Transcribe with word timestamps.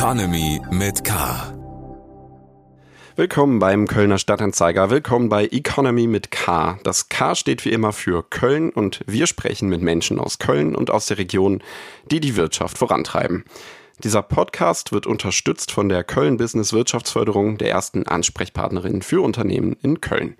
Economy 0.00 0.62
mit 0.70 1.04
K. 1.04 1.52
Willkommen 3.16 3.58
beim 3.58 3.86
Kölner 3.86 4.16
Stadtanzeiger. 4.16 4.88
Willkommen 4.88 5.28
bei 5.28 5.44
Economy 5.44 6.06
mit 6.06 6.30
K. 6.30 6.78
Das 6.84 7.10
K 7.10 7.34
steht 7.34 7.66
wie 7.66 7.70
immer 7.70 7.92
für 7.92 8.22
Köln 8.22 8.70
und 8.70 9.00
wir 9.06 9.26
sprechen 9.26 9.68
mit 9.68 9.82
Menschen 9.82 10.18
aus 10.18 10.38
Köln 10.38 10.74
und 10.74 10.90
aus 10.90 11.04
der 11.04 11.18
Region, 11.18 11.62
die 12.10 12.20
die 12.20 12.34
Wirtschaft 12.36 12.78
vorantreiben. 12.78 13.44
Dieser 14.02 14.22
Podcast 14.22 14.90
wird 14.90 15.06
unterstützt 15.06 15.70
von 15.70 15.90
der 15.90 16.02
Köln 16.02 16.38
Business 16.38 16.72
Wirtschaftsförderung, 16.72 17.58
der 17.58 17.68
ersten 17.68 18.06
Ansprechpartnerin 18.06 19.02
für 19.02 19.20
Unternehmen 19.20 19.76
in 19.82 20.00
Köln. 20.00 20.34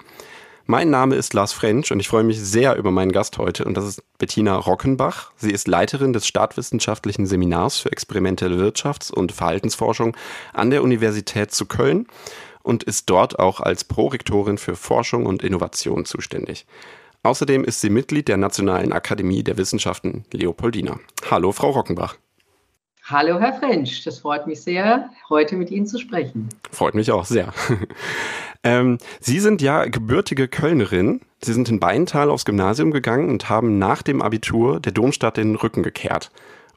Mein 0.71 0.89
Name 0.89 1.17
ist 1.17 1.35
Lars 1.35 1.53
French 1.53 1.91
und 1.91 1.99
ich 1.99 2.07
freue 2.07 2.23
mich 2.23 2.39
sehr 2.39 2.77
über 2.77 2.93
meinen 2.93 3.11
Gast 3.11 3.39
heute 3.39 3.65
und 3.65 3.77
das 3.77 3.85
ist 3.85 4.05
Bettina 4.19 4.55
Rockenbach. 4.55 5.33
Sie 5.35 5.51
ist 5.51 5.67
Leiterin 5.67 6.13
des 6.13 6.29
Staatwissenschaftlichen 6.29 7.27
Seminars 7.27 7.81
für 7.81 7.91
experimentelle 7.91 8.55
Wirtschafts- 8.55 9.11
und 9.11 9.33
Verhaltensforschung 9.33 10.17
an 10.53 10.71
der 10.71 10.85
Universität 10.85 11.51
zu 11.51 11.67
Köln 11.67 12.07
und 12.63 12.85
ist 12.85 13.11
dort 13.11 13.41
auch 13.41 13.59
als 13.59 13.83
Prorektorin 13.83 14.59
für 14.59 14.77
Forschung 14.77 15.27
und 15.27 15.43
Innovation 15.43 16.05
zuständig. 16.05 16.67
Außerdem 17.25 17.65
ist 17.65 17.81
sie 17.81 17.91
Mitglied 17.91 18.29
der 18.29 18.37
Nationalen 18.37 18.93
Akademie 18.93 19.43
der 19.43 19.59
Wissenschaften 19.59 20.25
Leopoldina. 20.31 21.01
Hallo, 21.29 21.51
Frau 21.51 21.71
Rockenbach. 21.71 22.15
Hallo, 23.11 23.41
Herr 23.41 23.55
French. 23.55 24.05
Das 24.05 24.21
freut 24.21 24.47
mich 24.47 24.63
sehr, 24.63 25.11
heute 25.29 25.57
mit 25.57 25.73
Ihnen 25.73 25.85
zu 25.85 25.99
sprechen. 25.99 26.49
Freut 26.71 26.95
mich 26.95 27.11
auch 27.11 27.25
sehr. 27.25 27.53
ähm, 28.63 28.99
Sie 29.19 29.41
sind 29.41 29.61
ja 29.63 29.87
gebürtige 29.87 30.47
Kölnerin. 30.47 31.21
Sie 31.43 31.53
sind 31.53 31.69
in 31.69 31.81
Beintal 31.81 32.31
aufs 32.31 32.45
Gymnasium 32.45 32.93
gegangen 32.93 33.29
und 33.29 33.49
haben 33.49 33.79
nach 33.79 34.03
dem 34.03 34.23
Abitur 34.23 34.79
der 34.79 34.93
Domstadt 34.93 35.39
den 35.39 35.57
Rücken 35.57 35.83
gekehrt. 35.83 36.31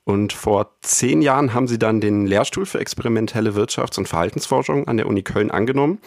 Und 0.05 0.34
vor 0.34 0.72
zehn 0.82 1.22
Jahren 1.22 1.54
haben 1.54 1.68
Sie 1.68 1.77
dann 1.77 2.02
den 2.02 2.26
Lehrstuhl 2.26 2.66
für 2.66 2.79
experimentelle 2.79 3.52
Wirtschafts- 3.52 4.00
und 4.00 4.07
Verhaltensforschung 4.07 4.88
an 4.88 4.98
der 4.98 5.05
Uni 5.05 5.22
Köln 5.22 5.52
angenommen. 5.52 6.00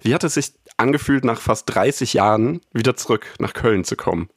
Wie 0.00 0.14
hat 0.14 0.22
es 0.22 0.34
sich 0.34 0.52
angefühlt, 0.76 1.24
nach 1.24 1.40
fast 1.40 1.74
30 1.74 2.12
Jahren 2.14 2.60
wieder 2.72 2.94
zurück 2.94 3.26
nach 3.40 3.52
Köln 3.52 3.82
zu 3.82 3.96
kommen? 3.96 4.28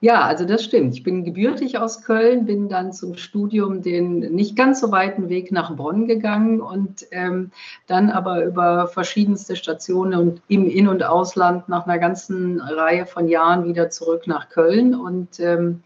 Ja, 0.00 0.26
also 0.26 0.44
das 0.44 0.62
stimmt. 0.62 0.94
Ich 0.94 1.02
bin 1.02 1.24
gebürtig 1.24 1.78
aus 1.78 2.02
Köln, 2.02 2.44
bin 2.44 2.68
dann 2.68 2.92
zum 2.92 3.16
Studium 3.16 3.80
den 3.80 4.18
nicht 4.18 4.54
ganz 4.54 4.80
so 4.80 4.92
weiten 4.92 5.30
Weg 5.30 5.50
nach 5.52 5.74
Bonn 5.74 6.06
gegangen 6.06 6.60
und 6.60 7.06
ähm, 7.12 7.50
dann 7.86 8.10
aber 8.10 8.44
über 8.44 8.88
verschiedenste 8.88 9.56
Stationen 9.56 10.18
und 10.18 10.42
im 10.48 10.66
In- 10.66 10.88
und 10.88 11.02
Ausland 11.02 11.70
nach 11.70 11.86
einer 11.86 11.98
ganzen 11.98 12.60
Reihe 12.60 13.06
von 13.06 13.26
Jahren 13.26 13.64
wieder 13.64 13.88
zurück 13.88 14.26
nach 14.26 14.50
Köln 14.50 14.94
und 14.94 15.40
ähm, 15.40 15.82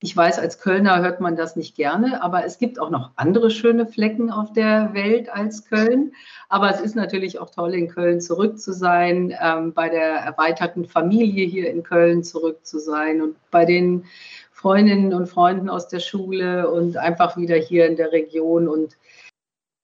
ich 0.00 0.16
weiß, 0.16 0.38
als 0.38 0.60
Kölner 0.60 1.02
hört 1.02 1.20
man 1.20 1.34
das 1.34 1.56
nicht 1.56 1.74
gerne, 1.74 2.22
aber 2.22 2.44
es 2.44 2.58
gibt 2.58 2.78
auch 2.78 2.90
noch 2.90 3.10
andere 3.16 3.50
schöne 3.50 3.84
Flecken 3.84 4.30
auf 4.30 4.52
der 4.52 4.94
Welt 4.94 5.28
als 5.28 5.68
Köln. 5.68 6.12
Aber 6.50 6.70
es 6.70 6.80
ist 6.80 6.96
natürlich 6.96 7.38
auch 7.38 7.50
toll, 7.50 7.74
in 7.74 7.88
Köln 7.88 8.20
zurück 8.20 8.58
zu 8.58 8.72
sein, 8.72 9.34
ähm, 9.40 9.74
bei 9.74 9.90
der 9.90 10.16
erweiterten 10.16 10.86
Familie 10.86 11.46
hier 11.46 11.70
in 11.70 11.82
Köln 11.82 12.24
zurück 12.24 12.64
zu 12.64 12.78
sein 12.78 13.20
und 13.20 13.36
bei 13.50 13.66
den 13.66 14.04
Freundinnen 14.50 15.12
und 15.12 15.28
Freunden 15.28 15.68
aus 15.68 15.88
der 15.88 16.00
Schule 16.00 16.70
und 16.70 16.96
einfach 16.96 17.36
wieder 17.36 17.56
hier 17.56 17.86
in 17.86 17.96
der 17.96 18.12
Region. 18.12 18.66
Und 18.66 18.96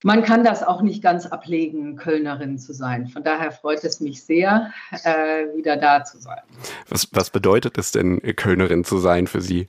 man 0.03 0.25
kann 0.25 0.42
das 0.42 0.62
auch 0.62 0.81
nicht 0.81 1.03
ganz 1.03 1.27
ablegen, 1.27 1.97
Kölnerin 1.97 2.59
zu 2.59 2.73
sein. 2.73 3.09
Von 3.09 3.23
daher 3.23 3.53
freut 3.53 3.85
es 3.85 4.01
mich 4.01 4.25
sehr, 4.25 4.73
äh, 5.05 5.47
wieder 5.55 5.77
da 5.77 6.03
zu 6.03 6.19
sein. 6.19 6.42
Was, 6.89 7.09
was 7.12 7.31
bedeutet 7.31 7.77
es 7.77 7.92
denn, 7.92 8.20
Kölnerin 8.37 8.85
zu 8.85 8.98
sein 8.98 9.27
für 9.27 9.42
Sie? 9.42 9.69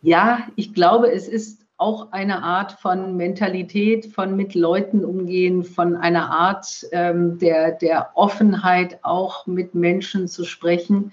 Ja, 0.00 0.46
ich 0.56 0.74
glaube, 0.74 1.12
es 1.12 1.28
ist 1.28 1.57
auch 1.78 2.10
eine 2.10 2.42
Art 2.42 2.72
von 2.72 3.16
Mentalität, 3.16 4.06
von 4.06 4.36
mit 4.36 4.54
Leuten 4.54 5.04
umgehen, 5.04 5.62
von 5.62 5.96
einer 5.96 6.30
Art 6.30 6.84
ähm, 6.90 7.38
der, 7.38 7.72
der 7.72 8.10
Offenheit, 8.14 8.98
auch 9.02 9.46
mit 9.46 9.74
Menschen 9.74 10.26
zu 10.26 10.44
sprechen. 10.44 11.12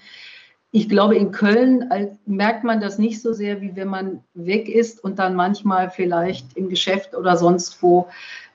Ich 0.72 0.90
glaube, 0.90 1.16
in 1.16 1.31
Köln 1.31 1.90
merkt 2.26 2.66
man 2.66 2.81
das 2.81 2.98
nicht 2.98 3.22
so 3.22 3.31
sehr, 3.31 3.62
wie 3.62 3.76
wenn 3.78 3.88
man 3.88 4.24
weg 4.34 4.68
ist 4.68 5.02
und 5.02 5.20
dann 5.20 5.36
manchmal 5.36 5.90
vielleicht 5.90 6.58
im 6.58 6.68
Geschäft 6.68 7.16
oder 7.16 7.38
sonst 7.38 7.82
wo 7.82 8.08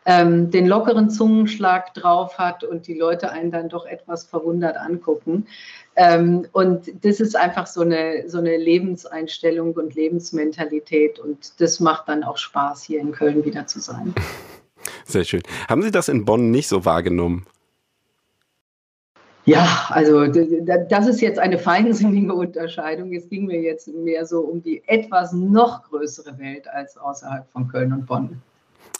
ähm, 0.06 0.50
den 0.50 0.66
lockeren 0.66 1.10
Zungenschlag 1.10 1.94
drauf 1.94 2.38
hat 2.38 2.64
und 2.64 2.86
die 2.86 2.94
Leute 2.94 3.30
einen 3.30 3.50
dann 3.50 3.68
doch 3.68 3.86
etwas 3.86 4.24
verwundert 4.24 4.76
angucken. 4.76 5.46
Ähm, 5.96 6.46
und 6.52 7.04
das 7.04 7.20
ist 7.20 7.36
einfach 7.36 7.66
so 7.66 7.82
eine, 7.82 8.28
so 8.28 8.38
eine 8.38 8.56
Lebenseinstellung 8.56 9.74
und 9.74 9.94
Lebensmentalität 9.94 11.18
und 11.18 11.60
das 11.60 11.80
macht 11.80 12.08
dann 12.08 12.24
auch 12.24 12.38
Spaß, 12.38 12.82
hier 12.82 13.00
in 13.00 13.12
Köln 13.12 13.44
wieder 13.44 13.66
zu 13.66 13.80
sein. 13.80 14.14
Sehr 15.04 15.24
schön. 15.24 15.42
Haben 15.68 15.82
Sie 15.82 15.90
das 15.90 16.08
in 16.08 16.24
Bonn 16.24 16.50
nicht 16.50 16.68
so 16.68 16.84
wahrgenommen? 16.84 17.46
Ja, 19.46 19.88
also 19.88 20.26
das 20.26 21.06
ist 21.08 21.20
jetzt 21.20 21.38
eine 21.38 21.58
feinsinnige 21.58 22.34
Unterscheidung. 22.34 23.12
Es 23.12 23.28
ging 23.28 23.46
mir 23.46 23.60
jetzt 23.60 23.88
mehr 23.88 24.26
so 24.26 24.40
um 24.40 24.62
die 24.62 24.82
etwas 24.86 25.32
noch 25.32 25.82
größere 25.84 26.38
Welt 26.38 26.68
als 26.68 26.96
außerhalb 26.96 27.50
von 27.50 27.66
Köln 27.68 27.92
und 27.92 28.06
Bonn. 28.06 28.40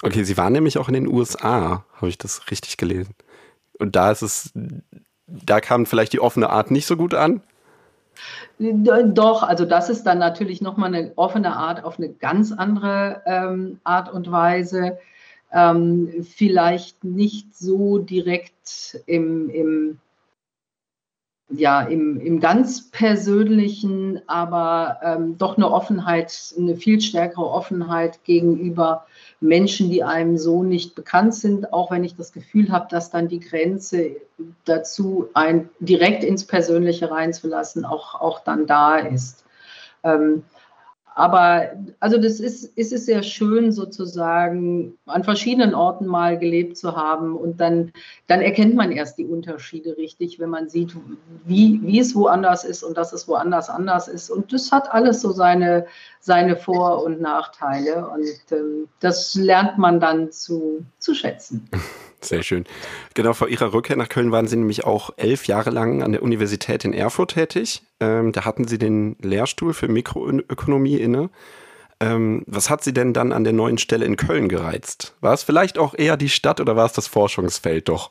Okay, 0.03 0.23
Sie 0.25 0.37
waren 0.37 0.53
nämlich 0.53 0.79
auch 0.79 0.89
in 0.89 0.95
den 0.95 1.09
USA, 1.09 1.85
habe 1.95 2.09
ich 2.09 2.17
das 2.17 2.51
richtig 2.51 2.77
gelesen. 2.77 3.15
Und 3.79 3.97
da 3.97 4.11
ist 4.11 4.23
es, 4.23 4.53
da 5.27 5.61
kam 5.61 5.87
vielleicht 5.87 6.13
die 6.13 6.21
offene 6.21 6.51
Art 6.51 6.71
nicht 6.71 6.87
so 6.87 6.97
gut 6.97 7.15
an? 7.15 7.43
Doch, 8.59 9.43
also 9.43 9.65
das 9.65 9.89
ist 9.89 10.05
dann 10.05 10.19
natürlich 10.19 10.61
nochmal 10.61 10.95
eine 10.95 11.13
offene 11.17 11.57
Art 11.57 11.85
auf 11.85 11.99
eine 11.99 12.11
ganz 12.11 12.53
andere 12.53 13.23
ähm, 13.25 13.81
Art 13.85 14.13
und 14.13 14.31
Weise. 14.31 14.99
Ähm, 15.53 16.11
vielleicht 16.23 17.05
nicht 17.05 17.57
so 17.57 17.99
direkt 17.99 19.01
im, 19.07 19.49
im 19.51 19.99
ja, 21.53 21.83
im, 21.83 22.21
im 22.21 22.39
ganz 22.39 22.91
persönlichen, 22.91 24.21
aber 24.29 25.01
ähm, 25.03 25.37
doch 25.37 25.57
eine 25.57 25.71
Offenheit, 25.71 26.55
eine 26.57 26.77
viel 26.77 27.01
stärkere 27.01 27.49
Offenheit 27.51 28.23
gegenüber 28.25 29.07
Menschen, 29.41 29.91
die 29.91 30.05
einem 30.05 30.37
so 30.37 30.63
nicht 30.63 30.95
bekannt 30.95 31.35
sind, 31.35 31.73
auch 31.73 31.91
wenn 31.91 32.05
ich 32.05 32.15
das 32.15 32.33
Gefühl 32.33 32.71
habe, 32.71 32.89
dass 32.91 33.11
dann 33.11 33.29
die 33.29 33.41
Grenze 33.41 34.17
dazu, 34.67 35.29
ein 35.33 35.71
direkt 35.81 36.25
ins 36.25 36.47
Persönliche 36.47 37.11
reinzulassen, 37.11 37.87
auch, 37.87 38.21
auch 38.21 38.41
dann 38.41 38.67
da 38.67 38.99
ist. 38.99 39.45
Ähm, 40.05 40.43
aber 41.15 41.71
also 41.99 42.19
das 42.19 42.41
ist, 42.41 42.65
ist 42.77 42.93
es 42.93 43.07
sehr 43.07 43.23
schön, 43.23 43.73
sozusagen 43.73 44.97
an 45.07 45.25
verschiedenen 45.25 45.75
Orten 45.75 46.07
mal 46.07 46.39
gelebt 46.39 46.77
zu 46.77 46.97
haben. 46.97 47.37
Und 47.37 47.61
dann, 47.61 47.93
dann 48.27 48.41
erkennt 48.41 48.75
man 48.75 48.93
erst 48.93 49.19
die 49.19 49.27
Unterschiede 49.27 49.97
richtig, 49.97 50.39
wenn 50.39 50.51
man 50.51 50.69
sieht, 50.69 50.95
wie, 51.45 51.81
wie 51.83 51.99
es 51.99 52.15
woanders 52.15 52.65
ist 52.65 52.83
und 52.83 52.97
dass 52.97 53.13
es 53.13 53.27
woanders 53.29 53.69
anders 53.69 54.09
ist. 54.09 54.31
Und 54.31 54.53
das 54.53 54.73
hat 54.73 54.93
alles 54.93 55.21
so 55.21 55.33
seine, 55.33 55.87
seine 56.21 56.57
Vor- 56.57 57.03
und 57.05 57.21
Nachteile. 57.21 58.09
Und 58.09 58.27
ähm, 58.53 58.89
das 59.01 59.35
lernt 59.35 59.79
man 59.79 60.01
dann 60.01 60.31
zu, 60.31 60.85
zu 60.99 61.15
schätzen. 61.15 61.69
Sehr 62.23 62.43
schön. 62.43 62.65
Genau, 63.15 63.33
vor 63.33 63.49
Ihrer 63.49 63.73
Rückkehr 63.73 63.97
nach 63.97 64.09
Köln 64.09 64.31
waren 64.31 64.47
Sie 64.47 64.57
nämlich 64.57 64.85
auch 64.85 65.11
elf 65.17 65.47
Jahre 65.47 65.71
lang 65.71 66.03
an 66.03 66.13
der 66.13 66.23
Universität 66.23 66.85
in 66.85 66.93
Erfurt 66.93 67.33
tätig. 67.33 67.83
Ähm, 67.99 68.33
da 68.33 68.45
hatten 68.45 68.69
Sie 68.69 68.79
den 68.79 69.17
Lehrstuhl 69.21 69.73
für 69.73 69.89
Mikroökonomie 69.89 70.97
inne. 70.97 71.31
Ähm, 72.01 72.45
was 72.47 72.71
hat 72.71 72.85
Sie 72.85 72.93
denn 72.93 73.13
dann 73.13 73.33
an 73.33 73.45
der 73.45 73.53
neuen 73.53 73.79
Stelle 73.79 74.05
in 74.05 74.17
Köln 74.17 74.49
gereizt? 74.49 75.15
War 75.21 75.35
es 75.35 75.43
vielleicht 75.43 75.79
auch 75.79 75.95
eher 75.97 76.17
die 76.17 76.31
Stadt 76.31 76.61
oder 76.61 76.77
war 76.77 76.87
es 76.87 76.93
das 76.93 77.07
Forschungsfeld 77.07 77.89
doch? 77.89 78.11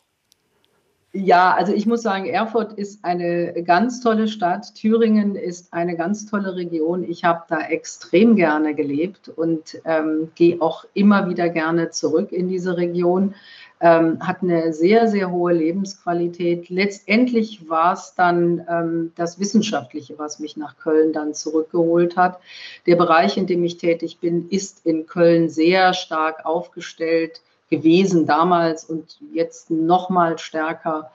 Ja, 1.11 1.55
also 1.55 1.73
ich 1.73 1.87
muss 1.87 2.03
sagen, 2.03 2.27
Erfurt 2.27 2.73
ist 2.73 3.03
eine 3.03 3.63
ganz 3.63 3.99
tolle 3.99 4.27
Stadt. 4.27 4.75
Thüringen 4.75 5.35
ist 5.35 5.73
eine 5.73 5.95
ganz 5.97 6.27
tolle 6.27 6.55
Region. 6.55 7.03
Ich 7.03 7.23
habe 7.23 7.45
da 7.49 7.61
extrem 7.61 8.35
gerne 8.35 8.75
gelebt 8.75 9.27
und 9.27 9.81
ähm, 9.85 10.29
gehe 10.35 10.61
auch 10.61 10.85
immer 10.93 11.27
wieder 11.27 11.49
gerne 11.49 11.89
zurück 11.89 12.31
in 12.31 12.47
diese 12.47 12.77
Region 12.77 13.33
ähm, 13.81 14.19
hat 14.19 14.41
eine 14.41 14.73
sehr, 14.73 15.07
sehr 15.07 15.31
hohe 15.31 15.53
Lebensqualität. 15.53 16.69
Letztendlich 16.69 17.69
war 17.69 17.93
es 17.93 18.13
dann 18.15 18.65
ähm, 18.69 19.11
das 19.15 19.39
Wissenschaftliche, 19.39 20.19
was 20.19 20.39
mich 20.39 20.57
nach 20.57 20.77
Köln 20.77 21.13
dann 21.13 21.33
zurückgeholt 21.33 22.17
hat. 22.17 22.39
Der 22.85 22.97
Bereich, 22.97 23.37
in 23.37 23.47
dem 23.47 23.63
ich 23.63 23.77
tätig 23.77 24.19
bin, 24.19 24.49
ist 24.49 24.85
in 24.85 25.05
Köln 25.05 25.49
sehr 25.49 25.93
stark 25.93 26.45
aufgestellt 26.45 27.41
gewesen 27.69 28.25
damals 28.25 28.83
und 28.83 29.17
jetzt 29.33 29.69
noch 29.71 30.09
mal 30.09 30.37
stärker 30.39 31.11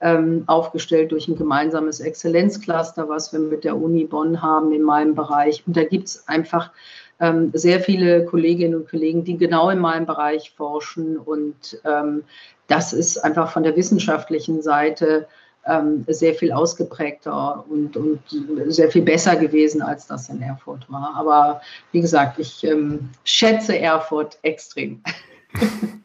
ähm, 0.00 0.44
aufgestellt 0.46 1.12
durch 1.12 1.28
ein 1.28 1.36
gemeinsames 1.36 2.00
Exzellenzcluster, 2.00 3.08
was 3.08 3.32
wir 3.32 3.40
mit 3.40 3.64
der 3.64 3.76
Uni 3.76 4.04
Bonn 4.04 4.42
haben 4.42 4.72
in 4.72 4.82
meinem 4.82 5.14
Bereich. 5.14 5.62
Und 5.66 5.76
da 5.76 5.84
gibt 5.84 6.08
es 6.08 6.28
einfach 6.28 6.70
ähm, 7.20 7.50
sehr 7.54 7.80
viele 7.80 8.24
Kolleginnen 8.24 8.74
und 8.74 8.88
Kollegen, 8.88 9.24
die 9.24 9.36
genau 9.36 9.70
in 9.70 9.78
meinem 9.78 10.06
Bereich 10.06 10.52
forschen. 10.56 11.16
Und 11.16 11.80
ähm, 11.84 12.24
das 12.66 12.92
ist 12.92 13.18
einfach 13.18 13.50
von 13.50 13.62
der 13.62 13.76
wissenschaftlichen 13.76 14.62
Seite 14.62 15.26
ähm, 15.66 16.04
sehr 16.08 16.34
viel 16.34 16.52
ausgeprägter 16.52 17.64
und, 17.68 17.96
und 17.96 18.20
sehr 18.66 18.90
viel 18.90 19.02
besser 19.02 19.36
gewesen, 19.36 19.82
als 19.82 20.06
das 20.06 20.28
in 20.28 20.40
Erfurt 20.40 20.90
war. 20.90 21.14
Aber 21.16 21.60
wie 21.92 22.00
gesagt, 22.00 22.38
ich 22.38 22.64
ähm, 22.64 23.10
schätze 23.24 23.78
Erfurt 23.78 24.38
extrem. 24.42 25.02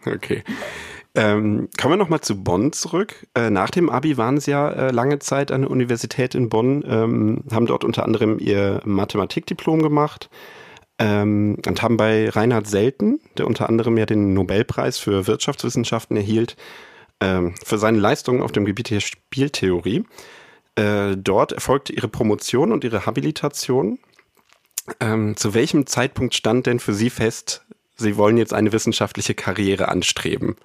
Okay. 0.06 0.44
Ähm, 1.16 1.70
kommen 1.80 1.94
wir 1.94 1.98
nochmal 1.98 2.20
zu 2.20 2.44
Bonn 2.44 2.74
zurück. 2.74 3.26
Äh, 3.36 3.50
nach 3.52 3.70
dem 3.70 3.90
Abi 3.90 4.18
waren 4.18 4.38
Sie 4.42 4.52
ja 4.52 4.70
äh, 4.70 4.92
lange 4.92 5.20
Zeit 5.20 5.50
an 5.50 5.62
der 5.62 5.72
Universität 5.72 6.36
in 6.36 6.50
Bonn, 6.50 6.84
ähm, 6.86 7.44
haben 7.50 7.66
dort 7.66 7.86
unter 7.86 8.04
anderem 8.04 8.38
Ihr 8.38 8.82
Mathematikdiplom 8.84 9.82
gemacht 9.82 10.30
ähm, 11.00 11.58
und 11.66 11.82
haben 11.82 11.98
bei 11.98 12.30
Reinhard 12.30 12.68
Selten, 12.68 13.20
der 13.38 13.48
unter 13.48 13.70
anderem 13.70 13.98
ja 13.98 14.06
den 14.06 14.34
Nobelpreis 14.34 14.98
für 14.98 15.28
Wirtschaftswissenschaften 15.28 16.18
erhielt, 16.18 16.56
ähm, 17.20 17.56
für 17.64 17.78
seine 17.78 18.00
Leistungen 18.00 18.42
auf 18.42 18.52
dem 18.52 18.66
Gebiet 18.66 18.90
der 18.90 19.00
Spieltheorie. 19.00 20.06
Äh, 20.76 21.16
dort 21.18 21.52
erfolgte 21.52 21.94
Ihre 21.94 22.08
Promotion 22.08 22.72
und 22.72 22.84
Ihre 22.84 23.06
Habilitation. 23.06 24.00
Ähm, 25.00 25.38
zu 25.38 25.54
welchem 25.54 25.86
Zeitpunkt 25.88 26.36
stand 26.36 26.66
denn 26.66 26.80
für 26.80 26.94
Sie 26.94 27.10
fest, 27.10 27.66
Sie 27.96 28.18
wollen 28.18 28.38
jetzt 28.38 28.54
eine 28.54 28.72
wissenschaftliche 28.72 29.36
Karriere 29.36 29.88
anstreben? 29.88 30.58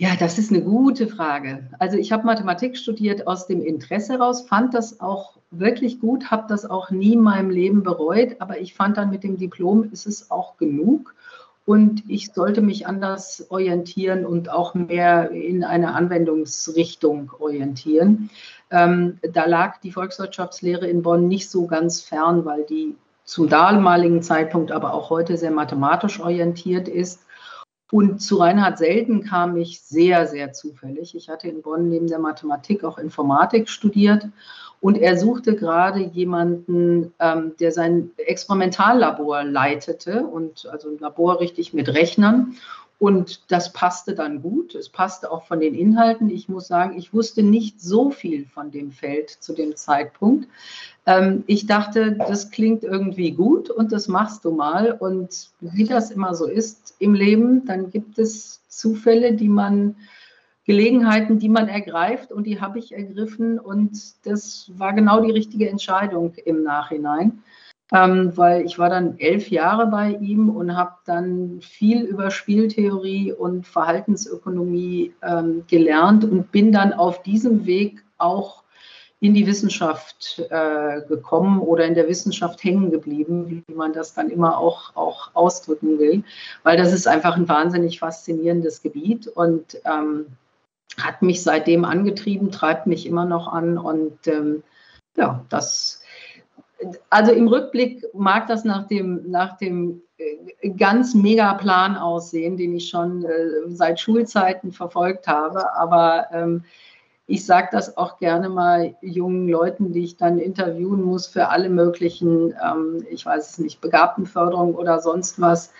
Ja, 0.00 0.10
das 0.16 0.38
ist 0.38 0.52
eine 0.52 0.62
gute 0.62 1.08
Frage. 1.08 1.68
Also 1.80 1.96
ich 1.96 2.12
habe 2.12 2.24
Mathematik 2.24 2.76
studiert 2.76 3.26
aus 3.26 3.48
dem 3.48 3.60
Interesse 3.60 4.12
heraus, 4.12 4.42
fand 4.42 4.72
das 4.72 5.00
auch 5.00 5.38
wirklich 5.50 5.98
gut, 5.98 6.30
habe 6.30 6.46
das 6.48 6.64
auch 6.64 6.90
nie 6.90 7.14
in 7.14 7.20
meinem 7.20 7.50
Leben 7.50 7.82
bereut, 7.82 8.36
aber 8.38 8.60
ich 8.60 8.74
fand 8.74 8.96
dann 8.96 9.10
mit 9.10 9.24
dem 9.24 9.38
Diplom 9.38 9.90
ist 9.90 10.06
es 10.06 10.30
auch 10.30 10.56
genug 10.56 11.16
und 11.66 12.04
ich 12.08 12.32
sollte 12.32 12.60
mich 12.60 12.86
anders 12.86 13.46
orientieren 13.50 14.24
und 14.24 14.50
auch 14.50 14.74
mehr 14.74 15.32
in 15.32 15.64
eine 15.64 15.94
Anwendungsrichtung 15.94 17.32
orientieren. 17.36 18.30
Ähm, 18.70 19.18
da 19.22 19.46
lag 19.46 19.78
die 19.80 19.90
Volkswirtschaftslehre 19.90 20.86
in 20.86 21.02
Bonn 21.02 21.26
nicht 21.26 21.50
so 21.50 21.66
ganz 21.66 22.02
fern, 22.02 22.44
weil 22.44 22.62
die 22.62 22.94
zum 23.24 23.48
damaligen 23.48 24.22
Zeitpunkt, 24.22 24.70
aber 24.70 24.94
auch 24.94 25.10
heute 25.10 25.36
sehr 25.36 25.50
mathematisch 25.50 26.20
orientiert 26.20 26.88
ist. 26.88 27.20
Und 27.90 28.20
zu 28.20 28.36
Reinhard 28.36 28.78
Selten 28.78 29.24
kam 29.24 29.56
ich 29.56 29.80
sehr, 29.80 30.26
sehr 30.26 30.52
zufällig. 30.52 31.14
Ich 31.14 31.30
hatte 31.30 31.48
in 31.48 31.62
Bonn 31.62 31.88
neben 31.88 32.06
der 32.06 32.18
Mathematik 32.18 32.84
auch 32.84 32.98
Informatik 32.98 33.68
studiert 33.68 34.28
und 34.80 34.98
er 34.98 35.18
suchte 35.18 35.56
gerade 35.56 36.00
jemanden, 36.00 37.12
ähm, 37.18 37.54
der 37.58 37.72
sein 37.72 38.10
Experimentallabor 38.16 39.42
leitete 39.42 40.26
und 40.26 40.66
also 40.70 40.88
ein 40.90 40.98
Labor 40.98 41.40
richtig 41.40 41.72
mit 41.72 41.88
Rechnern. 41.88 42.56
Und 42.98 43.52
das 43.52 43.72
passte 43.72 44.14
dann 44.14 44.42
gut. 44.42 44.74
Es 44.74 44.88
passte 44.88 45.30
auch 45.30 45.44
von 45.44 45.60
den 45.60 45.74
Inhalten. 45.74 46.30
Ich 46.30 46.48
muss 46.48 46.66
sagen, 46.66 46.98
ich 46.98 47.14
wusste 47.14 47.44
nicht 47.44 47.80
so 47.80 48.10
viel 48.10 48.46
von 48.46 48.72
dem 48.72 48.90
Feld 48.90 49.30
zu 49.30 49.52
dem 49.52 49.76
Zeitpunkt. 49.76 50.48
Ähm, 51.06 51.44
ich 51.46 51.66
dachte, 51.66 52.16
das 52.16 52.50
klingt 52.50 52.82
irgendwie 52.82 53.30
gut 53.30 53.70
und 53.70 53.92
das 53.92 54.08
machst 54.08 54.44
du 54.44 54.50
mal. 54.50 54.92
Und 54.92 55.50
wie 55.60 55.84
das 55.84 56.10
immer 56.10 56.34
so 56.34 56.46
ist 56.46 56.96
im 56.98 57.14
Leben, 57.14 57.64
dann 57.66 57.90
gibt 57.90 58.18
es 58.18 58.62
Zufälle, 58.68 59.32
die 59.32 59.48
man, 59.48 59.94
Gelegenheiten, 60.64 61.38
die 61.38 61.48
man 61.48 61.68
ergreift 61.68 62.30
und 62.30 62.44
die 62.44 62.60
habe 62.60 62.80
ich 62.80 62.92
ergriffen. 62.92 63.60
Und 63.60 64.26
das 64.26 64.70
war 64.76 64.92
genau 64.92 65.20
die 65.20 65.30
richtige 65.30 65.70
Entscheidung 65.70 66.34
im 66.44 66.64
Nachhinein 66.64 67.42
ähm, 67.92 68.36
weil 68.36 68.64
ich 68.66 68.78
war 68.78 68.90
dann 68.90 69.18
elf 69.18 69.50
Jahre 69.50 69.86
bei 69.86 70.12
ihm 70.12 70.50
und 70.50 70.76
habe 70.76 70.92
dann 71.06 71.60
viel 71.62 72.02
über 72.02 72.30
Spieltheorie 72.30 73.32
und 73.32 73.66
Verhaltensökonomie 73.66 75.14
ähm, 75.22 75.64
gelernt 75.68 76.24
und 76.24 76.52
bin 76.52 76.72
dann 76.72 76.92
auf 76.92 77.22
diesem 77.22 77.66
Weg 77.66 78.04
auch 78.18 78.62
in 79.20 79.34
die 79.34 79.46
Wissenschaft 79.46 80.44
äh, 80.50 81.00
gekommen 81.08 81.60
oder 81.60 81.84
in 81.86 81.94
der 81.94 82.08
Wissenschaft 82.08 82.62
hängen 82.62 82.90
geblieben, 82.90 83.64
wie 83.66 83.74
man 83.74 83.92
das 83.92 84.14
dann 84.14 84.30
immer 84.30 84.58
auch, 84.58 84.94
auch 84.94 85.30
ausdrücken 85.34 85.98
will, 85.98 86.22
weil 86.62 86.76
das 86.76 86.92
ist 86.92 87.08
einfach 87.08 87.36
ein 87.36 87.48
wahnsinnig 87.48 87.98
faszinierendes 87.98 88.82
Gebiet 88.82 89.26
und 89.26 89.80
ähm, 89.84 90.26
hat 91.00 91.22
mich 91.22 91.42
seitdem 91.42 91.84
angetrieben, 91.84 92.50
treibt 92.50 92.86
mich 92.86 93.06
immer 93.06 93.24
noch 93.24 93.48
an 93.48 93.76
und 93.76 94.26
ähm, 94.26 94.62
ja, 95.16 95.44
das 95.48 95.97
also 97.10 97.32
im 97.32 97.48
Rückblick 97.48 98.04
mag 98.14 98.46
das 98.46 98.64
nach 98.64 98.86
dem, 98.86 99.30
nach 99.30 99.56
dem 99.56 100.02
äh, 100.18 100.70
ganz 100.70 101.14
mega 101.14 101.54
Plan 101.54 101.96
aussehen, 101.96 102.56
den 102.56 102.74
ich 102.74 102.88
schon 102.88 103.24
äh, 103.24 103.50
seit 103.68 104.00
Schulzeiten 104.00 104.72
verfolgt 104.72 105.26
habe. 105.26 105.74
Aber 105.74 106.26
ähm, 106.32 106.64
ich 107.26 107.44
sage 107.44 107.68
das 107.72 107.96
auch 107.96 108.18
gerne 108.18 108.48
mal 108.48 108.96
jungen 109.02 109.48
Leuten, 109.48 109.92
die 109.92 110.04
ich 110.04 110.16
dann 110.16 110.38
interviewen 110.38 111.02
muss 111.02 111.26
für 111.26 111.48
alle 111.48 111.68
möglichen, 111.68 112.54
ähm, 112.64 113.04
ich 113.10 113.26
weiß 113.26 113.50
es 113.50 113.58
nicht, 113.58 113.80
Begabtenförderung 113.80 114.74
oder 114.74 115.00
sonst 115.00 115.40
was. 115.40 115.72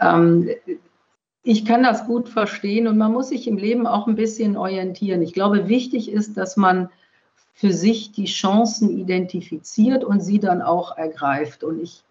Ähm, 0.00 0.48
ich 1.42 1.64
kann 1.64 1.82
das 1.82 2.06
gut 2.06 2.28
verstehen 2.28 2.86
und 2.88 2.98
man 2.98 3.12
muss 3.12 3.28
sich 3.28 3.46
im 3.46 3.56
Leben 3.56 3.86
auch 3.86 4.06
ein 4.06 4.16
bisschen 4.16 4.56
orientieren. 4.56 5.22
Ich 5.22 5.32
glaube, 5.32 5.68
wichtig 5.68 6.10
ist, 6.10 6.36
dass 6.36 6.56
man 6.56 6.88
für 7.56 7.72
sich 7.72 8.12
die 8.12 8.26
Chancen 8.26 8.90
identifiziert 8.90 10.04
und 10.04 10.20
sie 10.20 10.38
dann 10.38 10.60
auch 10.60 10.96
ergreift. 10.98 11.64
Und 11.64 11.80
ich 11.80 12.04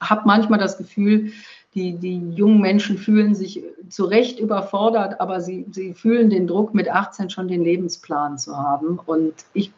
habe 0.00 0.22
manchmal 0.24 0.58
das 0.58 0.78
Gefühl, 0.78 1.32
die, 1.74 1.98
die 1.98 2.30
jungen 2.30 2.62
Menschen 2.62 2.96
fühlen 2.96 3.34
sich 3.34 3.62
zu 3.90 4.06
Recht 4.06 4.40
überfordert, 4.40 5.20
aber 5.20 5.42
sie, 5.42 5.66
sie 5.70 5.92
fühlen 5.92 6.30
den 6.30 6.46
Druck, 6.46 6.72
mit 6.72 6.88
18 6.88 7.28
schon 7.28 7.46
den 7.46 7.62
Lebensplan 7.62 8.38
zu 8.38 8.56
haben. 8.56 8.98
Und 9.04 9.34
ich, 9.52 9.70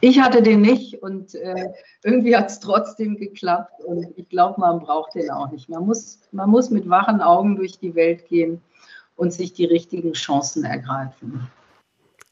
ich 0.00 0.20
hatte 0.22 0.40
den 0.40 0.62
nicht 0.62 1.02
und 1.02 1.34
äh, 1.34 1.68
irgendwie 2.02 2.34
hat 2.34 2.48
es 2.48 2.58
trotzdem 2.58 3.18
geklappt. 3.18 3.84
Und 3.84 4.06
ich 4.16 4.26
glaube, 4.30 4.58
man 4.58 4.80
braucht 4.80 5.14
den 5.14 5.30
auch 5.30 5.50
nicht. 5.50 5.68
Man 5.68 5.84
muss, 5.84 6.18
man 6.32 6.48
muss 6.48 6.70
mit 6.70 6.88
wachen 6.88 7.20
Augen 7.20 7.56
durch 7.56 7.78
die 7.78 7.94
Welt 7.94 8.26
gehen 8.26 8.62
und 9.16 9.34
sich 9.34 9.52
die 9.52 9.66
richtigen 9.66 10.14
Chancen 10.14 10.64
ergreifen. 10.64 11.50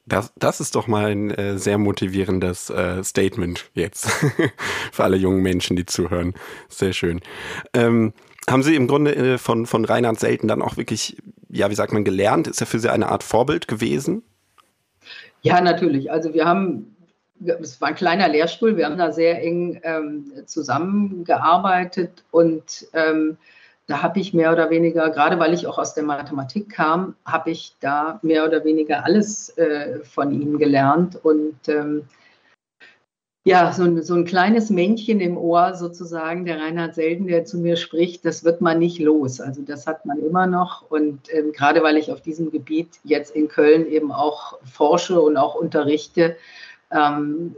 Das, 0.07 0.31
das 0.37 0.59
ist 0.59 0.75
doch 0.75 0.87
mal 0.87 1.11
ein 1.11 1.31
äh, 1.31 1.57
sehr 1.57 1.79
motivierendes 1.79 2.69
äh, 2.69 3.03
Statement 3.03 3.65
jetzt 3.73 4.07
für 4.91 5.03
alle 5.03 5.17
jungen 5.17 5.41
Menschen, 5.41 5.75
die 5.75 5.85
zuhören. 5.85 6.35
Sehr 6.69 6.93
schön. 6.93 7.21
Ähm, 7.73 8.13
haben 8.49 8.61
Sie 8.61 8.75
im 8.75 8.87
Grunde 8.87 9.15
äh, 9.15 9.37
von, 9.39 9.65
von 9.65 9.83
Reinhard 9.83 10.19
Selten 10.19 10.47
dann 10.47 10.61
auch 10.61 10.77
wirklich, 10.77 11.17
ja, 11.49 11.71
wie 11.71 11.75
sagt 11.75 11.91
man, 11.91 12.03
gelernt? 12.03 12.47
Ist 12.47 12.61
er 12.61 12.67
für 12.67 12.79
Sie 12.79 12.91
eine 12.91 13.09
Art 13.09 13.23
Vorbild 13.23 13.67
gewesen? 13.67 14.21
Ja, 15.41 15.59
natürlich. 15.61 16.11
Also 16.11 16.33
wir 16.33 16.45
haben, 16.45 16.95
es 17.39 17.81
war 17.81 17.89
ein 17.89 17.95
kleiner 17.95 18.27
Lehrstuhl, 18.27 18.77
wir 18.77 18.85
haben 18.85 18.97
da 18.97 19.11
sehr 19.11 19.41
eng 19.41 19.79
ähm, 19.83 20.31
zusammengearbeitet 20.45 22.23
und 22.29 22.87
ähm, 22.93 23.37
da 23.87 24.01
habe 24.01 24.19
ich 24.19 24.33
mehr 24.33 24.51
oder 24.51 24.69
weniger, 24.69 25.09
gerade 25.11 25.37
weil 25.39 25.53
ich 25.53 25.67
auch 25.67 25.77
aus 25.77 25.93
der 25.93 26.03
Mathematik 26.03 26.69
kam, 26.69 27.15
habe 27.25 27.51
ich 27.51 27.75
da 27.79 28.19
mehr 28.23 28.45
oder 28.45 28.63
weniger 28.63 29.05
alles 29.05 29.55
äh, 29.57 29.99
von 30.03 30.31
ihm 30.31 30.57
gelernt. 30.57 31.23
Und 31.23 31.67
ähm, 31.67 32.03
ja, 33.47 33.71
so 33.71 33.83
ein, 33.83 34.01
so 34.01 34.15
ein 34.15 34.25
kleines 34.25 34.71
Männchen 34.71 35.19
im 35.19 35.37
Ohr 35.37 35.75
sozusagen, 35.75 36.45
der 36.45 36.59
Reinhard 36.59 36.95
Selden, 36.95 37.27
der 37.27 37.45
zu 37.45 37.59
mir 37.59 37.75
spricht, 37.75 38.25
das 38.25 38.43
wird 38.43 38.59
man 38.59 38.79
nicht 38.79 38.97
los. 38.97 39.39
Also 39.39 39.61
das 39.61 39.85
hat 39.85 40.03
man 40.03 40.17
immer 40.17 40.47
noch. 40.47 40.89
Und 40.89 41.31
ähm, 41.31 41.51
gerade 41.51 41.83
weil 41.83 41.97
ich 41.97 42.11
auf 42.11 42.21
diesem 42.21 42.49
Gebiet 42.49 42.99
jetzt 43.03 43.35
in 43.35 43.47
Köln 43.47 43.85
eben 43.85 44.11
auch 44.11 44.57
forsche 44.63 45.21
und 45.21 45.37
auch 45.37 45.53
unterrichte, 45.53 46.37
ähm, 46.91 47.55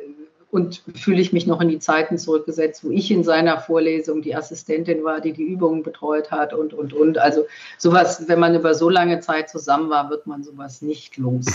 und 0.50 0.82
fühle 0.96 1.22
ich 1.22 1.34
mich 1.34 1.46
noch 1.46 1.60
in 1.60 1.70
die 1.70 1.80
Zeiten 1.80 2.18
zurückgesetzt, 2.18 2.84
wo 2.84 2.90
ich 2.90 3.12
in 3.12 3.24
seiner 3.24 3.60
Vorlesung 3.60 4.22
die 4.22 4.36
Assistentin 4.36 5.04
war, 5.04 5.20
die 5.20 5.34
die 5.34 5.44
Übungen 5.44 5.84
betreut 5.84 6.32
hat 6.32 6.54
und, 6.54 6.74
und, 6.74 6.94
und. 6.94 7.18
Also 7.18 7.46
sowas, 7.78 8.24
wenn 8.28 8.40
man 8.40 8.56
über 8.56 8.74
so 8.74 8.90
lange 8.90 9.20
Zeit 9.20 9.50
zusammen 9.50 9.90
war, 9.90 10.10
wird 10.10 10.26
man 10.26 10.44
sowas 10.44 10.82
nicht 10.82 11.18
los. 11.18 11.46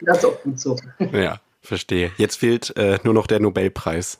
Das 0.00 0.18
ist 0.18 0.24
auch 0.24 0.40
gut 0.42 0.58
so. 0.58 0.76
Ja, 1.12 1.38
verstehe. 1.60 2.10
Jetzt 2.18 2.36
fehlt 2.36 2.76
äh, 2.76 2.98
nur 3.04 3.14
noch 3.14 3.28
der 3.28 3.38
Nobelpreis. 3.38 4.18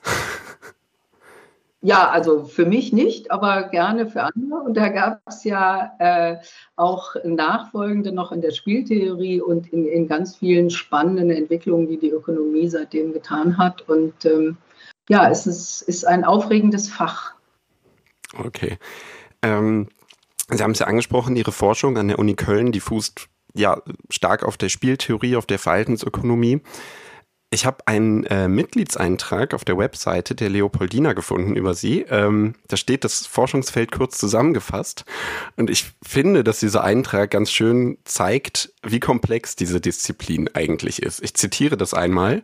Ja, 1.85 2.09
also 2.11 2.45
für 2.45 2.65
mich 2.65 2.93
nicht, 2.93 3.33
aber 3.33 3.65
gerne 3.65 4.09
für 4.09 4.23
andere. 4.23 4.61
Und 4.61 4.77
da 4.77 4.89
gab 4.89 5.21
es 5.27 5.43
ja 5.43 5.93
äh, 5.99 6.37
auch 6.77 7.17
nachfolgende 7.25 8.13
noch 8.13 8.31
in 8.31 8.41
der 8.41 8.53
Spieltheorie 8.53 9.41
und 9.41 9.73
in, 9.73 9.87
in, 9.89 10.07
ganz 10.07 10.37
vielen 10.37 10.71
spannenden 10.71 11.31
Entwicklungen, 11.31 11.89
die 11.89 11.99
die 11.99 12.11
Ökonomie 12.11 12.69
seitdem 12.69 13.13
getan 13.13 13.59
hat. 13.59 13.89
Und 13.89 14.25
ähm, 14.25 14.59
ja, 15.09 15.29
es 15.29 15.49
ist, 15.49 15.83
ist 15.83 16.07
ein 16.07 16.25
aufregendes 16.25 16.89
Fach. 16.89 17.35
Okay. 18.39 18.79
Ähm, 19.43 19.89
Sie 20.49 20.63
haben 20.63 20.73
es 20.73 20.79
ja 20.79 20.87
angesprochen, 20.87 21.35
Ihre 21.35 21.53
Forschung 21.53 21.99
an 21.99 22.09
der 22.09 22.21
Uni 22.21 22.35
Köln, 22.35 22.71
die 22.71 22.81
fußt 22.81 23.29
ja 23.55 23.83
stark 24.09 24.45
auf 24.45 24.57
der 24.57 24.69
Spieltheorie, 24.69 25.35
auf 25.35 25.47
der 25.47 25.59
Verhaltensökonomie. 25.59 26.61
Ich 27.53 27.67
habe 27.67 27.87
einen 27.87 28.25
äh, 28.25 28.49
Mitgliedseintrag 28.49 29.53
auf 29.53 29.63
der 29.63 29.77
Webseite 29.77 30.35
der 30.35 30.49
Leopoldina 30.49 31.13
gefunden 31.13 31.55
über 31.55 31.75
sie. 31.75 32.01
Ähm, 32.09 32.55
da 32.69 32.79
steht 32.79 33.05
das 33.05 33.27
Forschungsfeld 33.27 33.93
kurz 33.93 34.17
zusammengefasst. 34.17 35.05
Und 35.57 35.69
ich 35.69 35.93
finde, 36.03 36.45
dass 36.45 36.61
dieser 36.61 36.83
Eintrag 36.83 37.31
ganz 37.31 37.51
schön 37.51 37.99
zeigt, 38.05 38.73
wie 38.83 39.01
komplex 39.01 39.55
diese 39.55 39.83
Disziplin 39.83 40.49
eigentlich 40.55 41.03
ist. 41.03 41.23
Ich 41.23 41.35
zitiere 41.35 41.77
das 41.77 41.93
einmal. 41.93 42.43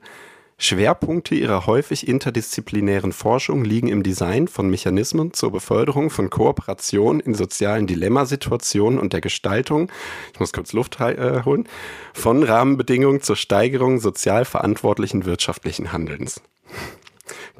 Schwerpunkte 0.61 1.37
ihrer 1.37 1.67
häufig 1.67 2.09
interdisziplinären 2.09 3.13
Forschung 3.13 3.65
liegen 3.65 3.87
im 3.87 4.03
Design 4.03 4.49
von 4.49 4.69
Mechanismen 4.69 5.33
zur 5.33 5.53
Beförderung 5.53 6.11
von 6.11 6.31
Kooperation 6.31 7.21
in 7.21 7.35
sozialen 7.35 7.87
Dilemmasituationen 7.87 8.99
und 8.99 9.13
der 9.13 9.21
Gestaltung, 9.21 9.91
ich 10.33 10.41
muss 10.41 10.53
kurz 10.53 10.73
Luft 10.73 11.01
äh, 11.01 11.43
holen, 11.45 11.69
von 12.13 12.43
Rahmenbedingungen 12.43 13.23
zur 13.23 13.37
Steigerung 13.37 14.01
sozial 14.01 14.45
verantwortlichen 14.45 15.27
wirtschaftlichen 15.27 15.93
Handelns. 15.93 16.41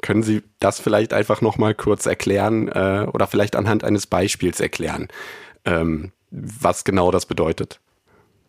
Können 0.01 0.23
Sie 0.23 0.43
das 0.59 0.81
vielleicht 0.81 1.13
einfach 1.13 1.39
nochmal 1.39 1.75
kurz 1.75 2.05
erklären 2.05 2.67
äh, 2.67 3.07
oder 3.13 3.27
vielleicht 3.27 3.55
anhand 3.55 3.85
eines 3.85 4.07
Beispiels 4.07 4.59
erklären, 4.59 5.07
ähm, 5.63 6.11
was 6.31 6.83
genau 6.83 7.11
das 7.11 7.25
bedeutet? 7.25 7.79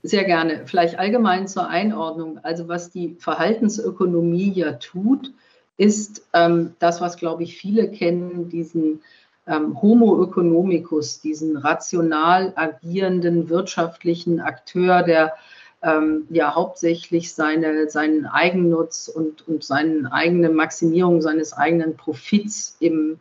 Sehr 0.02 0.24
gerne. 0.24 0.62
Vielleicht 0.66 0.98
allgemein 0.98 1.46
zur 1.46 1.68
Einordnung. 1.68 2.38
Also 2.42 2.68
was 2.68 2.90
die 2.90 3.16
Verhaltensökonomie 3.18 4.52
ja 4.52 4.72
tut, 4.72 5.32
ist 5.76 6.26
ähm, 6.32 6.74
das, 6.78 7.00
was, 7.00 7.16
glaube 7.16 7.42
ich, 7.42 7.58
viele 7.58 7.90
kennen, 7.90 8.48
diesen 8.48 9.02
ähm, 9.46 9.80
Homo 9.80 10.22
economicus, 10.22 11.20
diesen 11.20 11.56
rational 11.56 12.52
agierenden 12.56 13.48
wirtschaftlichen 13.48 14.40
Akteur, 14.40 15.02
der 15.02 15.34
ähm, 15.82 16.26
ja 16.30 16.54
hauptsächlich 16.54 17.34
seine, 17.34 17.88
seinen 17.88 18.26
Eigennutz 18.26 19.08
und, 19.08 19.46
und 19.48 19.64
seine 19.64 20.12
eigene 20.12 20.50
Maximierung 20.50 21.22
seines 21.22 21.52
eigenen 21.52 21.96
Profits 21.96 22.76
im, 22.80 23.18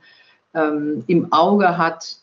ähm, 0.54 1.04
im 1.08 1.32
Auge 1.32 1.78
hat, 1.78 2.19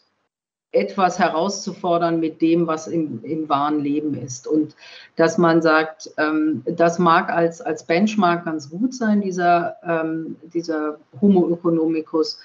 etwas 0.76 1.18
herauszufordern 1.18 2.20
mit 2.20 2.40
dem, 2.40 2.66
was 2.66 2.86
im, 2.86 3.24
im 3.24 3.48
wahren 3.48 3.80
Leben 3.80 4.14
ist. 4.14 4.46
Und 4.46 4.76
dass 5.16 5.38
man 5.38 5.62
sagt, 5.62 6.10
ähm, 6.18 6.62
das 6.66 6.98
mag 6.98 7.30
als, 7.30 7.60
als 7.60 7.84
Benchmark 7.86 8.44
ganz 8.44 8.70
gut 8.70 8.94
sein, 8.94 9.20
dieser, 9.20 9.76
ähm, 9.84 10.36
dieser 10.52 10.98
Homo 11.20 11.48
economicus, 11.50 12.38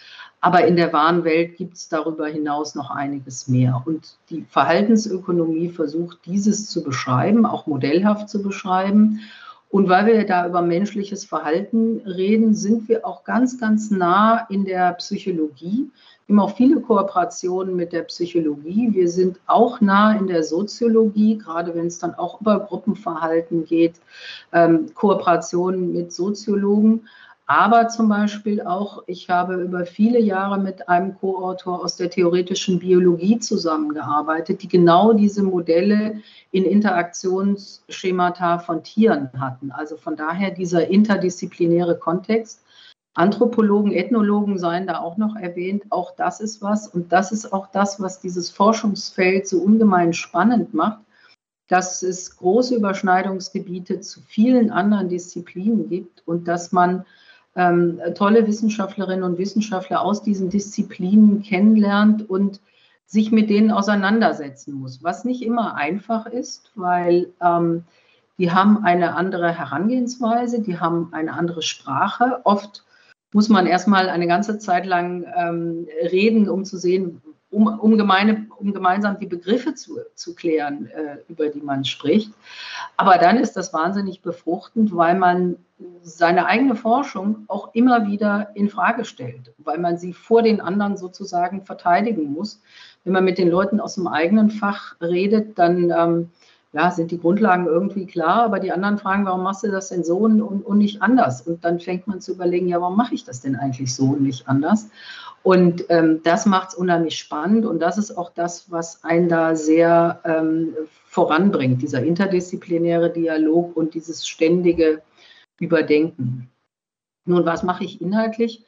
aber 0.44 0.66
in 0.66 0.76
der 0.76 0.92
wahren 0.92 1.24
Welt 1.24 1.56
gibt 1.58 1.76
es 1.76 1.88
darüber 1.88 2.28
hinaus 2.28 2.74
noch 2.74 2.90
einiges 2.90 3.48
mehr. 3.48 3.84
Und 3.86 4.18
die 4.32 4.44
Verhaltensökonomie 4.50 5.70
versucht, 5.70 6.18
dieses 6.26 6.68
zu 6.68 6.84
beschreiben, 6.84 7.46
auch 7.46 7.68
modellhaft 7.68 8.28
zu 8.28 8.42
beschreiben. 8.42 9.20
Und 9.70 9.88
weil 9.88 10.08
wir 10.08 10.26
da 10.26 10.48
über 10.48 10.64
menschliches 10.64 11.26
Verhalten 11.26 12.02
reden, 12.06 12.56
sind 12.56 12.90
wir 12.90 13.06
auch 13.06 13.24
ganz, 13.24 13.60
ganz 13.60 13.92
nah 13.92 14.48
in 14.50 14.66
der 14.66 14.94
Psychologie 14.94 15.92
haben 16.32 16.40
auch 16.40 16.56
viele 16.56 16.80
Kooperationen 16.80 17.76
mit 17.76 17.92
der 17.92 18.04
Psychologie. 18.04 18.90
Wir 18.92 19.10
sind 19.10 19.40
auch 19.48 19.82
nah 19.82 20.18
in 20.18 20.28
der 20.28 20.44
Soziologie, 20.44 21.38
gerade 21.38 21.76
wenn 21.76 21.88
es 21.88 22.00
dann 22.00 22.16
auch 22.16 22.40
über 22.40 22.62
Gruppenverhalten 22.62 23.66
geht, 23.66 23.96
ähm, 24.54 24.94
Kooperationen 24.94 25.92
mit 25.92 26.14
Soziologen. 26.14 27.02
Aber 27.48 27.90
zum 27.90 28.08
Beispiel 28.08 28.62
auch, 28.62 29.04
ich 29.08 29.30
habe 29.30 29.56
über 29.56 29.86
viele 29.86 30.22
Jahre 30.22 30.58
mit 30.58 30.88
einem 30.88 31.18
Co-Autor 31.18 31.84
aus 31.84 31.98
der 31.98 32.10
theoretischen 32.10 32.80
Biologie 32.80 33.40
zusammengearbeitet, 33.40 34.64
die 34.64 34.70
genau 34.70 35.12
diese 35.12 35.44
Modelle 35.44 36.22
in 36.52 36.64
Interaktionsschemata 36.64 38.60
von 38.60 38.84
Tieren 38.84 39.32
hatten. 39.38 39.72
Also 39.72 39.98
von 39.98 40.16
daher 40.16 40.52
dieser 40.52 40.88
interdisziplinäre 40.88 42.00
Kontext. 42.00 42.64
Anthropologen, 43.14 43.92
Ethnologen 43.92 44.58
seien 44.58 44.88
da 44.88 45.00
auch 45.00 45.18
noch 45.18 45.36
erwähnt. 45.36 45.84
Auch 45.90 46.16
das 46.16 46.40
ist 46.40 46.62
was. 46.62 46.88
Und 46.88 47.12
das 47.12 47.32
ist 47.32 47.52
auch 47.52 47.68
das, 47.68 48.00
was 48.00 48.22
dieses 48.22 48.50
Forschungsfeld 48.50 49.48
so 49.48 49.60
ungemein 49.60 50.14
spannend 50.14 50.74
macht, 50.74 51.02
dass 51.68 52.04
es 52.04 52.38
große 52.38 52.76
Überschneidungsgebiete 52.76 54.00
zu 54.00 54.22
vielen 54.22 54.72
anderen 54.72 55.10
Disziplinen 55.10 55.90
gibt 55.90 56.26
und 56.26 56.48
dass 56.48 56.72
man 56.72 57.06
ähm, 57.56 58.00
tolle 58.16 58.48
Wissenschaftlerinnen 58.48 59.24
und 59.24 59.38
Wissenschaftler 59.38 60.02
aus 60.02 60.24
diesen 60.24 60.50
Disziplinen 60.50 61.44
kennenlernt 61.44 62.30
und 62.30 62.62
sich 63.06 63.32
mit 63.32 63.50
denen 63.50 63.72
auseinandersetzen 63.72 64.74
muss, 64.74 65.04
was 65.04 65.26
nicht 65.26 65.42
immer 65.42 65.76
einfach 65.76 66.28
ist, 66.28 66.72
weil 66.76 67.34
ähm, 67.42 67.84
die 68.38 68.52
haben 68.52 68.86
eine 68.86 69.16
andere 69.16 69.52
Herangehensweise, 69.52 70.62
die 70.62 70.80
haben 70.80 71.10
eine 71.12 71.34
andere 71.34 71.62
Sprache. 71.62 72.40
Oft 72.46 72.86
muss 73.34 73.50
man 73.50 73.66
erstmal 73.66 74.10
eine 74.10 74.28
ganze 74.28 74.60
Zeit 74.60 74.86
lang 74.86 75.26
ähm, 75.38 75.88
reden, 76.12 76.50
um 76.50 76.66
zu 76.66 76.78
sehen, 76.78 77.22
um, 77.50 77.68
um, 77.68 77.98
gemeine, 77.98 78.48
um 78.58 78.74
gemeinsam 78.74 79.20
die 79.20 79.26
Begriffe 79.26 79.74
zu, 79.74 80.00
zu 80.16 80.34
klären, 80.36 80.88
äh, 80.88 81.18
über 81.28 81.48
die 81.48 81.62
man 81.62 81.84
spricht. 81.86 82.32
Aber 82.98 83.18
dann 83.18 83.38
ist 83.38 83.54
das 83.58 83.74
wahnsinnig 83.74 84.22
befruchtend, 84.22 84.96
weil 84.96 85.18
man 85.18 85.58
seine 86.04 86.46
eigene 86.46 86.76
Forschung 86.76 87.46
auch 87.48 87.74
immer 87.74 88.08
wieder 88.08 88.52
in 88.54 88.70
Frage 88.70 89.04
stellt, 89.04 89.54
weil 89.58 89.80
man 89.80 89.98
sie 89.98 90.14
vor 90.14 90.44
den 90.44 90.62
anderen 90.62 90.98
sozusagen 90.98 91.64
verteidigen 91.64 92.32
muss. 92.32 92.62
Wenn 93.04 93.14
man 93.14 93.26
mit 93.26 93.38
den 93.38 93.50
Leuten 93.50 93.80
aus 93.80 93.96
dem 93.96 94.08
eigenen 94.08 94.50
Fach 94.50 94.96
redet, 95.02 95.58
dann 95.58 95.92
ähm, 95.92 96.30
ja, 96.74 96.90
sind 96.90 97.12
die 97.12 97.20
Grundlagen 97.20 97.66
irgendwie 97.66 98.06
klar, 98.06 98.44
aber 98.44 98.60
die 98.60 98.72
anderen 98.72 98.98
fragen, 98.98 99.26
warum 99.26 99.44
machst 99.44 99.64
du 99.64 99.72
das 99.72 99.90
denn 99.90 100.06
so 100.06 100.20
und, 100.20 100.42
und 100.42 100.78
nicht 100.78 101.02
anders? 101.02 101.42
Und 101.42 101.66
dann 101.66 101.80
fängt 101.80 102.08
man 102.08 102.22
zu 102.22 102.32
überlegen, 102.32 102.68
ja, 102.70 102.80
warum 102.80 102.96
mache 102.96 103.14
ich 103.14 103.26
das 103.26 103.42
denn 103.42 103.58
eigentlich 103.58 103.94
so 103.94 104.06
und 104.06 104.22
nicht 104.22 104.48
anders? 104.48 104.90
Und 105.44 105.86
ähm, 105.90 106.22
das 106.24 106.46
macht 106.46 106.70
es 106.70 106.76
unheimlich 106.76 107.18
spannend 107.18 107.66
und 107.66 107.80
das 107.80 107.98
ist 107.98 108.16
auch 108.18 108.32
das, 108.32 108.72
was 108.72 109.04
einen 109.04 109.28
da 109.28 109.56
sehr 109.56 110.22
ähm, 110.24 110.76
voranbringt, 111.06 111.82
dieser 111.82 112.04
interdisziplinäre 112.04 113.12
Dialog 113.12 113.76
und 113.76 113.94
dieses 113.94 114.28
ständige 114.28 115.02
Überdenken. 115.60 116.50
Nun, 117.26 117.46
was 117.46 117.64
mache 117.64 117.84
ich 117.84 118.02
inhaltlich? 118.02 118.66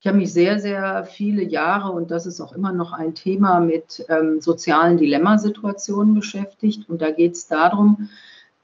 Ich 0.00 0.06
habe 0.06 0.18
mich 0.18 0.32
sehr, 0.32 0.60
sehr 0.60 1.04
viele 1.04 1.42
Jahre, 1.42 1.90
und 1.90 2.10
das 2.10 2.24
ist 2.24 2.40
auch 2.40 2.52
immer 2.52 2.72
noch 2.72 2.92
ein 2.92 3.14
Thema, 3.14 3.58
mit 3.58 4.04
ähm, 4.08 4.40
sozialen 4.40 4.96
Dilemmasituationen 4.96 6.14
beschäftigt. 6.14 6.88
Und 6.88 7.02
da 7.02 7.10
geht 7.10 7.32
es 7.32 7.48
darum, 7.48 8.08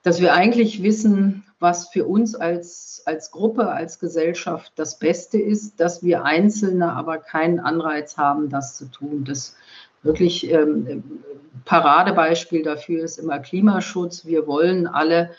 dass 0.04 0.20
wir 0.20 0.34
eigentlich 0.34 0.82
wissen, 0.82 1.44
was 1.58 1.88
für 1.88 2.04
uns 2.04 2.34
als, 2.34 3.02
als 3.06 3.30
Gruppe, 3.30 3.68
als 3.68 3.98
Gesellschaft 3.98 4.72
das 4.76 4.98
Beste 4.98 5.38
ist, 5.38 5.80
dass 5.80 6.02
wir 6.04 6.24
Einzelne 6.24 6.92
aber 6.92 7.18
keinen 7.18 7.58
Anreiz 7.58 8.16
haben, 8.16 8.48
das 8.48 8.76
zu 8.76 8.84
tun. 8.86 9.24
Das 9.24 9.56
wirklich 10.02 10.48
ähm, 10.52 11.02
Paradebeispiel 11.64 12.62
dafür 12.62 13.02
ist 13.02 13.18
immer 13.18 13.38
Klimaschutz. 13.40 14.26
Wir 14.26 14.46
wollen 14.46 14.86
alle 14.86 15.30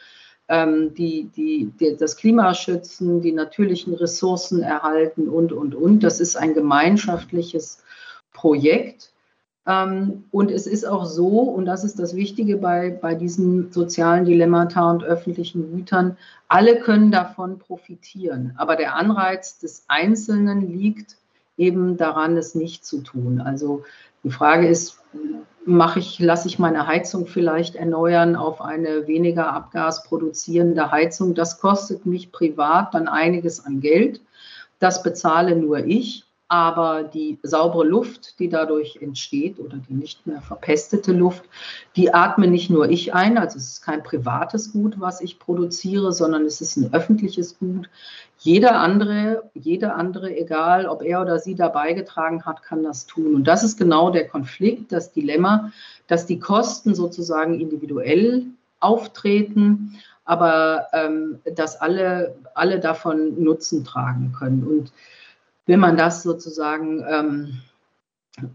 die, 0.47 1.29
die, 1.35 1.71
die, 1.79 1.97
das 1.97 2.17
Klima 2.17 2.53
schützen, 2.53 3.21
die 3.21 3.31
natürlichen 3.31 3.95
Ressourcen 3.95 4.61
erhalten 4.61 5.27
und, 5.27 5.51
und, 5.51 5.73
und. 5.73 6.03
Das 6.03 6.19
ist 6.19 6.35
ein 6.35 6.53
gemeinschaftliches 6.53 7.83
Projekt. 8.31 9.11
Ähm, 9.67 10.25
und 10.29 10.51
es 10.51 10.67
ist 10.67 10.85
auch 10.85 11.05
so, 11.05 11.39
und 11.39 11.65
das 11.65 11.83
ist 11.83 11.97
das 11.97 12.15
Wichtige 12.15 12.57
bei, 12.57 12.91
bei 12.91 13.15
diesen 13.15 13.71
sozialen 13.71 14.25
Dilemmata 14.25 14.91
und 14.91 15.03
öffentlichen 15.03 15.71
Gütern, 15.71 16.17
alle 16.47 16.79
können 16.79 17.11
davon 17.11 17.57
profitieren. 17.57 18.53
Aber 18.57 18.75
der 18.75 18.95
Anreiz 18.95 19.57
des 19.57 19.85
Einzelnen 19.87 20.61
liegt 20.61 21.17
eben 21.57 21.97
daran, 21.97 22.37
es 22.37 22.53
nicht 22.53 22.85
zu 22.85 23.01
tun. 23.01 23.41
Also 23.41 23.83
die 24.23 24.29
Frage 24.29 24.67
ist, 24.67 24.99
mache 25.65 25.99
ich, 25.99 26.19
lasse 26.19 26.47
ich 26.47 26.59
meine 26.59 26.87
Heizung 26.87 27.25
vielleicht 27.25 27.75
erneuern 27.75 28.35
auf 28.35 28.61
eine 28.61 29.07
weniger 29.07 29.51
Abgas 29.51 30.03
produzierende 30.03 30.91
Heizung. 30.91 31.33
Das 31.33 31.59
kostet 31.59 32.05
mich 32.05 32.31
privat 32.31 32.93
dann 32.93 33.07
einiges 33.07 33.65
an 33.65 33.81
Geld. 33.81 34.21
Das 34.79 35.01
bezahle 35.03 35.55
nur 35.55 35.85
ich. 35.85 36.24
Aber 36.47 37.03
die 37.03 37.39
saubere 37.41 37.85
Luft, 37.85 38.39
die 38.39 38.49
dadurch 38.49 38.99
entsteht 39.01 39.57
oder 39.59 39.77
die 39.77 39.95
nicht 39.95 40.27
mehr 40.27 40.41
verpestete 40.41 41.11
Luft, 41.11 41.43
die 41.95 42.13
atme 42.13 42.47
nicht 42.47 42.69
nur 42.69 42.87
ich 42.87 43.15
ein. 43.15 43.39
Also 43.39 43.57
es 43.57 43.69
ist 43.69 43.81
kein 43.81 44.03
privates 44.03 44.71
Gut, 44.71 44.99
was 44.99 45.21
ich 45.21 45.39
produziere, 45.39 46.13
sondern 46.13 46.45
es 46.45 46.61
ist 46.61 46.77
ein 46.77 46.93
öffentliches 46.93 47.57
Gut. 47.57 47.89
Jeder 48.37 48.79
andere, 48.79 49.49
jeder 49.55 49.95
andere, 49.95 50.37
egal 50.37 50.85
ob 50.85 51.01
er 51.01 51.21
oder 51.21 51.39
sie 51.39 51.55
da 51.55 51.67
beigetragen 51.67 52.45
hat, 52.45 52.61
kann 52.61 52.83
das 52.83 53.07
tun. 53.07 53.33
Und 53.33 53.45
das 53.45 53.63
ist 53.63 53.77
genau 53.77 54.11
der 54.11 54.27
Konflikt, 54.27 54.91
das 54.91 55.11
Dilemma, 55.11 55.71
dass 56.05 56.27
die 56.27 56.39
Kosten 56.39 56.93
sozusagen 56.93 57.59
individuell 57.59 58.45
auftreten, 58.79 59.99
aber 60.25 60.87
ähm, 60.93 61.39
dass 61.55 61.81
alle, 61.81 62.35
alle 62.53 62.79
davon 62.79 63.41
Nutzen 63.43 63.83
tragen 63.83 64.31
können. 64.37 64.63
Und 64.67 64.91
wenn 65.65 65.79
man 65.79 65.97
das 65.97 66.23
sozusagen 66.23 67.03
ähm, 67.09 67.61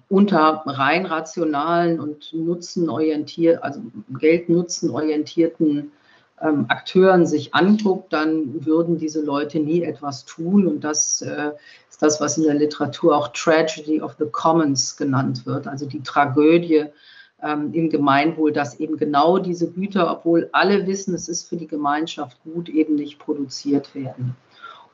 unter 0.08 0.62
rein 0.66 1.06
rationalen 1.06 2.00
und 2.00 2.32
nutzenorientiert, 2.32 3.62
also 3.62 3.80
Geld-Nutzen-orientierten 4.18 5.92
ähm, 6.40 6.66
Akteuren 6.68 7.26
sich 7.26 7.54
anguckt, 7.54 8.12
dann 8.12 8.64
würden 8.64 8.98
diese 8.98 9.22
Leute 9.22 9.60
nie 9.60 9.82
etwas 9.82 10.24
tun. 10.24 10.66
Und 10.66 10.84
das 10.84 11.22
äh, 11.22 11.52
ist 11.88 12.02
das, 12.02 12.20
was 12.20 12.38
in 12.38 12.44
der 12.44 12.54
Literatur 12.54 13.16
auch 13.16 13.28
Tragedy 13.28 14.00
of 14.00 14.16
the 14.18 14.26
Commons 14.30 14.96
genannt 14.96 15.46
wird, 15.46 15.66
also 15.66 15.86
die 15.86 16.02
Tragödie 16.02 16.86
ähm, 17.42 17.72
im 17.72 17.90
Gemeinwohl, 17.90 18.52
dass 18.52 18.80
eben 18.80 18.96
genau 18.96 19.38
diese 19.38 19.70
Güter, 19.70 20.10
obwohl 20.10 20.48
alle 20.52 20.86
wissen, 20.86 21.14
es 21.14 21.28
ist 21.28 21.48
für 21.48 21.56
die 21.56 21.66
Gemeinschaft 21.66 22.38
gut, 22.44 22.68
eben 22.68 22.96
nicht 22.96 23.18
produziert 23.18 23.94
werden. 23.94 24.36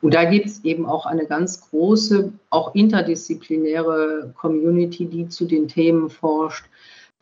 Und 0.01 0.13
da 0.13 0.25
gibt 0.25 0.45
es 0.45 0.63
eben 0.63 0.85
auch 0.85 1.05
eine 1.05 1.25
ganz 1.25 1.69
große, 1.69 2.31
auch 2.49 2.75
interdisziplinäre 2.75 4.33
Community, 4.37 5.05
die 5.05 5.27
zu 5.27 5.45
den 5.45 5.67
Themen 5.67 6.09
forscht, 6.09 6.65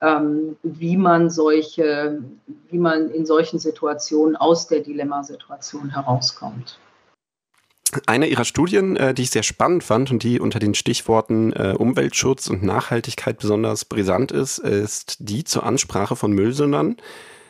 ähm, 0.01 0.57
wie 0.63 0.97
man 0.97 1.29
solche, 1.29 2.21
wie 2.69 2.77
man 2.77 3.09
in 3.11 3.25
solchen 3.25 3.59
Situationen 3.59 4.35
aus 4.35 4.67
der 4.67 4.81
Dilemmasituation 4.81 5.89
herauskommt. 5.91 6.79
Eine 8.07 8.27
ihrer 8.27 8.43
Studien, 8.43 8.97
äh, 8.97 9.13
die 9.13 9.21
ich 9.21 9.29
sehr 9.29 9.43
spannend 9.43 9.83
fand 9.83 10.11
und 10.11 10.23
die 10.23 10.39
unter 10.39 10.59
den 10.59 10.73
Stichworten 10.73 11.53
äh, 11.53 11.75
Umweltschutz 11.77 12.49
und 12.49 12.61
Nachhaltigkeit 12.63 13.37
besonders 13.37 13.85
brisant 13.85 14.31
ist, 14.31 14.57
ist 14.57 15.17
die 15.19 15.45
zur 15.45 15.63
Ansprache 15.63 16.15
von 16.15 16.33
Müllsündern. 16.33 16.97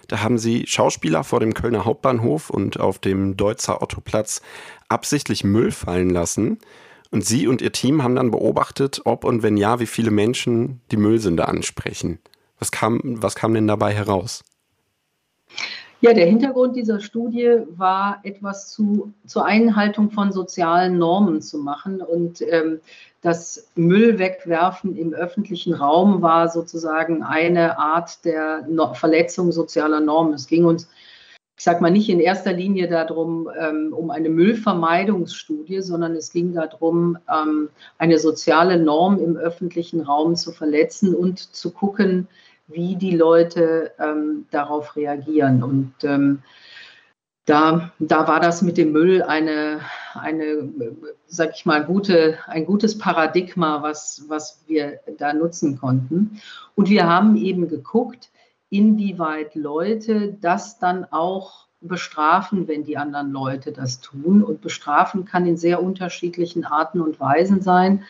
Da 0.07 0.21
haben 0.21 0.37
sie 0.37 0.65
Schauspieler 0.67 1.23
vor 1.23 1.39
dem 1.39 1.53
Kölner 1.53 1.85
Hauptbahnhof 1.85 2.49
und 2.49 2.79
auf 2.79 2.99
dem 2.99 3.37
Deutzer 3.37 3.81
Ottoplatz 3.81 4.41
absichtlich 4.89 5.43
Müll 5.43 5.71
fallen 5.71 6.09
lassen. 6.09 6.59
Und 7.11 7.25
sie 7.25 7.47
und 7.47 7.61
ihr 7.61 7.71
Team 7.71 8.03
haben 8.03 8.15
dann 8.15 8.31
beobachtet, 8.31 9.01
ob 9.05 9.23
und 9.23 9.43
wenn 9.43 9.57
ja, 9.57 9.79
wie 9.79 9.85
viele 9.85 10.11
Menschen 10.11 10.81
die 10.91 10.97
Müllsünde 10.97 11.47
ansprechen. 11.47 12.19
Was 12.59 12.71
kam, 12.71 12.99
was 13.03 13.35
kam 13.35 13.53
denn 13.53 13.67
dabei 13.67 13.93
heraus? 13.93 14.43
Ja, 16.05 16.13
der 16.13 16.27
Hintergrund 16.27 16.75
dieser 16.75 16.99
Studie 16.99 17.61
war, 17.67 18.19
etwas 18.21 18.71
zu, 18.71 19.11
zur 19.25 19.43
Einhaltung 19.43 20.11
von 20.11 20.31
sozialen 20.31 20.99
Normen 20.99 21.41
zu 21.41 21.57
machen. 21.57 21.99
Und 21.99 22.43
ähm, 22.43 22.79
das 23.21 23.71
Müll 23.73 24.19
wegwerfen 24.19 24.95
im 24.95 25.15
öffentlichen 25.15 25.73
Raum 25.73 26.21
war 26.21 26.49
sozusagen 26.49 27.23
eine 27.23 27.79
Art 27.79 28.23
der 28.23 28.67
no 28.69 28.93
Verletzung 28.93 29.51
sozialer 29.51 29.99
Normen. 29.99 30.35
Es 30.35 30.45
ging 30.45 30.65
uns, 30.65 30.87
ich 31.57 31.63
sage 31.63 31.81
mal, 31.81 31.89
nicht 31.89 32.09
in 32.09 32.19
erster 32.19 32.53
Linie 32.53 32.87
darum, 32.87 33.49
ähm, 33.59 33.91
um 33.91 34.11
eine 34.11 34.29
Müllvermeidungsstudie, 34.29 35.81
sondern 35.81 36.15
es 36.15 36.31
ging 36.31 36.53
darum, 36.53 37.17
ähm, 37.27 37.69
eine 37.97 38.19
soziale 38.19 38.77
Norm 38.77 39.17
im 39.17 39.37
öffentlichen 39.37 40.01
Raum 40.01 40.35
zu 40.35 40.51
verletzen 40.51 41.15
und 41.15 41.39
zu 41.39 41.71
gucken, 41.71 42.27
wie 42.67 42.95
die 42.95 43.15
Leute 43.15 43.91
ähm, 43.99 44.47
darauf 44.51 44.95
reagieren. 44.95 45.63
Und 45.63 45.93
ähm, 46.03 46.41
da, 47.45 47.91
da 47.99 48.27
war 48.27 48.39
das 48.39 48.63
mit 48.63 48.77
dem 48.77 48.91
Müll 48.91 49.21
eine, 49.21 49.81
eine 50.15 50.71
sag 51.27 51.51
ich 51.53 51.65
mal, 51.65 51.85
gute, 51.85 52.39
ein 52.47 52.65
gutes 52.65 52.97
Paradigma, 52.97 53.83
was, 53.83 54.25
was 54.27 54.63
wir 54.67 54.99
da 55.17 55.33
nutzen 55.33 55.79
konnten. 55.79 56.41
Und 56.73 56.89
wir 56.89 57.07
haben 57.07 57.37
eben 57.37 57.67
geguckt, 57.67 58.29
inwieweit 58.69 59.53
Leute 59.53 60.35
das 60.41 60.79
dann 60.79 61.05
auch 61.11 61.65
bestrafen, 61.81 62.67
wenn 62.67 62.83
die 62.83 62.97
anderen 62.97 63.31
Leute 63.31 63.71
das 63.71 64.01
tun. 64.01 64.43
Und 64.43 64.61
bestrafen 64.61 65.25
kann 65.25 65.45
in 65.45 65.57
sehr 65.57 65.83
unterschiedlichen 65.83 66.65
Arten 66.65 66.99
und 66.99 67.19
Weisen 67.19 67.61
sein. 67.61 68.05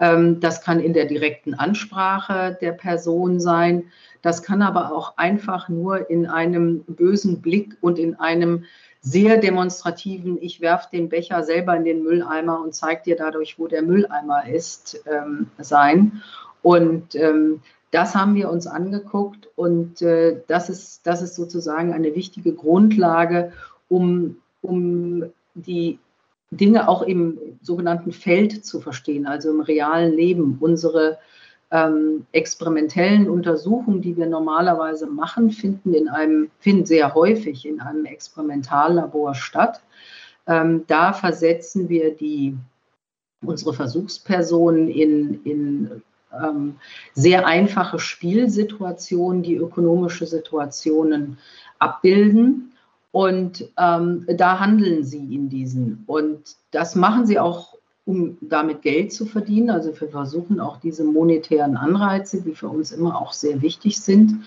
Ähm, 0.00 0.40
das 0.40 0.62
kann 0.62 0.80
in 0.80 0.92
der 0.92 1.06
direkten 1.06 1.54
Ansprache 1.54 2.56
der 2.60 2.72
Person 2.72 3.40
sein. 3.40 3.84
Das 4.22 4.42
kann 4.42 4.62
aber 4.62 4.92
auch 4.92 5.16
einfach 5.16 5.68
nur 5.68 6.10
in 6.10 6.26
einem 6.26 6.82
bösen 6.86 7.40
Blick 7.40 7.76
und 7.80 7.98
in 7.98 8.18
einem 8.18 8.64
sehr 9.00 9.36
demonstrativen, 9.36 10.36
ich 10.40 10.60
werfe 10.60 10.88
den 10.92 11.08
Becher 11.08 11.44
selber 11.44 11.76
in 11.76 11.84
den 11.84 12.02
Mülleimer 12.02 12.60
und 12.60 12.74
zeige 12.74 13.02
dir 13.04 13.16
dadurch, 13.16 13.58
wo 13.58 13.68
der 13.68 13.82
Mülleimer 13.82 14.48
ist, 14.48 15.00
ähm, 15.06 15.48
sein. 15.58 16.22
Und 16.62 17.14
ähm, 17.14 17.62
das 17.92 18.16
haben 18.16 18.34
wir 18.34 18.50
uns 18.50 18.66
angeguckt 18.66 19.48
und 19.54 20.02
äh, 20.02 20.40
das, 20.48 20.68
ist, 20.68 21.06
das 21.06 21.22
ist 21.22 21.36
sozusagen 21.36 21.92
eine 21.92 22.16
wichtige 22.16 22.52
Grundlage, 22.52 23.52
um, 23.88 24.38
um 24.60 25.24
die 25.54 26.00
Dinge 26.50 26.88
auch 26.88 27.02
im 27.02 27.38
sogenannten 27.60 28.12
Feld 28.12 28.64
zu 28.64 28.80
verstehen, 28.80 29.26
also 29.26 29.50
im 29.50 29.60
realen 29.60 30.12
Leben. 30.14 30.58
Unsere 30.60 31.18
ähm, 31.70 32.26
experimentellen 32.32 33.28
Untersuchungen, 33.28 34.00
die 34.00 34.16
wir 34.16 34.26
normalerweise 34.26 35.06
machen, 35.06 35.50
finden, 35.50 35.94
in 35.94 36.08
einem, 36.08 36.50
finden 36.60 36.86
sehr 36.86 37.14
häufig 37.14 37.66
in 37.66 37.80
einem 37.80 38.04
Experimentallabor 38.04 39.34
statt. 39.34 39.80
Ähm, 40.46 40.84
da 40.86 41.12
versetzen 41.12 41.88
wir 41.88 42.14
die, 42.14 42.56
unsere 43.44 43.74
Versuchspersonen 43.74 44.88
in, 44.88 45.42
in 45.42 46.02
ähm, 46.32 46.76
sehr 47.14 47.46
einfache 47.46 47.98
Spielsituationen, 47.98 49.42
die 49.42 49.56
ökonomische 49.56 50.26
Situationen 50.26 51.38
abbilden. 51.78 52.65
Und 53.16 53.66
ähm, 53.78 54.26
da 54.28 54.60
handeln 54.60 55.02
sie 55.02 55.34
in 55.34 55.48
diesen. 55.48 56.04
Und 56.06 56.56
das 56.70 56.94
machen 56.94 57.24
sie 57.24 57.38
auch 57.38 57.78
um 58.04 58.36
damit 58.42 58.82
Geld 58.82 59.10
zu 59.10 59.24
verdienen. 59.24 59.70
Also 59.70 59.98
wir 59.98 60.10
versuchen 60.10 60.60
auch 60.60 60.76
diese 60.76 61.02
monetären 61.02 61.78
Anreize, 61.78 62.42
die 62.42 62.54
für 62.54 62.68
uns 62.68 62.92
immer 62.92 63.18
auch 63.18 63.32
sehr 63.32 63.62
wichtig 63.62 64.02
sind, 64.02 64.44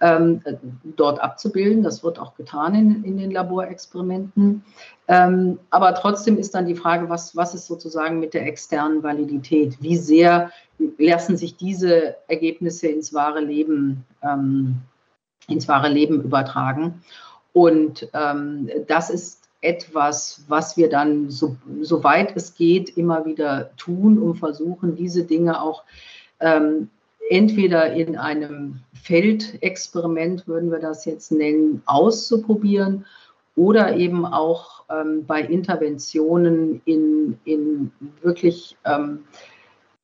ähm, 0.00 0.40
dort 0.84 1.18
abzubilden. 1.18 1.82
Das 1.82 2.04
wird 2.04 2.20
auch 2.20 2.36
getan 2.36 2.76
in, 2.76 3.02
in 3.02 3.16
den 3.16 3.32
Laborexperimenten. 3.32 4.62
Ähm, 5.08 5.58
aber 5.70 5.92
trotzdem 5.96 6.38
ist 6.38 6.54
dann 6.54 6.66
die 6.66 6.76
Frage, 6.76 7.08
was, 7.08 7.34
was 7.34 7.56
ist 7.56 7.66
sozusagen 7.66 8.20
mit 8.20 8.34
der 8.34 8.46
externen 8.46 9.02
Validität? 9.02 9.82
Wie 9.82 9.96
sehr 9.96 10.52
lassen 10.96 11.36
sich 11.36 11.56
diese 11.56 12.14
Ergebnisse 12.28 12.86
ins 12.86 13.12
wahre 13.12 13.40
Leben, 13.40 14.04
ähm, 14.22 14.76
ins 15.48 15.66
wahre 15.66 15.88
Leben 15.88 16.22
übertragen? 16.22 17.02
Und 17.52 18.08
ähm, 18.14 18.70
das 18.86 19.10
ist 19.10 19.42
etwas, 19.60 20.44
was 20.48 20.76
wir 20.76 20.88
dann, 20.88 21.30
so, 21.30 21.56
soweit 21.80 22.36
es 22.36 22.54
geht, 22.54 22.96
immer 22.96 23.24
wieder 23.24 23.70
tun, 23.76 24.18
um 24.18 24.34
versuchen, 24.34 24.96
diese 24.96 25.24
Dinge 25.24 25.62
auch 25.62 25.84
ähm, 26.40 26.88
entweder 27.30 27.92
in 27.92 28.16
einem 28.16 28.80
Feldexperiment, 29.02 30.46
würden 30.46 30.70
wir 30.70 30.80
das 30.80 31.04
jetzt 31.04 31.32
nennen, 31.32 31.82
auszuprobieren 31.86 33.06
oder 33.54 33.96
eben 33.96 34.26
auch 34.26 34.84
ähm, 34.90 35.24
bei 35.26 35.42
Interventionen 35.42 36.82
in, 36.84 37.38
in 37.44 37.92
wirklich 38.22 38.76
ähm, 38.84 39.20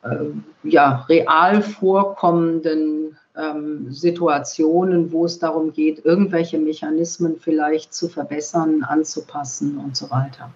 äh, 0.02 0.26
ja, 0.62 1.06
real 1.08 1.62
vorkommenden 1.62 3.16
ähm, 3.38 3.92
Situationen, 3.92 5.12
wo 5.12 5.24
es 5.24 5.38
darum 5.38 5.72
geht, 5.72 6.04
irgendwelche 6.04 6.58
Mechanismen 6.58 7.36
vielleicht 7.40 7.94
zu 7.94 8.08
verbessern, 8.08 8.82
anzupassen 8.82 9.78
und 9.78 9.96
so 9.96 10.10
weiter. 10.10 10.52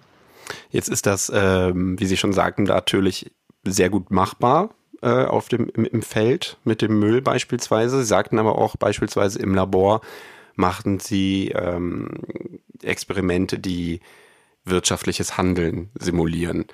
Jetzt 0.69 0.89
ist 0.89 1.05
das, 1.05 1.31
ähm, 1.33 1.99
wie 1.99 2.05
Sie 2.05 2.17
schon 2.17 2.33
sagten, 2.33 2.63
natürlich 2.63 3.31
sehr 3.63 3.89
gut 3.89 4.11
machbar 4.11 4.71
äh, 5.01 5.25
auf 5.25 5.47
dem, 5.47 5.69
im, 5.73 5.85
im, 5.85 6.01
Feld 6.01 6.57
mit 6.65 6.81
dem 6.81 6.99
Müll 6.99 7.21
beispielsweise. 7.21 7.99
Sie 7.99 8.05
sagten 8.05 8.39
aber 8.39 8.57
auch 8.57 8.75
beispielsweise 8.75 9.39
im 9.39 9.55
Labor 9.55 10.01
machten 10.55 10.99
Sie 10.99 11.49
ähm, 11.49 12.09
Experimente, 12.81 13.59
die 13.59 14.01
wirtschaftliches 14.65 15.37
Handeln 15.37 15.89
simulieren. 15.99 16.65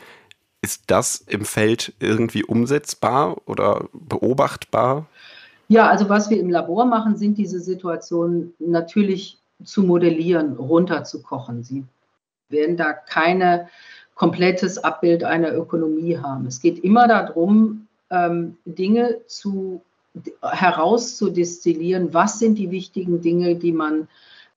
Ist 0.62 0.84
das 0.88 1.18
im 1.18 1.46
Feld 1.46 1.94
irgendwie 2.00 2.44
umsetzbar 2.44 3.38
oder 3.48 3.88
beobachtbar? 3.94 5.08
Ja, 5.70 5.88
also 5.88 6.10
was 6.10 6.30
wir 6.30 6.40
im 6.40 6.50
Labor 6.50 6.86
machen, 6.86 7.16
sind 7.16 7.38
diese 7.38 7.60
Situationen 7.60 8.54
natürlich 8.60 9.38
zu 9.64 9.84
modellieren, 9.84 10.54
runterzukochen. 10.58 11.64
Sie 11.64 11.86
werden 12.50 12.76
da 12.76 12.92
keine 12.94 13.70
komplettes 14.16 14.80
Abbild 14.80 15.24
einer 15.24 15.54
Ökonomie 15.54 16.18
haben. 16.18 16.48
Es 16.48 16.60
geht 16.60 16.84
immer 16.84 17.08
darum, 17.08 17.88
ähm, 18.10 18.58
Dinge 18.66 19.22
zu, 19.28 19.82
herauszudestillieren. 20.42 22.14
Was 22.14 22.40
sind 22.40 22.58
die 22.58 22.72
wichtigen 22.72 23.22
Dinge, 23.22 23.56
die 23.56 23.72
man 23.72 24.08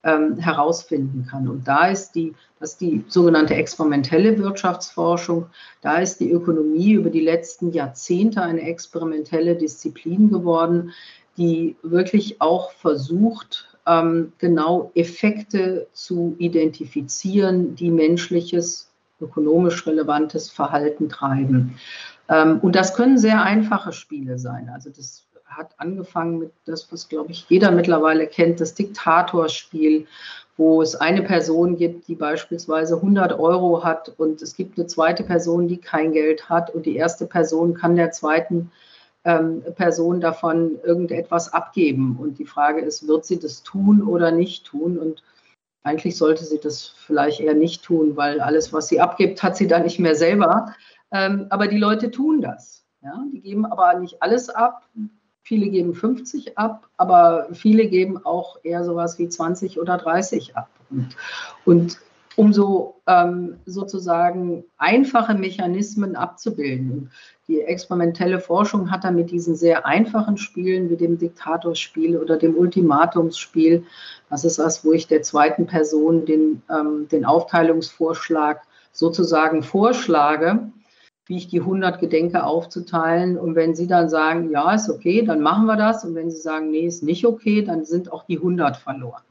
ähm, 0.05 0.37
herausfinden 0.39 1.27
kann. 1.31 1.49
Und 1.49 1.67
da 1.69 1.87
ist 1.87 2.13
die, 2.13 2.35
das 2.59 2.73
ist 2.73 2.81
die 2.81 3.05
sogenannte 3.09 3.55
experimentelle 3.55 4.39
Wirtschaftsforschung, 4.39 5.47
da 5.81 5.99
ist 5.99 6.19
die 6.19 6.31
Ökonomie 6.31 6.93
über 6.93 7.11
die 7.11 7.21
letzten 7.21 7.73
Jahrzehnte 7.73 8.43
eine 8.43 8.63
experimentelle 8.63 9.57
Disziplin 9.57 10.31
geworden, 10.31 10.93
die 11.37 11.77
wirklich 11.83 12.41
auch 12.41 12.73
versucht, 12.73 13.69
ähm, 13.87 14.33
genau 14.39 14.91
Effekte 14.95 15.87
zu 15.93 16.35
identifizieren, 16.39 17.75
die 17.75 17.91
menschliches, 17.91 18.89
ökonomisch 19.21 19.87
relevantes 19.87 20.51
Verhalten 20.51 21.09
treiben. 21.09 21.77
Ähm, 22.29 22.59
und 22.61 22.77
das 22.77 22.95
können 22.95 23.19
sehr 23.19 23.43
einfache 23.43 23.93
Spiele 23.93 24.39
sein. 24.39 24.69
Also 24.69 24.91
das 24.91 25.25
hat 25.57 25.75
angefangen 25.79 26.39
mit 26.39 26.53
das, 26.65 26.91
was, 26.93 27.09
glaube 27.09 27.33
ich, 27.33 27.47
jeder 27.49 27.71
mittlerweile 27.71 28.27
kennt, 28.27 28.61
das 28.61 28.75
Diktatorspiel, 28.75 30.07
wo 30.57 30.83
es 30.83 30.95
eine 30.95 31.23
Person 31.23 31.77
gibt, 31.77 32.09
die 32.09 32.15
beispielsweise 32.15 32.97
100 32.97 33.39
Euro 33.39 33.85
hat 33.85 34.13
und 34.19 34.43
es 34.43 34.55
gibt 34.55 34.79
eine 34.79 34.87
zweite 34.87 35.25
Person, 35.25 35.69
die 35.69 35.79
kein 35.79 36.13
Geld 36.13 36.49
hat 36.49 36.71
und 36.75 36.87
die 36.87 36.97
erste 36.97 37.27
Person 37.27 37.75
kann 37.75 37.97
der 37.97 38.11
zweiten 38.11 38.71
ähm, 39.25 39.63
Person 39.77 40.21
davon 40.21 40.79
irgendetwas 40.83 41.53
abgeben. 41.53 42.17
Und 42.21 42.39
die 42.39 42.47
Frage 42.47 42.81
ist, 42.81 43.07
wird 43.07 43.25
sie 43.25 43.39
das 43.39 43.63
tun 43.63 44.03
oder 44.03 44.31
nicht 44.31 44.67
tun? 44.67 44.99
Und 44.99 45.23
eigentlich 45.85 46.17
sollte 46.17 46.45
sie 46.45 46.59
das 46.59 46.89
vielleicht 46.89 47.41
eher 47.41 47.55
nicht 47.55 47.83
tun, 47.85 48.17
weil 48.17 48.41
alles, 48.41 48.73
was 48.73 48.89
sie 48.89 49.01
abgibt, 49.01 49.43
hat 49.43 49.57
sie 49.57 49.67
dann 49.67 49.83
nicht 49.83 49.99
mehr 49.99 50.15
selber. 50.15 50.75
Ähm, 51.13 51.47
aber 51.51 51.67
die 51.67 51.79
Leute 51.79 52.11
tun 52.11 52.41
das. 52.41 52.85
Ja? 53.03 53.25
Die 53.33 53.41
geben 53.41 53.67
aber 53.67 53.99
nicht 53.99 54.23
alles 54.23 54.51
ab. 54.51 54.89
Viele 55.43 55.69
geben 55.69 55.95
50 55.95 56.57
ab, 56.57 56.89
aber 56.97 57.49
viele 57.53 57.89
geben 57.89 58.25
auch 58.25 58.59
eher 58.63 58.85
sowas 58.85 59.19
wie 59.19 59.29
20 59.29 59.81
oder 59.81 59.99
30 59.99 60.57
ab. 60.57 60.69
Und, 60.91 61.17
und 61.65 61.99
umso 62.37 63.01
ähm, 63.07 63.57
sozusagen 63.67 64.65
einfache 64.79 65.35
Mechanismen 65.35 66.17
abzubilden. 66.17 67.11
Die 67.49 67.61
experimentelle 67.61 68.41
Forschung 68.41 68.91
hat 68.91 69.05
da 69.05 69.11
mit 69.11 69.31
diesen 69.31 69.55
sehr 69.55 69.85
einfachen 69.87 70.39
Spielen 70.39 70.89
wie 70.91 70.97
dem 70.97 71.19
Diktatorspiel 71.19 72.17
oder 72.17 72.37
dem 72.37 72.57
Ultimatumsspiel, 72.57 73.85
das 74.31 74.45
ist 74.45 74.59
das, 74.59 74.85
wo 74.85 74.93
ich 74.93 75.09
der 75.09 75.23
zweiten 75.23 75.67
Person 75.67 76.25
den, 76.25 76.63
ähm, 76.71 77.09
den 77.09 77.25
Aufteilungsvorschlag 77.25 78.63
sozusagen 78.93 79.63
vorschlage, 79.63 80.71
wie 81.33 81.39
ich 81.39 81.49
die 81.49 81.61
100 81.61 81.99
gedenke 81.99 82.45
aufzuteilen. 82.45 83.39
Und 83.39 83.55
wenn 83.55 83.75
Sie 83.75 83.87
dann 83.87 84.11
sagen, 84.11 84.51
ja, 84.51 84.75
ist 84.75 84.91
okay, 84.91 85.25
dann 85.25 85.41
machen 85.41 85.65
wir 85.65 85.77
das. 85.77 86.05
Und 86.05 86.15
wenn 86.15 86.31
Sie 86.31 86.37
sagen, 86.37 86.71
nee, 86.71 86.85
ist 86.85 87.03
nicht 87.03 87.25
okay, 87.25 87.63
dann 87.63 87.87
sind 87.87 88.13
auch 88.13 88.25
die 88.25 88.37
100 88.37 88.77
verloren. 88.77 89.23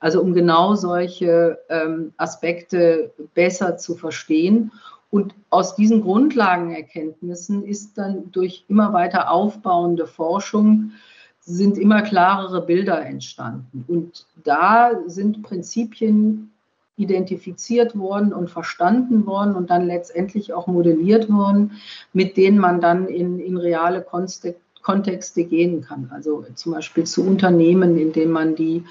Also 0.00 0.20
um 0.20 0.34
genau 0.34 0.74
solche 0.74 1.60
ähm, 1.68 2.12
Aspekte 2.16 3.12
besser 3.34 3.76
zu 3.76 3.94
verstehen. 3.94 4.72
Und 5.12 5.36
aus 5.50 5.76
diesen 5.76 6.02
Grundlagenerkenntnissen 6.02 7.64
ist 7.64 7.96
dann 7.96 8.32
durch 8.32 8.64
immer 8.66 8.92
weiter 8.92 9.30
aufbauende 9.30 10.08
Forschung 10.08 10.90
sind 11.38 11.78
immer 11.78 12.02
klarere 12.02 12.60
Bilder 12.60 13.06
entstanden. 13.06 13.84
Und 13.86 14.26
da 14.42 14.90
sind 15.06 15.44
Prinzipien 15.44 16.50
identifiziert 16.96 17.96
worden 17.98 18.32
und 18.32 18.50
verstanden 18.50 19.26
worden 19.26 19.54
und 19.54 19.70
dann 19.70 19.86
letztendlich 19.86 20.52
auch 20.52 20.66
modelliert 20.66 21.30
worden, 21.30 21.72
mit 22.12 22.36
denen 22.36 22.58
man 22.58 22.80
dann 22.80 23.06
in, 23.06 23.38
in 23.38 23.56
reale 23.56 24.02
Kontexte 24.02 25.44
gehen 25.44 25.82
kann. 25.82 26.10
Also 26.12 26.44
zum 26.54 26.72
Beispiel 26.72 27.04
zu 27.04 27.26
Unternehmen, 27.26 27.98
indem 27.98 28.30
man 28.30 28.54
die 28.54 28.84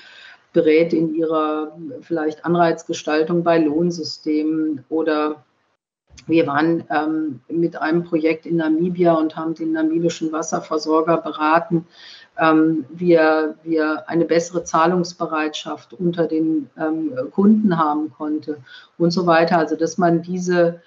berät 0.54 0.94
in 0.94 1.16
ihrer 1.16 1.78
vielleicht 2.02 2.46
Anreizgestaltung 2.46 3.44
bei 3.44 3.58
Lohnsystemen 3.58 4.86
oder 4.90 5.44
wir 6.28 6.48
waren 6.48 6.84
ähm, 6.90 7.42
mit 7.50 7.76
einem 7.76 8.04
Projekt 8.04 8.46
in 8.46 8.58
Namibia 8.58 9.14
und 9.14 9.36
haben 9.36 9.54
den 9.54 9.72
namibischen 9.74 10.32
Wasserversorger 10.32 11.18
beraten, 11.18 11.86
ähm, 12.38 12.86
wir, 12.90 13.56
wir 13.64 14.10
eine 14.10 14.26
bessere 14.26 14.64
Zahlungsbereitschaft 14.64 15.94
unter 15.94 16.28
den 16.28 16.70
ähm, 16.78 17.14
Kunden 17.32 17.78
haben 17.78 18.12
konnte 18.12 18.58
und 18.98 19.12
so 19.12 19.26
weiter. 19.26 19.58
Also 19.58 19.76
dass 19.76 19.98
man 19.98 20.22
diese 20.22 20.82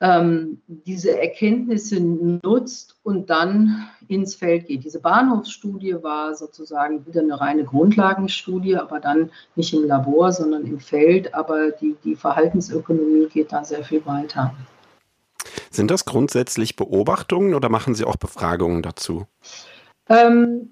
ähm, 0.00 0.60
diese 0.66 1.18
Erkenntnisse 1.18 2.00
nutzt 2.00 2.96
und 3.02 3.30
dann 3.30 3.88
ins 4.06 4.34
Feld 4.34 4.66
geht. 4.66 4.84
Diese 4.84 5.00
Bahnhofsstudie 5.00 5.96
war 6.02 6.34
sozusagen 6.34 7.04
wieder 7.06 7.20
eine 7.20 7.40
reine 7.40 7.64
Grundlagenstudie, 7.64 8.76
aber 8.76 9.00
dann 9.00 9.30
nicht 9.56 9.74
im 9.74 9.84
Labor, 9.84 10.32
sondern 10.32 10.64
im 10.64 10.78
Feld. 10.78 11.34
Aber 11.34 11.72
die, 11.72 11.96
die 12.04 12.14
Verhaltensökonomie 12.14 13.26
geht 13.26 13.52
da 13.52 13.64
sehr 13.64 13.84
viel 13.84 14.04
weiter. 14.06 14.54
Sind 15.70 15.90
das 15.90 16.04
grundsätzlich 16.04 16.76
Beobachtungen 16.76 17.54
oder 17.54 17.68
machen 17.68 17.94
Sie 17.94 18.04
auch 18.04 18.16
Befragungen 18.16 18.82
dazu? 18.82 19.26
Ähm, 20.08 20.70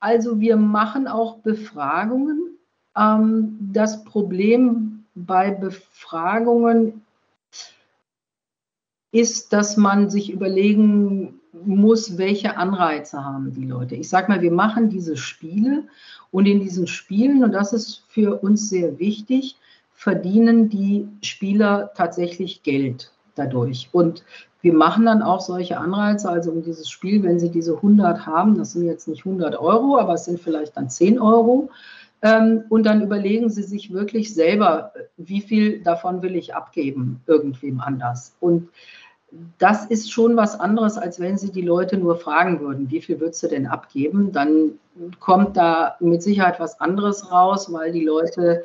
also 0.00 0.40
wir 0.40 0.56
machen 0.56 1.08
auch 1.08 1.38
Befragungen. 1.38 2.56
Ähm, 2.96 3.58
das 3.72 4.04
Problem 4.04 5.04
bei 5.14 5.50
Befragungen 5.50 7.02
ist, 9.12 9.52
dass 9.52 9.76
man 9.76 10.10
sich 10.10 10.30
überlegen 10.30 11.40
muss, 11.64 12.18
welche 12.18 12.56
Anreize 12.56 13.24
haben 13.24 13.52
die 13.52 13.64
Leute. 13.64 13.94
Ich 13.94 14.08
sage 14.08 14.30
mal, 14.30 14.42
wir 14.42 14.52
machen 14.52 14.90
diese 14.90 15.16
Spiele 15.16 15.84
und 16.30 16.46
in 16.46 16.60
diesen 16.60 16.86
Spielen, 16.86 17.42
und 17.42 17.52
das 17.52 17.72
ist 17.72 18.04
für 18.08 18.42
uns 18.42 18.68
sehr 18.68 18.98
wichtig, 18.98 19.56
verdienen 19.94 20.68
die 20.68 21.08
Spieler 21.22 21.90
tatsächlich 21.96 22.62
Geld 22.62 23.10
dadurch. 23.34 23.88
Und 23.92 24.24
wir 24.60 24.74
machen 24.74 25.06
dann 25.06 25.22
auch 25.22 25.40
solche 25.40 25.78
Anreize, 25.78 26.28
also 26.28 26.50
um 26.50 26.62
dieses 26.62 26.88
Spiel, 26.88 27.22
wenn 27.22 27.38
Sie 27.38 27.50
diese 27.50 27.76
100 27.76 28.26
haben, 28.26 28.58
das 28.58 28.72
sind 28.72 28.84
jetzt 28.84 29.08
nicht 29.08 29.24
100 29.24 29.58
Euro, 29.58 29.98
aber 29.98 30.14
es 30.14 30.24
sind 30.24 30.40
vielleicht 30.40 30.76
dann 30.76 30.90
10 30.90 31.20
Euro, 31.20 31.70
und 32.20 32.82
dann 32.84 33.02
überlegen 33.02 33.48
Sie 33.48 33.62
sich 33.62 33.92
wirklich 33.92 34.34
selber, 34.34 34.92
wie 35.16 35.40
viel 35.40 35.82
davon 35.82 36.20
will 36.22 36.34
ich 36.34 36.54
abgeben, 36.54 37.20
irgendwem 37.26 37.80
anders. 37.80 38.34
Und 38.40 38.70
das 39.58 39.84
ist 39.86 40.10
schon 40.10 40.36
was 40.36 40.58
anderes, 40.58 40.96
als 40.96 41.20
wenn 41.20 41.38
Sie 41.38 41.52
die 41.52 41.62
Leute 41.62 41.96
nur 41.96 42.16
fragen 42.16 42.60
würden, 42.60 42.90
wie 42.90 43.00
viel 43.00 43.20
würdest 43.20 43.42
du 43.42 43.48
denn 43.48 43.66
abgeben? 43.66 44.32
Dann 44.32 44.72
kommt 45.20 45.56
da 45.56 45.96
mit 46.00 46.22
Sicherheit 46.22 46.58
was 46.58 46.80
anderes 46.80 47.30
raus, 47.30 47.72
weil 47.72 47.92
die 47.92 48.04
Leute 48.04 48.64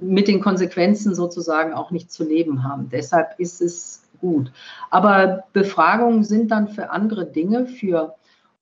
mit 0.00 0.28
den 0.28 0.40
Konsequenzen 0.40 1.14
sozusagen 1.14 1.74
auch 1.74 1.90
nicht 1.90 2.10
zu 2.10 2.24
leben 2.24 2.64
haben. 2.64 2.88
Deshalb 2.90 3.38
ist 3.38 3.60
es 3.60 4.02
gut. 4.20 4.52
Aber 4.90 5.44
Befragungen 5.52 6.24
sind 6.24 6.50
dann 6.50 6.68
für 6.68 6.90
andere 6.90 7.26
Dinge, 7.26 7.66
für 7.66 8.14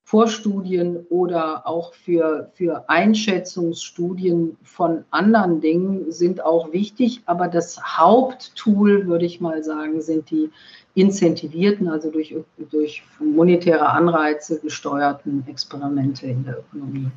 Vorstudien 0.08 1.04
oder 1.10 1.66
auch 1.66 1.92
für, 1.92 2.50
für 2.54 2.88
Einschätzungsstudien 2.88 4.56
von 4.62 5.04
anderen 5.10 5.60
Dingen 5.60 6.10
sind 6.10 6.42
auch 6.42 6.72
wichtig. 6.72 7.20
Aber 7.26 7.46
das 7.46 7.78
Haupttool, 7.82 9.06
würde 9.06 9.26
ich 9.26 9.42
mal 9.42 9.62
sagen, 9.62 10.00
sind 10.00 10.30
die 10.30 10.48
incentivierten, 10.94 11.88
also 11.88 12.10
durch, 12.10 12.34
durch 12.70 13.02
monetäre 13.20 13.90
Anreize 13.90 14.58
gesteuerten 14.60 15.44
Experimente 15.46 16.26
in 16.26 16.42
der 16.42 16.60
Ökonomie. 16.60 17.10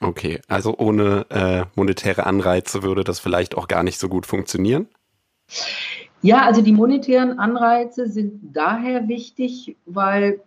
Okay, 0.00 0.40
also 0.48 0.76
ohne 0.76 1.26
äh, 1.30 1.64
monetäre 1.76 2.26
Anreize 2.26 2.82
würde 2.82 3.04
das 3.04 3.20
vielleicht 3.20 3.56
auch 3.56 3.68
gar 3.68 3.84
nicht 3.84 4.00
so 4.00 4.08
gut 4.08 4.26
funktionieren? 4.26 4.88
Ja, 6.22 6.44
also 6.44 6.60
die 6.60 6.72
monetären 6.72 7.38
Anreize 7.38 8.08
sind 8.08 8.40
daher 8.52 9.06
wichtig, 9.06 9.76
weil 9.86 10.40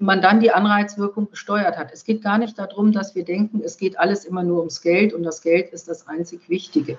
man 0.00 0.22
dann 0.22 0.40
die 0.40 0.50
Anreizwirkung 0.50 1.30
gesteuert 1.30 1.76
hat. 1.76 1.92
Es 1.92 2.04
geht 2.04 2.22
gar 2.22 2.38
nicht 2.38 2.58
darum, 2.58 2.92
dass 2.92 3.14
wir 3.14 3.24
denken, 3.24 3.60
es 3.62 3.76
geht 3.76 3.98
alles 3.98 4.24
immer 4.24 4.42
nur 4.42 4.58
ums 4.58 4.80
Geld 4.80 5.12
und 5.12 5.22
das 5.22 5.42
Geld 5.42 5.70
ist 5.70 5.88
das 5.88 6.08
einzig 6.08 6.48
Wichtige. 6.48 6.98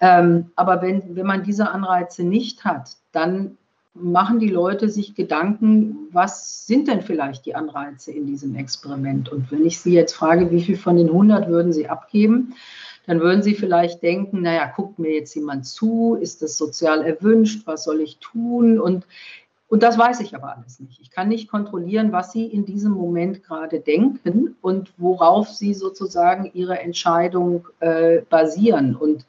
Ähm, 0.00 0.50
aber 0.56 0.82
wenn, 0.82 1.14
wenn 1.14 1.26
man 1.26 1.44
diese 1.44 1.70
Anreize 1.70 2.24
nicht 2.24 2.64
hat, 2.64 2.96
dann 3.12 3.56
machen 3.94 4.38
die 4.38 4.48
Leute 4.48 4.88
sich 4.88 5.14
Gedanken, 5.14 6.08
was 6.10 6.66
sind 6.66 6.88
denn 6.88 7.02
vielleicht 7.02 7.46
die 7.46 7.54
Anreize 7.54 8.10
in 8.10 8.26
diesem 8.26 8.56
Experiment? 8.56 9.28
Und 9.28 9.52
wenn 9.52 9.64
ich 9.64 9.78
Sie 9.78 9.92
jetzt 9.92 10.14
frage, 10.14 10.50
wie 10.50 10.62
viel 10.62 10.76
von 10.76 10.96
den 10.96 11.08
100 11.08 11.48
würden 11.48 11.72
Sie 11.72 11.88
abgeben, 11.88 12.54
dann 13.06 13.20
würden 13.20 13.42
Sie 13.42 13.54
vielleicht 13.54 14.02
denken, 14.02 14.42
naja, 14.42 14.72
guckt 14.74 14.98
mir 14.98 15.12
jetzt 15.12 15.34
jemand 15.34 15.66
zu, 15.66 16.16
ist 16.20 16.40
das 16.40 16.56
sozial 16.56 17.02
erwünscht, 17.02 17.66
was 17.66 17.84
soll 17.84 18.00
ich 18.00 18.18
tun? 18.18 18.80
Und 18.80 19.06
und 19.72 19.82
das 19.82 19.96
weiß 19.96 20.20
ich 20.20 20.34
aber 20.34 20.54
alles 20.54 20.80
nicht. 20.80 21.00
Ich 21.00 21.10
kann 21.10 21.28
nicht 21.28 21.50
kontrollieren, 21.50 22.12
was 22.12 22.30
Sie 22.30 22.44
in 22.44 22.66
diesem 22.66 22.92
Moment 22.92 23.42
gerade 23.42 23.80
denken 23.80 24.54
und 24.60 24.92
worauf 24.98 25.48
Sie 25.48 25.72
sozusagen 25.72 26.50
Ihre 26.52 26.78
Entscheidung 26.80 27.68
äh, 27.80 28.20
basieren. 28.28 28.94
Und 28.94 29.24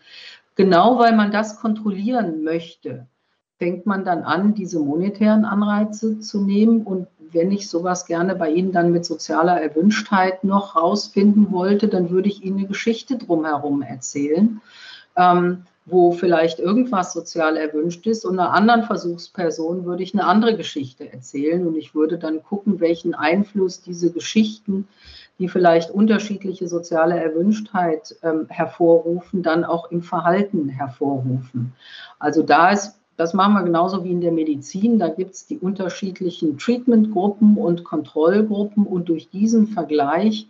genau 0.56 1.00
weil 1.00 1.16
man 1.16 1.32
das 1.32 1.62
kontrollieren 1.62 2.44
möchte, 2.44 3.08
fängt 3.58 3.86
man 3.86 4.04
dann 4.04 4.24
an, 4.24 4.54
diese 4.54 4.82
monetären 4.82 5.46
Anreize 5.46 6.20
zu 6.20 6.42
nehmen. 6.42 6.84
Und 6.84 7.08
wenn 7.32 7.54
ich 7.54 7.70
sowas 7.70 8.06
gerne 8.06 8.36
bei 8.36 8.50
Ihnen 8.50 8.74
dann 8.74 8.92
mit 8.92 9.06
sozialer 9.06 9.62
Erwünschtheit 9.62 10.44
noch 10.44 10.76
rausfinden 10.76 11.54
wollte, 11.54 11.88
dann 11.88 12.10
würde 12.10 12.28
ich 12.28 12.44
Ihnen 12.44 12.58
eine 12.58 12.68
Geschichte 12.68 13.18
drumherum 13.18 13.82
erzählen. 13.82 14.60
Ähm, 15.16 15.64
wo 15.86 16.12
vielleicht 16.12 16.60
irgendwas 16.60 17.14
sozial 17.14 17.58
erwünscht 17.58 18.08
ist 18.08 18.26
und 18.26 18.40
einer 18.40 18.54
anderen 18.54 18.84
Versuchsperson 18.84 19.86
würde 19.86 20.04
ich 20.04 20.14
eine 20.14 20.26
andere 20.26 20.56
Geschichte 20.56 21.12
erzählen 21.12 21.68
und 21.68 21.76
ich 21.76 21.94
würde 21.94 22.18
dann 22.18 22.42
gucken, 22.42 22.80
welchen 22.80 23.14
Einfluss 23.14 23.82
diese 23.82 24.12
Geschichten, 24.12 24.88
die 25.40 25.50
vielleicht 25.50 25.90
unterschiedliche 25.90 26.68
soziale 26.68 27.22
Erwünschtheit 27.22 28.16
ähm, 28.24 28.46
hervorrufen, 28.50 29.44
dann 29.44 29.66
auch 29.66 29.92
im 29.92 30.02
Verhalten 30.02 30.70
hervorrufen. 30.70 31.74
Also 32.20 32.44
da 32.44 32.72
ist 32.72 33.00
das 33.16 33.34
machen 33.34 33.54
wir 33.54 33.64
genauso 33.64 34.04
wie 34.04 34.12
in 34.12 34.22
der 34.22 34.32
Medizin. 34.32 34.98
Da 34.98 35.08
gibt 35.08 35.36
es 35.36 35.46
die 35.46 35.60
unterschiedlichen 35.60 36.58
Treatmentgruppen 36.58 37.58
und 37.58 37.84
Kontrollgruppen 37.84 38.88
und 38.88 39.08
durch 39.08 39.30
diesen 39.30 39.68
Vergleich 39.68 40.48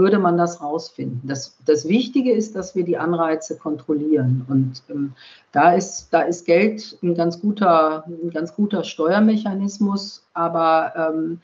würde 0.00 0.18
man 0.18 0.38
das 0.38 0.60
rausfinden. 0.62 1.20
Das, 1.24 1.56
das 1.66 1.86
Wichtige 1.86 2.32
ist, 2.32 2.56
dass 2.56 2.74
wir 2.74 2.84
die 2.84 2.96
Anreize 2.96 3.56
kontrollieren. 3.56 4.44
Und 4.48 4.82
ähm, 4.88 5.12
da, 5.52 5.74
ist, 5.74 6.08
da 6.10 6.22
ist 6.22 6.46
Geld 6.46 6.98
ein 7.02 7.14
ganz 7.14 7.40
guter, 7.40 8.04
ein 8.06 8.30
ganz 8.30 8.54
guter 8.54 8.82
Steuermechanismus. 8.82 10.26
Aber 10.32 10.92
ähm, 10.96 11.40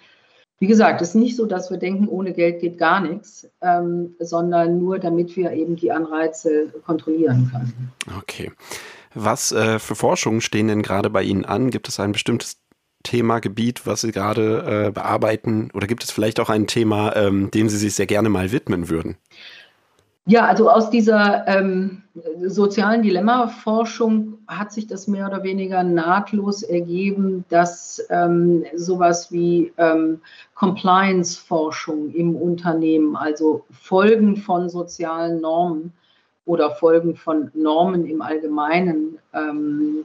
wie 0.58 0.66
gesagt, 0.66 1.02
es 1.02 1.10
ist 1.10 1.14
nicht 1.16 1.36
so, 1.36 1.44
dass 1.44 1.70
wir 1.70 1.76
denken, 1.76 2.08
ohne 2.08 2.32
Geld 2.32 2.60
geht 2.60 2.78
gar 2.78 3.00
nichts, 3.00 3.46
ähm, 3.60 4.14
sondern 4.18 4.78
nur 4.78 4.98
damit 4.98 5.36
wir 5.36 5.52
eben 5.52 5.76
die 5.76 5.92
Anreize 5.92 6.72
kontrollieren 6.86 7.50
können. 7.52 7.92
Okay. 8.18 8.50
Was 9.14 9.52
äh, 9.52 9.78
für 9.78 9.94
Forschungen 9.94 10.40
stehen 10.40 10.68
denn 10.68 10.82
gerade 10.82 11.10
bei 11.10 11.22
Ihnen 11.22 11.44
an? 11.44 11.70
Gibt 11.70 11.88
es 11.88 12.00
ein 12.00 12.12
bestimmtes 12.12 12.56
Thema, 13.06 13.38
was 13.86 14.00
Sie 14.00 14.10
gerade 14.10 14.88
äh, 14.88 14.90
bearbeiten? 14.90 15.70
Oder 15.72 15.86
gibt 15.86 16.02
es 16.02 16.10
vielleicht 16.10 16.40
auch 16.40 16.50
ein 16.50 16.66
Thema, 16.66 17.14
ähm, 17.14 17.52
dem 17.52 17.68
Sie 17.68 17.78
sich 17.78 17.94
sehr 17.94 18.06
gerne 18.06 18.28
mal 18.28 18.50
widmen 18.50 18.88
würden? 18.88 19.16
Ja, 20.28 20.44
also 20.46 20.68
aus 20.68 20.90
dieser 20.90 21.46
ähm, 21.46 22.02
sozialen 22.44 23.02
Dilemma-Forschung 23.02 24.38
hat 24.48 24.72
sich 24.72 24.88
das 24.88 25.06
mehr 25.06 25.28
oder 25.28 25.44
weniger 25.44 25.84
nahtlos 25.84 26.64
ergeben, 26.64 27.44
dass 27.48 28.04
ähm, 28.10 28.64
sowas 28.74 29.30
wie 29.30 29.72
ähm, 29.78 30.20
Compliance-Forschung 30.56 32.12
im 32.12 32.34
Unternehmen, 32.34 33.14
also 33.14 33.64
Folgen 33.70 34.36
von 34.36 34.68
sozialen 34.68 35.40
Normen, 35.40 35.92
oder 36.46 36.70
Folgen 36.70 37.16
von 37.16 37.50
Normen 37.54 38.06
im 38.06 38.22
Allgemeinen, 38.22 39.18
ähm, 39.34 40.04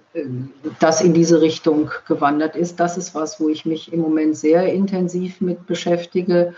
das 0.79 1.01
in 1.01 1.13
diese 1.13 1.39
Richtung 1.39 1.91
gewandert 2.07 2.55
ist. 2.55 2.79
Das 2.79 2.97
ist 2.97 3.15
was, 3.15 3.39
wo 3.39 3.47
ich 3.47 3.65
mich 3.65 3.93
im 3.93 4.01
Moment 4.01 4.35
sehr 4.35 4.73
intensiv 4.73 5.39
mit 5.39 5.65
beschäftige. 5.67 6.53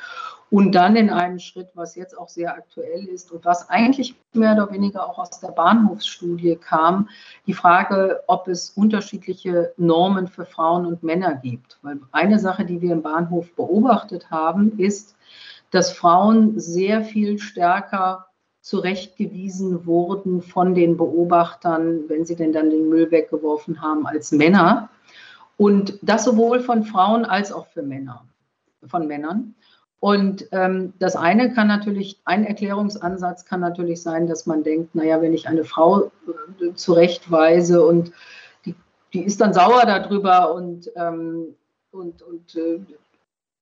Und 0.49 0.73
dann 0.73 0.95
in 0.95 1.09
einem 1.09 1.39
Schritt, 1.39 1.69
was 1.73 1.95
jetzt 1.95 2.17
auch 2.17 2.29
sehr 2.29 2.53
aktuell 2.53 3.05
ist 3.07 3.31
und 3.31 3.43
was 3.43 3.69
eigentlich 3.69 4.15
mehr 4.33 4.53
oder 4.53 4.71
weniger 4.71 5.09
auch 5.09 5.17
aus 5.17 5.39
der 5.39 5.49
Bahnhofsstudie 5.49 6.55
kam, 6.57 7.09
die 7.47 7.53
Frage, 7.53 8.21
ob 8.27 8.47
es 8.47 8.69
unterschiedliche 8.69 9.73
Normen 9.77 10.27
für 10.27 10.45
Frauen 10.45 10.85
und 10.85 11.03
Männer 11.03 11.35
gibt. 11.35 11.79
Weil 11.81 11.99
eine 12.11 12.39
Sache, 12.39 12.65
die 12.65 12.81
wir 12.81 12.93
im 12.93 13.01
Bahnhof 13.01 13.53
beobachtet 13.55 14.29
haben, 14.31 14.77
ist, 14.77 15.15
dass 15.71 15.91
Frauen 15.91 16.59
sehr 16.59 17.03
viel 17.03 17.39
stärker 17.39 18.27
zurechtgewiesen 18.63 19.85
wurden 19.85 20.41
von 20.41 20.73
den 20.73 20.95
Beobachtern, 20.95 22.07
wenn 22.07 22.25
sie 22.25 22.37
denn 22.37 22.53
dann 22.53 22.69
den 22.69 22.87
Müll 22.87 23.11
weggeworfen 23.11 23.81
haben, 23.81 24.07
als 24.07 24.31
Männer. 24.31 24.89
Und 25.57 25.99
das 26.01 26.23
sowohl 26.23 26.61
von 26.61 26.85
Frauen 26.85 27.25
als 27.25 27.51
auch 27.51 27.67
für 27.67 27.83
Männer, 27.83 28.23
von 28.87 29.05
Männern. 29.05 29.53
Und 29.99 30.47
ähm, 30.53 30.93
das 30.97 31.17
eine 31.17 31.53
kann 31.53 31.67
natürlich, 31.67 32.21
ein 32.23 32.45
Erklärungsansatz 32.45 33.43
kann 33.43 33.59
natürlich 33.59 34.01
sein, 34.01 34.27
dass 34.27 34.45
man 34.45 34.63
denkt, 34.63 34.95
naja, 34.95 35.21
wenn 35.21 35.33
ich 35.33 35.49
eine 35.49 35.65
Frau 35.65 36.05
äh, 36.05 36.73
zurechtweise 36.75 37.85
und 37.85 38.13
die, 38.65 38.75
die 39.11 39.23
ist 39.23 39.41
dann 39.41 39.53
sauer 39.53 39.83
darüber 39.85 40.53
und, 40.55 40.89
ähm, 40.95 41.55
und, 41.91 42.21
und 42.21 42.55
äh, 42.55 42.79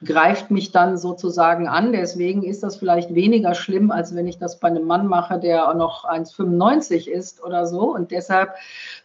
greift 0.04 0.52
mich 0.52 0.72
dann 0.72 0.98
sozusagen 0.98 1.68
an. 1.68 1.92
Deswegen 1.92 2.44
ist 2.44 2.64
das 2.64 2.78
vielleicht 2.78 3.14
weniger 3.14 3.54
schlimm, 3.54 3.92
als 3.92 4.16
wenn 4.16 4.28
ich 4.28 4.38
das 4.38 4.60
bei 4.60 4.68
einem 4.68 4.86
Mann 4.86 5.08
mache, 5.08 5.40
der 5.40 5.74
noch 5.74 6.06
1,95 6.06 7.08
ist 7.08 7.44
oder 7.44 7.68
so. 7.68 7.94
Und 7.94 8.12
deshalb 8.12 8.56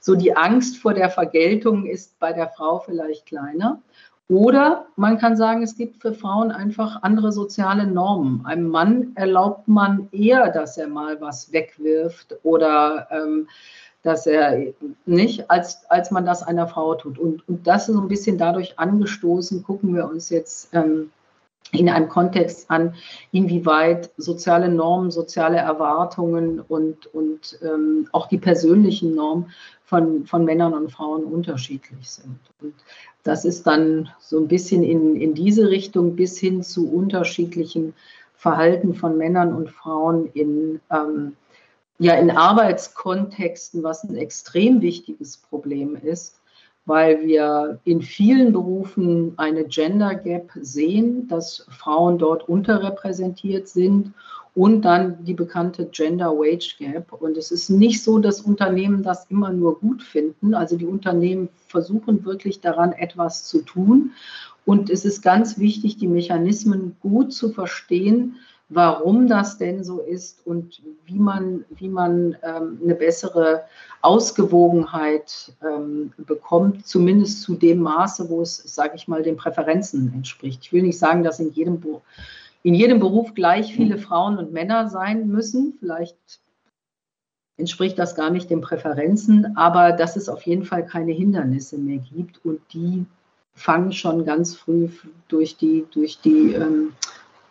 so 0.01 0.15
die 0.15 0.37
Angst 0.37 0.79
vor 0.79 0.95
der 0.95 1.11
Vergeltung 1.11 1.87
ist 1.87 2.19
bei 2.19 2.33
der 2.33 2.49
Frau 2.49 2.79
vielleicht 2.79 3.27
kleiner. 3.27 3.81
Oder 4.29 4.87
man 4.97 5.19
kann 5.19 5.37
sagen, 5.37 5.63
es 5.63 5.77
gibt 5.77 6.03
für 6.03 6.13
Frauen 6.13 6.51
einfach 6.51 7.03
andere 7.03 7.31
soziale 7.31 7.87
Normen. 7.87 8.45
Einem 8.45 8.69
Mann 8.69 9.13
erlaubt 9.15 9.69
man 9.69 10.09
eher, 10.11 10.51
dass 10.51 10.77
er 10.79 10.89
mal 10.89 11.21
was 11.21 11.53
wegwirft 11.53 12.35
oder 12.43 13.07
ähm, 13.13 13.47
dass 14.07 14.25
er 14.25 14.73
nicht, 15.05 15.51
als, 15.51 15.85
als 15.88 16.12
man 16.12 16.25
das 16.25 16.45
einer 16.45 16.69
Frau 16.69 16.95
tut. 16.95 17.19
Und, 17.19 17.47
und 17.49 17.66
das 17.66 17.88
ist 17.88 17.97
so 17.97 18.01
ein 18.01 18.07
bisschen 18.07 18.38
dadurch 18.38 18.79
angestoßen, 18.79 19.64
gucken 19.64 19.97
wir 19.97 20.09
uns 20.09 20.31
jetzt 20.31 20.69
ähm, 20.73 21.11
in 21.73 21.88
einem 21.88 22.09
Kontext 22.09 22.71
an, 22.71 22.95
inwieweit 23.33 24.11
soziale 24.16 24.69
Normen, 24.69 25.11
soziale 25.11 25.57
Erwartungen 25.57 26.61
und, 26.61 27.12
und 27.12 27.59
ähm, 27.62 28.09
auch 28.12 28.29
die 28.29 28.38
persönlichen 28.38 29.16
Normen 29.16 29.51
von, 29.85 30.25
von 30.25 30.45
Männern 30.45 30.75
und 30.75 30.92
Frauen 30.92 31.25
unterschiedlich 31.25 32.09
sind. 32.09 32.38
Und 32.62 32.75
das 33.25 33.45
ist 33.45 33.66
dann 33.66 34.09
so 34.21 34.38
ein 34.38 34.47
bisschen 34.47 34.85
in, 34.85 35.16
in 35.16 35.35
diese 35.35 35.69
Richtung 35.69 36.14
bis 36.14 36.38
hin 36.38 36.62
zu 36.62 36.88
unterschiedlichen 36.88 37.92
Verhalten 38.37 38.95
von 38.95 39.19
Männern 39.19 39.53
und 39.53 39.69
Frauen 39.71 40.31
in 40.35 40.81
ähm, 40.92 41.33
ja 41.99 42.15
in 42.15 42.31
Arbeitskontexten, 42.31 43.83
was 43.83 44.05
ein 44.05 44.17
extrem 44.17 44.81
wichtiges 44.81 45.37
Problem 45.39 45.97
ist, 45.97 46.41
weil 46.85 47.25
wir 47.27 47.81
in 47.85 48.01
vielen 48.01 48.53
Berufen 48.53 49.35
eine 49.37 49.65
Gender 49.65 50.15
Gap 50.15 50.53
sehen, 50.61 51.27
dass 51.29 51.67
Frauen 51.71 52.19
dort 52.19 52.49
unterrepräsentiert 52.49 53.69
sind 53.69 54.13
und 54.55 54.83
dann 54.83 55.25
die 55.25 55.35
bekannte 55.35 55.87
Gender 55.87 56.31
Wage 56.31 56.77
Gap. 56.79 57.13
Und 57.13 57.37
es 57.37 57.51
ist 57.51 57.69
nicht 57.69 58.03
so, 58.03 58.19
dass 58.19 58.41
Unternehmen 58.41 59.03
das 59.03 59.27
immer 59.29 59.53
nur 59.53 59.79
gut 59.81 60.03
finden. 60.03 60.55
Also 60.55 60.77
die 60.77 60.87
Unternehmen 60.87 61.49
versuchen 61.67 62.25
wirklich 62.25 62.61
daran, 62.61 62.93
etwas 62.93 63.45
zu 63.45 63.63
tun. 63.63 64.13
Und 64.65 64.91
es 64.91 65.05
ist 65.05 65.23
ganz 65.23 65.59
wichtig, 65.59 65.99
die 65.99 66.09
Mechanismen 66.09 66.97
gut 67.01 67.33
zu 67.33 67.51
verstehen, 67.51 68.37
warum 68.69 69.29
das 69.29 69.59
denn 69.59 69.85
so 69.85 70.01
ist 70.01 70.45
und 70.45 70.83
wie 71.05 71.19
man, 71.19 71.65
wie 71.71 71.89
man 71.89 72.37
ähm, 72.43 72.81
eine 72.83 72.95
bessere 72.95 73.65
Ausgewogenheit 74.03 75.53
ähm, 75.63 76.13
bekommt, 76.17 76.87
zumindest 76.87 77.43
zu 77.43 77.55
dem 77.55 77.81
Maße, 77.81 78.29
wo 78.29 78.43
es, 78.43 78.57
sage 78.57 78.97
ich 78.97 79.07
mal, 79.07 79.23
den 79.23 79.37
Präferenzen 79.37 80.13
entspricht. 80.13 80.63
Ich 80.63 80.73
will 80.73 80.83
nicht 80.83 80.99
sagen, 80.99 81.23
dass 81.23 81.39
in 81.39 81.53
jedem, 81.53 81.81
in 82.63 82.75
jedem 82.75 82.99
Beruf 82.99 83.35
gleich 83.35 83.73
viele 83.73 83.99
Frauen 83.99 84.39
und 84.39 84.53
Männer 84.53 84.89
sein 84.89 85.29
müssen. 85.29 85.75
Vielleicht 85.79 86.41
entspricht 87.57 87.99
das 87.99 88.17
gar 88.17 88.31
nicht 88.31 88.51
den 88.51 88.61
Präferenzen, 88.61 89.57
aber 89.57 89.93
dass 89.93 90.17
es 90.17 90.29
auf 90.29 90.43
jeden 90.43 90.65
Fall 90.65 90.85
keine 90.85 91.13
Hindernisse 91.13 91.79
mehr 91.79 91.99
gibt 91.99 92.45
und 92.45 92.61
die 92.73 93.07
fangen 93.55 93.93
schon 93.93 94.27
ganz 94.27 94.55
früh 94.55 94.89
durch 95.29 95.57
die, 95.57 95.87
durch 95.91 96.21
die 96.21 96.53
ähm, 96.53 96.93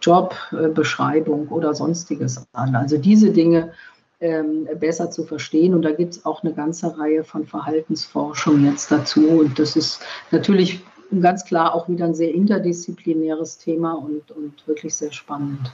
Jobbeschreibung 0.06 1.48
oder 1.50 1.74
sonstiges 1.74 2.46
an. 2.54 2.76
Also 2.76 2.98
diese 2.98 3.32
Dinge 3.32 3.74
ähm, 4.20 4.68
besser 4.80 5.12
zu 5.12 5.26
verstehen. 5.26 5.74
Und 5.74 5.82
da 5.82 5.92
gibt 5.92 6.14
es 6.14 6.26
auch 6.26 6.44
eine 6.44 6.54
ganze 6.54 6.98
Reihe 6.98 7.24
von 7.24 7.46
Verhaltensforschung 7.46 8.66
jetzt 8.66 8.92
dazu. 8.92 9.28
Und 9.28 9.60
das 9.60 9.76
ist 9.76 10.02
natürlich 10.32 10.82
ganz 11.22 11.46
klar 11.46 11.74
auch 11.74 11.90
wieder 11.90 12.06
ein 12.06 12.16
sehr 12.16 12.34
interdisziplinäres 12.34 13.58
Thema 13.58 13.94
und, 13.94 14.32
und 14.32 14.68
wirklich 14.68 14.96
sehr 14.96 15.12
spannend. 15.12 15.72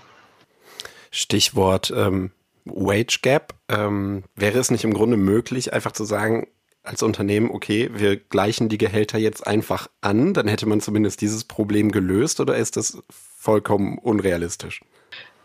Stichwort 1.11 1.93
ähm, 1.95 2.31
Wage 2.65 3.19
Gap. 3.21 3.53
Ähm, 3.69 4.23
wäre 4.35 4.59
es 4.59 4.71
nicht 4.71 4.83
im 4.83 4.93
Grunde 4.93 5.17
möglich, 5.17 5.73
einfach 5.73 5.91
zu 5.91 6.03
sagen, 6.03 6.47
als 6.83 7.03
Unternehmen, 7.03 7.51
okay, 7.51 7.91
wir 7.93 8.17
gleichen 8.17 8.69
die 8.69 8.79
Gehälter 8.79 9.19
jetzt 9.19 9.45
einfach 9.45 9.87
an, 10.01 10.33
dann 10.33 10.47
hätte 10.47 10.65
man 10.65 10.81
zumindest 10.81 11.21
dieses 11.21 11.43
Problem 11.43 11.91
gelöst 11.91 12.39
oder 12.39 12.57
ist 12.57 12.75
das 12.75 13.03
vollkommen 13.41 13.97
unrealistisch? 13.97 14.81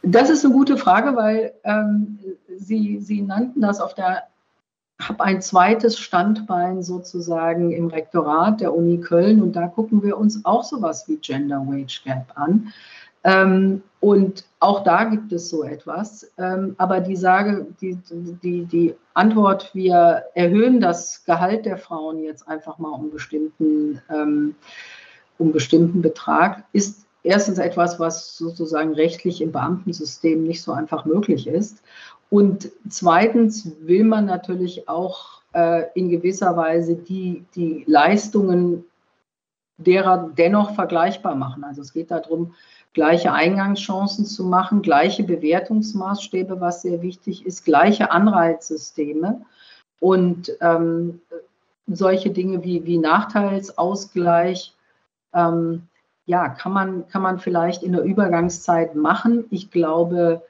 Das 0.03 0.29
ist 0.29 0.45
eine 0.45 0.53
gute 0.53 0.77
Frage, 0.77 1.17
weil 1.17 1.55
ähm, 1.65 2.19
Sie, 2.57 3.01
Sie 3.01 3.23
nannten 3.23 3.63
das 3.63 3.81
auf 3.81 3.95
der, 3.95 4.25
habe 5.01 5.25
ein 5.25 5.41
zweites 5.41 5.99
Standbein 5.99 6.83
sozusagen 6.83 7.73
im 7.73 7.89
Rektorat 7.89 8.61
der 8.61 8.75
Uni 8.75 9.01
Köln 9.01 9.43
und 9.43 9.57
da 9.57 9.67
gucken 9.67 10.03
wir 10.03 10.19
uns 10.19 10.45
auch 10.45 10.63
sowas 10.63 11.09
wie 11.09 11.17
Gender 11.17 11.67
Wage 11.67 12.03
Gap 12.05 12.33
an. 12.35 12.73
Ähm, 13.25 13.83
und 14.01 14.45
auch 14.61 14.85
da 14.85 15.05
gibt 15.05 15.33
es 15.33 15.49
so 15.49 15.65
etwas. 15.65 16.31
Ähm, 16.39 16.77
aber 16.79 17.01
die 17.01 17.17
Sage, 17.17 17.67
die, 17.81 17.99
die, 18.43 18.67
die 18.67 18.95
Antwort, 19.15 19.75
wir 19.75 20.25
erhöhen 20.35 20.81
das 20.81 21.25
Gehalt 21.25 21.65
der 21.65 21.79
Frauen 21.79 22.23
jetzt 22.23 22.47
einfach 22.47 22.79
mal 22.79 22.91
um 22.91 23.11
bestimmten, 23.11 24.01
ähm, 24.11 24.55
um 25.39 25.51
bestimmten 25.51 26.03
Betrag, 26.03 26.65
ist 26.73 27.06
erstens 27.27 27.59
etwas, 27.59 27.99
was 27.99 28.39
sozusagen 28.39 28.95
rechtlich 28.95 29.41
im 29.41 29.53
Beamtensystem 29.53 30.45
nicht 30.45 30.63
so 30.63 30.73
einfach 30.73 31.05
möglich 31.05 31.47
ist. 31.47 31.83
Und 32.31 32.71
zweitens 32.89 33.73
will 33.81 34.05
man 34.05 34.27
natürlich 34.27 34.89
auch 34.89 35.43
äh, 35.53 35.85
in 35.95 36.09
gewisser 36.09 36.57
Weise 36.57 36.95
die, 36.95 37.45
die 37.55 37.85
Leistungen 37.87 38.85
derer 39.77 40.31
dennoch 40.37 40.75
vergleichbar 40.75 41.35
machen. 41.35 41.65
Also 41.65 41.83
es 41.83 41.93
geht 41.93 42.11
darum, 42.11 42.55
gleiche 42.95 43.33
Eingangschancen 43.33 44.25
zu 44.25 44.45
machen, 44.45 44.81
gleiche 44.81 45.25
Bewertungsmaßstäbe, 45.25 46.61
was 46.61 46.83
sehr 46.83 47.03
wichtig 47.03 47.45
ist, 47.45 47.65
gleiche 47.65 48.11
Anreizsysteme. 48.11 49.43
Und 49.99 50.53
ähm, 50.61 51.21
solche 51.87 52.31
Dinge 52.31 52.63
wie, 52.63 52.85
wie 52.87 52.99
Nachteilsausgleich, 52.99 54.75
ähm, 55.35 55.89
ja, 56.27 56.49
kann 56.49 56.73
man, 56.73 57.09
kann 57.09 57.23
man 57.23 57.39
vielleicht 57.39 57.83
in 57.83 57.93
der 57.93 58.03
Übergangszeit 58.03 58.95
machen. 58.95 59.45
Ich 59.51 59.71
glaube, 59.71 60.43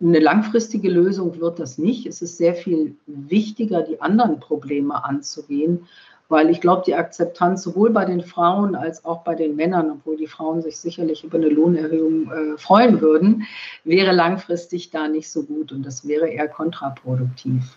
eine 0.00 0.20
langfristige 0.20 0.90
Lösung 0.90 1.38
wird 1.40 1.58
das 1.58 1.76
nicht. 1.78 2.06
Es 2.06 2.22
ist 2.22 2.38
sehr 2.38 2.54
viel 2.54 2.96
wichtiger, 3.06 3.82
die 3.82 4.00
anderen 4.00 4.40
Probleme 4.40 5.04
anzugehen, 5.04 5.86
weil 6.28 6.50
ich 6.50 6.60
glaube, 6.60 6.82
die 6.86 6.94
Akzeptanz 6.94 7.62
sowohl 7.62 7.90
bei 7.90 8.04
den 8.04 8.22
Frauen 8.22 8.74
als 8.74 9.04
auch 9.04 9.22
bei 9.22 9.34
den 9.34 9.56
Männern, 9.56 9.90
obwohl 9.90 10.16
die 10.16 10.26
Frauen 10.26 10.62
sich 10.62 10.78
sicherlich 10.78 11.24
über 11.24 11.38
eine 11.38 11.48
Lohnerhöhung 11.48 12.30
äh, 12.30 12.58
freuen 12.58 13.00
würden, 13.00 13.46
wäre 13.84 14.12
langfristig 14.12 14.90
da 14.90 15.08
nicht 15.08 15.30
so 15.30 15.42
gut 15.42 15.72
und 15.72 15.84
das 15.84 16.06
wäre 16.06 16.28
eher 16.28 16.48
kontraproduktiv. 16.48 17.76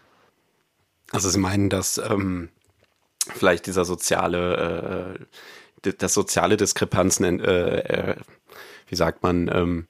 Also 1.12 1.30
Sie 1.30 1.40
meinen, 1.40 1.70
dass 1.70 1.98
ähm, 1.98 2.50
vielleicht 3.28 3.66
dieser 3.68 3.84
soziale, 3.84 5.18
äh, 5.20 5.26
das 5.82 6.14
soziale 6.14 6.58
Diskrepanzen, 6.58 7.40
äh, 7.40 7.78
äh, 7.80 8.16
wie 8.88 8.96
sagt 8.96 9.24
man, 9.24 9.50
ähm, 9.54 9.88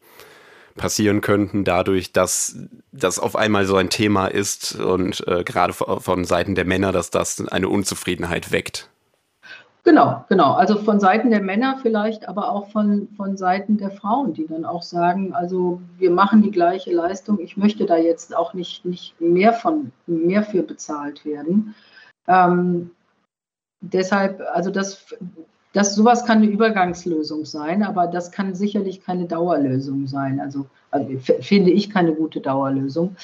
passieren 0.76 1.22
könnten, 1.22 1.64
dadurch, 1.64 2.14
dass 2.14 2.58
das 2.92 3.20
auf 3.20 3.36
einmal 3.36 3.66
so 3.66 3.76
ein 3.76 3.90
Thema 3.90 4.28
ist 4.28 4.80
und 4.80 5.26
äh, 5.28 5.44
gerade 5.44 5.74
von 5.74 6.26
Seiten 6.26 6.56
der 6.56 6.66
Männer, 6.66 6.92
dass 6.92 7.10
das 7.10 7.46
eine 7.48 7.68
Unzufriedenheit 7.68 8.52
weckt. 8.52 8.90
Genau, 9.84 10.24
genau. 10.30 10.54
Also 10.54 10.78
von 10.78 11.00
Seiten 11.00 11.32
der 11.32 11.42
Männer 11.42 11.80
vielleicht, 11.82 12.28
aber 12.28 12.52
auch 12.52 12.70
von, 12.70 13.08
von 13.18 13.36
Seiten 13.36 13.78
der 13.78 13.90
Frauen, 13.90 14.34
die 14.34 14.46
dann 14.46 14.64
auch 14.64 14.84
sagen, 14.84 15.34
also 15.34 15.82
wir 15.98 16.12
machen 16.12 16.44
die 16.44 16.52
gleiche 16.52 16.92
Leistung, 16.92 17.40
ich 17.40 17.58
möchte 17.58 17.88
da 17.88 17.98
jetzt 17.98 18.36
auch 18.36 18.54
nicht, 18.54 18.86
nicht 18.86 19.20
mehr 19.20 19.54
von 19.54 19.92
mehr 20.06 20.44
für 20.44 20.62
bezahlt 20.62 21.26
werden. 21.26 21.74
Ähm, 22.28 22.92
deshalb, 23.82 24.44
also 24.54 24.70
das 24.70 25.04
das, 25.74 25.96
sowas 25.96 26.26
kann 26.26 26.40
eine 26.40 26.48
Übergangslösung 26.48 27.46
sein, 27.46 27.84
aber 27.84 28.08
das 28.08 28.32
kann 28.32 28.56
sicherlich 28.56 29.04
keine 29.04 29.26
Dauerlösung 29.26 30.08
sein. 30.08 30.40
Also, 30.40 30.66
also 30.90 31.08
finde 31.42 31.72
ich 31.72 31.90
keine 31.90 32.14
gute 32.14 32.42
Dauerlösung. 32.42 33.16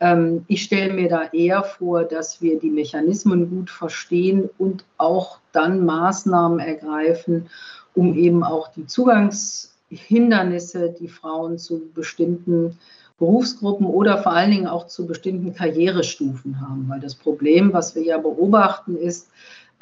Ähm, 0.00 0.44
ich 0.48 0.62
stelle 0.62 0.92
mir 0.92 1.08
da 1.08 1.24
eher 1.32 1.62
vor, 1.62 2.04
dass 2.04 2.42
wir 2.42 2.58
die 2.58 2.70
Mechanismen 2.70 3.48
gut 3.48 3.70
verstehen 3.70 4.50
und 4.58 4.84
auch 4.98 5.38
dann 5.52 5.86
Maßnahmen 5.86 6.58
ergreifen, 6.58 7.46
um 7.94 8.14
eben 8.14 8.44
auch 8.44 8.68
die 8.68 8.86
Zugangshindernisse, 8.86 10.94
die 10.98 11.08
Frauen 11.08 11.58
zu 11.58 11.82
bestimmten 11.94 12.78
Berufsgruppen 13.18 13.86
oder 13.86 14.18
vor 14.18 14.32
allen 14.32 14.50
Dingen 14.50 14.66
auch 14.66 14.88
zu 14.88 15.06
bestimmten 15.06 15.54
Karrierestufen 15.54 16.60
haben. 16.60 16.86
Weil 16.88 17.00
das 17.00 17.14
Problem, 17.14 17.72
was 17.72 17.94
wir 17.94 18.02
ja 18.02 18.18
beobachten, 18.18 18.96
ist, 18.96 19.30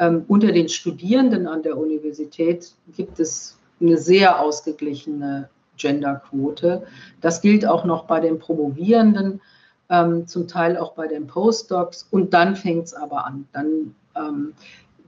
ähm, 0.02 0.24
unter 0.26 0.50
den 0.50 0.68
Studierenden 0.68 1.46
an 1.46 1.62
der 1.62 1.78
Universität 1.78 2.72
gibt 2.96 3.20
es 3.20 3.56
eine 3.80 3.96
sehr 3.96 4.40
ausgeglichene 4.40 5.48
Genderquote. 5.76 6.84
Das 7.20 7.40
gilt 7.40 7.64
auch 7.64 7.84
noch 7.84 8.06
bei 8.06 8.18
den 8.18 8.40
Promovierenden, 8.40 9.40
ähm, 9.90 10.26
zum 10.26 10.48
Teil 10.48 10.76
auch 10.76 10.94
bei 10.94 11.06
den 11.06 11.28
Postdocs. 11.28 12.08
Und 12.10 12.34
dann 12.34 12.56
fängt 12.56 12.86
es 12.86 12.94
aber 12.94 13.26
an. 13.26 13.46
Dann, 13.52 13.94
ähm, 14.16 14.54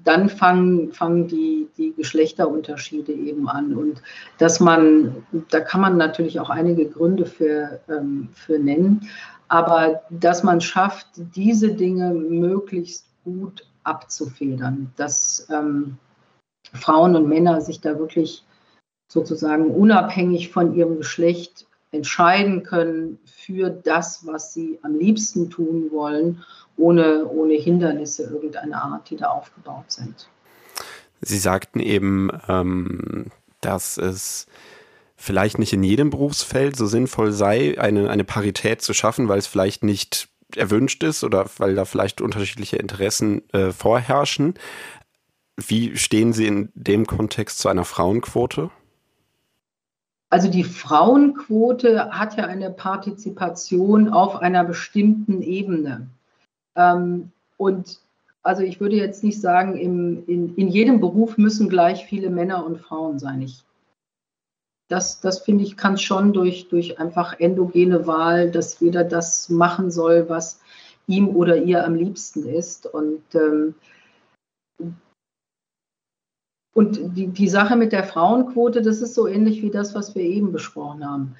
dann 0.05 0.29
fangen, 0.29 0.93
fangen 0.93 1.27
die, 1.27 1.67
die 1.77 1.93
Geschlechterunterschiede 1.95 3.13
eben 3.13 3.49
an. 3.49 3.75
Und 3.75 4.01
dass 4.39 4.61
man, 4.61 5.27
da 5.51 5.59
kann 5.59 5.81
man 5.81 5.97
natürlich 5.97 6.39
auch 6.39 6.51
einige 6.51 6.89
Gründe 6.89 7.27
für, 7.27 7.81
ähm, 7.89 8.29
für 8.33 8.61
nennen, 8.61 9.09
aber 9.49 10.03
dass 10.11 10.45
man 10.45 10.61
schafft, 10.61 11.09
diese 11.17 11.73
Dinge 11.73 12.15
möglichst 12.15 13.07
gut 13.25 13.65
abzufedern, 13.85 14.93
dass 14.97 15.47
ähm, 15.51 15.99
Frauen 16.73 17.17
und 17.17 17.29
Männer 17.29 17.61
sich 17.61 17.81
da 17.81 17.99
wirklich 17.99 18.45
sozusagen 19.09 19.71
unabhängig 19.71 20.51
von 20.51 20.75
ihrem 20.75 20.99
Geschlecht 20.99 21.67
entscheiden 21.93 22.65
können 22.65 23.19
für 23.25 23.71
das, 23.71 24.27
was 24.27 24.53
sie 24.53 24.79
am 24.83 24.99
liebsten 24.99 25.51
tun 25.51 25.91
wollen, 25.93 26.43
ohne, 26.77 27.27
ohne 27.27 27.55
Hindernisse 27.55 28.25
irgendeiner 28.25 28.83
Art, 28.83 29.11
die 29.11 29.17
da 29.17 29.29
aufgebaut 29.29 29.93
sind. 29.93 30.29
Sie 31.21 31.39
sagten 31.39 31.79
eben, 31.79 32.31
ähm, 32.49 33.27
dass 33.61 33.97
es 33.97 34.47
vielleicht 35.17 35.59
nicht 35.59 35.73
in 35.73 35.83
jedem 35.83 36.11
Berufsfeld 36.11 36.77
so 36.77 36.87
sinnvoll 36.87 37.33
sei, 37.33 37.81
eine, 37.81 38.11
eine 38.11 38.25
Parität 38.25 38.83
zu 38.83 38.93
schaffen, 38.93 39.29
weil 39.29 39.39
es 39.39 39.47
vielleicht 39.47 39.85
nicht 39.85 40.29
erwünscht 40.57 41.03
ist 41.03 41.25
oder 41.25 41.47
weil 41.59 41.75
da 41.75 41.85
vielleicht 41.85 42.21
unterschiedliche 42.21 42.77
Interessen 42.77 43.43
äh, 43.53 43.71
vorherrschen. 43.71 44.55
Wie 45.57 45.97
stehen 45.97 46.33
Sie 46.33 46.47
in 46.47 46.71
dem 46.75 47.07
Kontext 47.07 47.59
zu 47.59 47.69
einer 47.69 47.85
Frauenquote? 47.85 48.71
Also 50.31 50.51
die 50.51 50.65
Frauenquote 50.65 52.11
hat 52.11 52.37
ja 52.37 52.47
eine 52.47 52.71
Partizipation 52.71 54.09
auf 54.09 54.37
einer 54.37 54.65
bestimmten 54.65 55.43
Ebene. 55.43 56.09
Ähm, 56.75 57.31
und 57.57 58.01
also 58.43 58.63
ich 58.63 58.81
würde 58.81 58.97
jetzt 58.97 59.23
nicht 59.23 59.41
sagen, 59.41 59.77
im, 59.77 60.25
in, 60.27 60.55
in 60.57 60.69
jedem 60.69 61.01
Beruf 61.01 61.39
müssen 61.39 61.69
gleich 61.69 62.05
viele 62.07 62.31
Männer 62.31 62.67
und 62.67 62.81
Frauen 62.81 63.19
sein. 63.19 63.43
Ich 63.43 63.63
das, 64.95 65.21
das 65.21 65.41
finde 65.41 65.65
ich, 65.65 65.77
kann 65.77 65.99
schon 65.99 66.33
durch, 66.33 66.69
durch 66.69 67.01
einfach 67.01 67.41
endogene 67.41 68.07
Wahl, 68.07 68.53
dass 68.53 68.79
jeder 68.79 69.03
das 69.03 69.49
machen 69.49 69.91
soll, 69.91 70.29
was 70.29 70.61
ihm 71.09 71.31
oder 71.35 71.57
ihr 71.57 71.85
am 71.85 71.97
liebsten 71.97 72.47
ist. 72.47 72.87
Und, 72.87 73.23
ähm, 73.35 73.75
und 76.77 77.17
die, 77.17 77.27
die 77.27 77.49
Sache 77.49 77.75
mit 77.75 77.91
der 77.91 78.05
Frauenquote, 78.05 78.83
das 78.83 79.03
ist 79.03 79.15
so 79.15 79.27
ähnlich 79.27 79.63
wie 79.63 79.71
das, 79.71 79.97
was 79.97 80.15
wir 80.15 80.23
eben 80.23 80.53
besprochen 80.53 81.05
haben. 81.05 81.35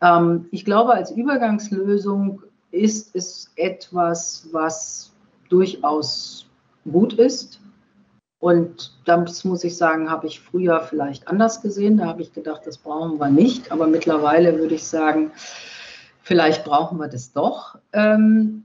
Ähm, 0.00 0.46
ich 0.50 0.64
glaube, 0.64 0.94
als 0.94 1.10
Übergangslösung 1.10 2.42
ist 2.70 3.14
es 3.14 3.52
etwas, 3.56 4.48
was 4.52 5.12
durchaus 5.50 6.48
gut 6.90 7.12
ist. 7.12 7.59
Und 8.40 8.98
das 9.04 9.44
muss 9.44 9.64
ich 9.64 9.76
sagen, 9.76 10.10
habe 10.10 10.26
ich 10.26 10.40
früher 10.40 10.80
vielleicht 10.80 11.28
anders 11.28 11.60
gesehen. 11.60 11.98
Da 11.98 12.06
habe 12.06 12.22
ich 12.22 12.32
gedacht, 12.32 12.62
das 12.66 12.78
brauchen 12.78 13.20
wir 13.20 13.28
nicht. 13.28 13.70
Aber 13.70 13.86
mittlerweile 13.86 14.58
würde 14.58 14.74
ich 14.74 14.86
sagen, 14.86 15.30
vielleicht 16.22 16.64
brauchen 16.64 16.98
wir 16.98 17.08
das 17.08 17.32
doch. 17.32 17.78
Ähm, 17.92 18.64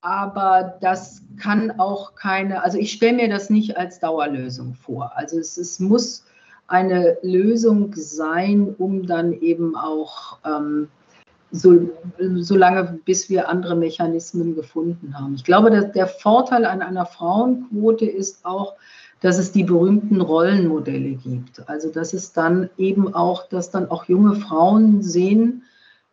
aber 0.00 0.78
das 0.80 1.22
kann 1.38 1.78
auch 1.78 2.14
keine, 2.14 2.62
also 2.62 2.78
ich 2.78 2.92
stelle 2.92 3.16
mir 3.16 3.28
das 3.28 3.50
nicht 3.50 3.76
als 3.76 4.00
Dauerlösung 4.00 4.74
vor. 4.74 5.12
Also 5.16 5.38
es, 5.38 5.58
es 5.58 5.80
muss 5.80 6.24
eine 6.66 7.18
Lösung 7.22 7.92
sein, 7.94 8.74
um 8.78 9.06
dann 9.06 9.32
eben 9.34 9.76
auch 9.76 10.38
ähm, 10.46 10.88
so, 11.50 11.90
so 12.36 12.56
lange, 12.56 12.98
bis 13.04 13.30
wir 13.30 13.48
andere 13.48 13.74
Mechanismen 13.76 14.54
gefunden 14.54 15.18
haben. 15.18 15.34
Ich 15.34 15.44
glaube, 15.44 15.70
dass 15.70 15.92
der 15.92 16.06
Vorteil 16.06 16.64
an 16.64 16.82
einer 16.82 17.06
Frauenquote 17.06 18.06
ist 18.06 18.44
auch, 18.44 18.74
dass 19.20 19.38
es 19.38 19.50
die 19.52 19.64
berühmten 19.64 20.20
Rollenmodelle 20.20 21.12
gibt. 21.12 21.68
Also 21.68 21.90
dass 21.90 22.12
es 22.12 22.32
dann 22.32 22.70
eben 22.76 23.14
auch, 23.14 23.48
dass 23.48 23.70
dann 23.70 23.90
auch 23.90 24.04
junge 24.04 24.36
Frauen 24.36 25.02
sehen, 25.02 25.64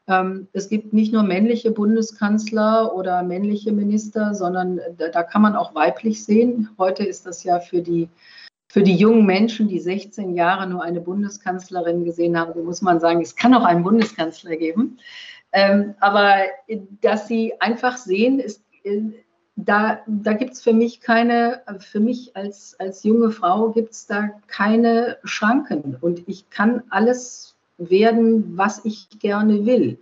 ähm, 0.07 0.47
es 0.53 0.69
gibt 0.69 0.93
nicht 0.93 1.13
nur 1.13 1.23
männliche 1.23 1.71
Bundeskanzler 1.71 2.95
oder 2.95 3.23
männliche 3.23 3.71
Minister, 3.71 4.35
sondern 4.35 4.79
da, 4.97 5.09
da, 5.09 5.23
kann 5.23 5.41
man 5.41 5.55
auch 5.55 5.73
weiblich 5.73 6.23
sehen. 6.23 6.69
Heute 6.77 7.03
ist 7.03 7.25
das 7.25 7.43
ja 7.43 7.59
für 7.59 7.81
die, 7.81 8.09
für 8.75 8.83
die 8.83 8.97
jungen 8.97 9.25
Menschen, 9.25 9.69
die 9.69 9.79
16 9.79 10.35
Jahre 10.35 10.67
nur 10.67 10.83
eine 10.83 10.99
Bundeskanzlerin 10.99 12.03
gesehen 12.03 12.37
haben, 12.37 12.61
muss 12.65 12.81
man 12.81 12.99
sagen, 12.99 13.21
es 13.21 13.37
kann 13.37 13.53
auch 13.53 13.63
einen 13.63 13.85
Bundeskanzler 13.85 14.57
geben. 14.57 14.97
Ähm, 15.53 15.95
aber 16.01 16.39
dass 16.99 17.29
sie 17.29 17.53
einfach 17.61 17.95
sehen, 17.95 18.37
ist, 18.41 18.61
da, 19.55 19.99
da 20.07 20.33
gibt 20.33 20.55
es 20.55 20.61
für 20.61 20.73
mich 20.73 20.99
keine, 20.99 21.61
für 21.79 22.01
mich 22.01 22.35
als, 22.35 22.75
als 22.77 23.05
junge 23.05 23.31
Frau 23.31 23.69
gibt 23.69 23.93
es 23.93 24.07
da 24.07 24.31
keine 24.47 25.19
Schranken 25.23 25.95
und 26.01 26.27
ich 26.27 26.49
kann 26.49 26.83
alles 26.89 27.55
werden, 27.77 28.57
was 28.57 28.83
ich 28.83 29.07
gerne 29.19 29.65
will. 29.65 29.99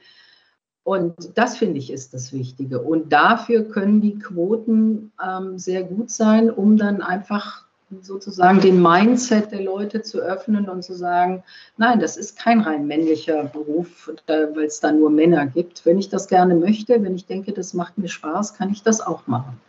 Und 0.84 1.38
das 1.38 1.58
finde 1.58 1.78
ich 1.78 1.92
ist 1.92 2.16
das 2.16 2.34
Wichtige. 2.34 2.82
Und 2.82 3.14
dafür 3.14 3.66
können 3.66 4.02
die 4.02 4.18
Quoten 4.18 5.12
ähm, 5.24 5.60
sehr 5.60 5.84
gut 5.84 6.10
sein, 6.10 6.50
um 6.50 6.76
dann 6.76 7.04
einfach 7.04 7.68
sozusagen 8.02 8.62
den 8.62 8.82
Mindset 8.82 9.52
der 9.52 9.62
Leute 9.62 10.02
zu 10.02 10.20
öffnen 10.20 10.70
und 10.70 10.84
zu 10.84 10.94
sagen, 10.94 11.44
nein, 11.78 12.00
das 12.00 12.18
ist 12.18 12.38
kein 12.38 12.62
rein 12.62 12.88
männlicher 12.88 13.44
Beruf, 13.46 14.10
weil 14.28 14.66
es 14.66 14.80
da 14.80 14.92
nur 14.92 15.10
Männer 15.10 15.46
gibt. 15.48 15.86
Wenn 15.86 16.00
ich 16.00 16.10
das 16.10 16.28
gerne 16.28 16.56
möchte, 16.56 17.02
wenn 17.04 17.16
ich 17.16 17.26
denke, 17.26 17.54
das 17.54 17.74
macht 17.74 17.98
mir 17.98 18.10
Spaß, 18.10 18.56
kann 18.56 18.72
ich 18.72 18.84
das 18.84 19.02
auch 19.02 19.28
machen. 19.28 19.60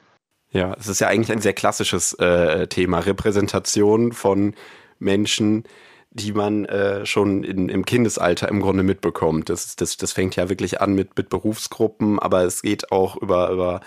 Ja, 0.50 0.74
es 0.78 0.86
ist 0.86 1.00
ja 1.00 1.08
eigentlich 1.08 1.32
ein 1.32 1.42
sehr 1.42 1.52
klassisches 1.52 2.14
äh, 2.14 2.68
Thema, 2.68 3.00
Repräsentation 3.00 4.12
von 4.12 4.54
Menschen, 5.00 5.64
die 6.10 6.32
man 6.32 6.64
äh, 6.66 7.04
schon 7.04 7.42
in, 7.42 7.68
im 7.68 7.84
Kindesalter 7.84 8.48
im 8.48 8.60
Grunde 8.60 8.84
mitbekommt. 8.84 9.48
Das, 9.48 9.74
das, 9.74 9.96
das 9.96 10.12
fängt 10.12 10.36
ja 10.36 10.48
wirklich 10.48 10.80
an 10.80 10.94
mit, 10.94 11.16
mit 11.16 11.28
Berufsgruppen, 11.28 12.20
aber 12.20 12.44
es 12.44 12.62
geht 12.62 12.92
auch 12.92 13.16
über, 13.16 13.50
über 13.50 13.80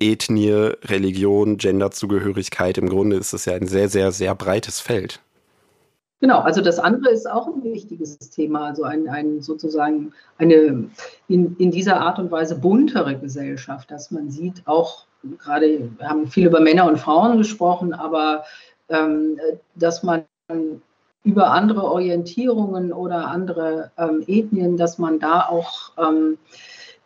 Ethnie, 0.00 0.72
Religion, 0.84 1.56
Genderzugehörigkeit. 1.56 2.78
Im 2.78 2.88
Grunde 2.88 3.16
ist 3.16 3.32
es 3.32 3.44
ja 3.44 3.54
ein 3.54 3.66
sehr, 3.66 3.88
sehr, 3.88 4.12
sehr 4.12 4.34
breites 4.34 4.80
Feld. 4.80 5.20
Genau, 6.20 6.40
also 6.40 6.60
das 6.60 6.78
andere 6.78 7.12
ist 7.12 7.30
auch 7.30 7.46
ein 7.46 7.62
wichtiges 7.62 8.18
Thema, 8.18 8.66
also 8.66 8.82
ein, 8.82 9.08
ein 9.08 9.40
sozusagen 9.40 10.12
eine 10.36 10.90
in, 11.28 11.56
in 11.56 11.70
dieser 11.70 12.00
Art 12.00 12.18
und 12.18 12.30
Weise 12.30 12.56
buntere 12.56 13.18
Gesellschaft, 13.18 13.90
dass 13.90 14.10
man 14.10 14.30
sieht, 14.30 14.62
auch 14.66 15.06
gerade, 15.38 15.90
wir 15.96 16.08
haben 16.08 16.26
viel 16.26 16.46
über 16.46 16.60
Männer 16.60 16.86
und 16.86 16.98
Frauen 16.98 17.38
gesprochen, 17.38 17.94
aber 17.94 18.44
ähm, 18.90 19.38
dass 19.74 20.02
man 20.02 20.24
über 21.24 21.50
andere 21.52 21.84
Orientierungen 21.84 22.92
oder 22.92 23.28
andere 23.28 23.90
ähm, 23.96 24.22
Ethnien, 24.26 24.76
dass 24.76 24.98
man 24.98 25.20
da 25.20 25.46
auch 25.48 25.92
ähm, 25.98 26.38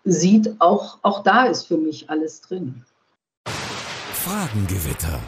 sieht, 0.05 0.61
auch, 0.61 0.98
auch 1.02 1.22
da 1.22 1.44
ist 1.44 1.66
für 1.66 1.78
mich 1.78 2.09
alles 2.11 2.40
drin. 2.42 2.84
Fragengewitter. 3.46 5.20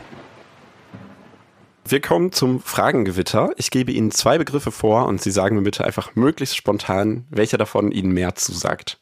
Wir 1.88 2.00
kommen 2.00 2.32
zum 2.32 2.60
Fragengewitter. 2.60 3.50
Ich 3.56 3.70
gebe 3.70 3.92
Ihnen 3.92 4.10
zwei 4.10 4.38
Begriffe 4.38 4.72
vor 4.72 5.06
und 5.06 5.22
Sie 5.22 5.30
sagen 5.30 5.56
mir 5.56 5.62
bitte 5.62 5.84
einfach 5.84 6.16
möglichst 6.16 6.56
spontan, 6.56 7.26
welcher 7.30 7.58
davon 7.58 7.92
Ihnen 7.92 8.10
mehr 8.10 8.34
zusagt. 8.34 8.98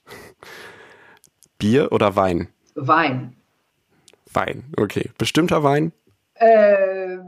Bier 1.58 1.92
oder 1.92 2.14
Wein? 2.14 2.48
Wein. 2.74 3.36
Wein, 4.32 4.64
okay. 4.76 5.10
Bestimmter 5.16 5.62
Wein? 5.62 5.92
Äh, 6.34 7.18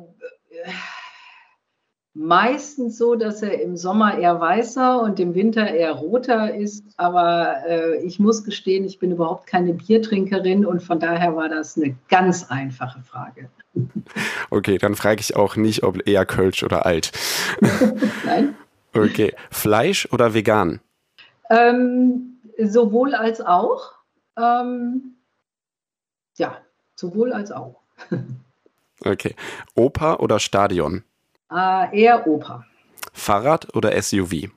meistens 2.17 2.97
so, 2.97 3.15
dass 3.15 3.43
er 3.43 3.61
im 3.61 3.77
Sommer 3.77 4.19
eher 4.19 4.41
weißer 4.41 5.03
und 5.03 5.21
im 5.21 5.35
Winter 5.35 5.69
eher 5.69 5.93
roter 5.93 6.55
ist. 6.55 6.85
Aber 6.97 7.57
äh, 7.69 8.03
ich 8.03 8.19
muss 8.19 8.43
gestehen, 8.43 8.85
ich 8.85 8.99
bin 8.99 9.13
überhaupt 9.13 9.47
keine 9.47 9.75
Biertrinkerin 9.75 10.65
und 10.65 10.83
von 10.83 10.99
daher 10.99 11.37
war 11.37 11.49
das 11.49 11.77
eine 11.77 11.95
ganz 12.09 12.45
einfache 12.51 13.03
Frage. 13.03 13.51
Okay, 14.49 14.79
dann 14.79 14.95
frage 14.95 15.21
ich 15.21 15.37
auch 15.37 15.57
nicht, 15.57 15.83
ob 15.83 16.07
eher 16.09 16.25
Kölsch 16.25 16.63
oder 16.63 16.87
alt. 16.87 17.13
Nein. 18.25 18.55
Okay, 18.95 19.35
Fleisch 19.51 20.09
oder 20.13 20.33
vegan? 20.33 20.81
Ähm, 21.51 22.39
sowohl 22.57 23.15
als 23.15 23.41
auch. 23.43 23.93
Ähm, 24.39 25.17
ja, 26.39 26.57
sowohl 26.95 27.33
als 27.33 27.53
auch. 27.53 27.81
okay, 29.05 29.35
Oper 29.75 30.21
oder 30.21 30.39
Stadion? 30.39 31.05
Äh, 31.51 32.01
eher 32.01 32.27
Oper. 32.27 32.65
Fahrrad 33.13 33.75
oder 33.75 34.01
SUV? 34.01 34.49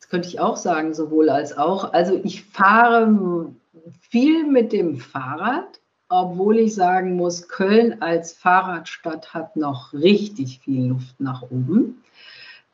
Das 0.00 0.08
könnte 0.08 0.28
ich 0.28 0.40
auch 0.40 0.56
sagen, 0.56 0.94
sowohl 0.94 1.28
als 1.30 1.56
auch. 1.56 1.92
Also 1.92 2.20
ich 2.22 2.44
fahre 2.44 3.52
viel 4.10 4.46
mit 4.46 4.72
dem 4.72 4.98
Fahrrad 4.98 5.80
obwohl 6.08 6.58
ich 6.58 6.74
sagen 6.74 7.16
muss, 7.16 7.48
Köln 7.48 8.00
als 8.00 8.32
Fahrradstadt 8.32 9.34
hat 9.34 9.56
noch 9.56 9.92
richtig 9.92 10.60
viel 10.60 10.88
Luft 10.88 11.18
nach 11.20 11.42
oben. 11.42 12.02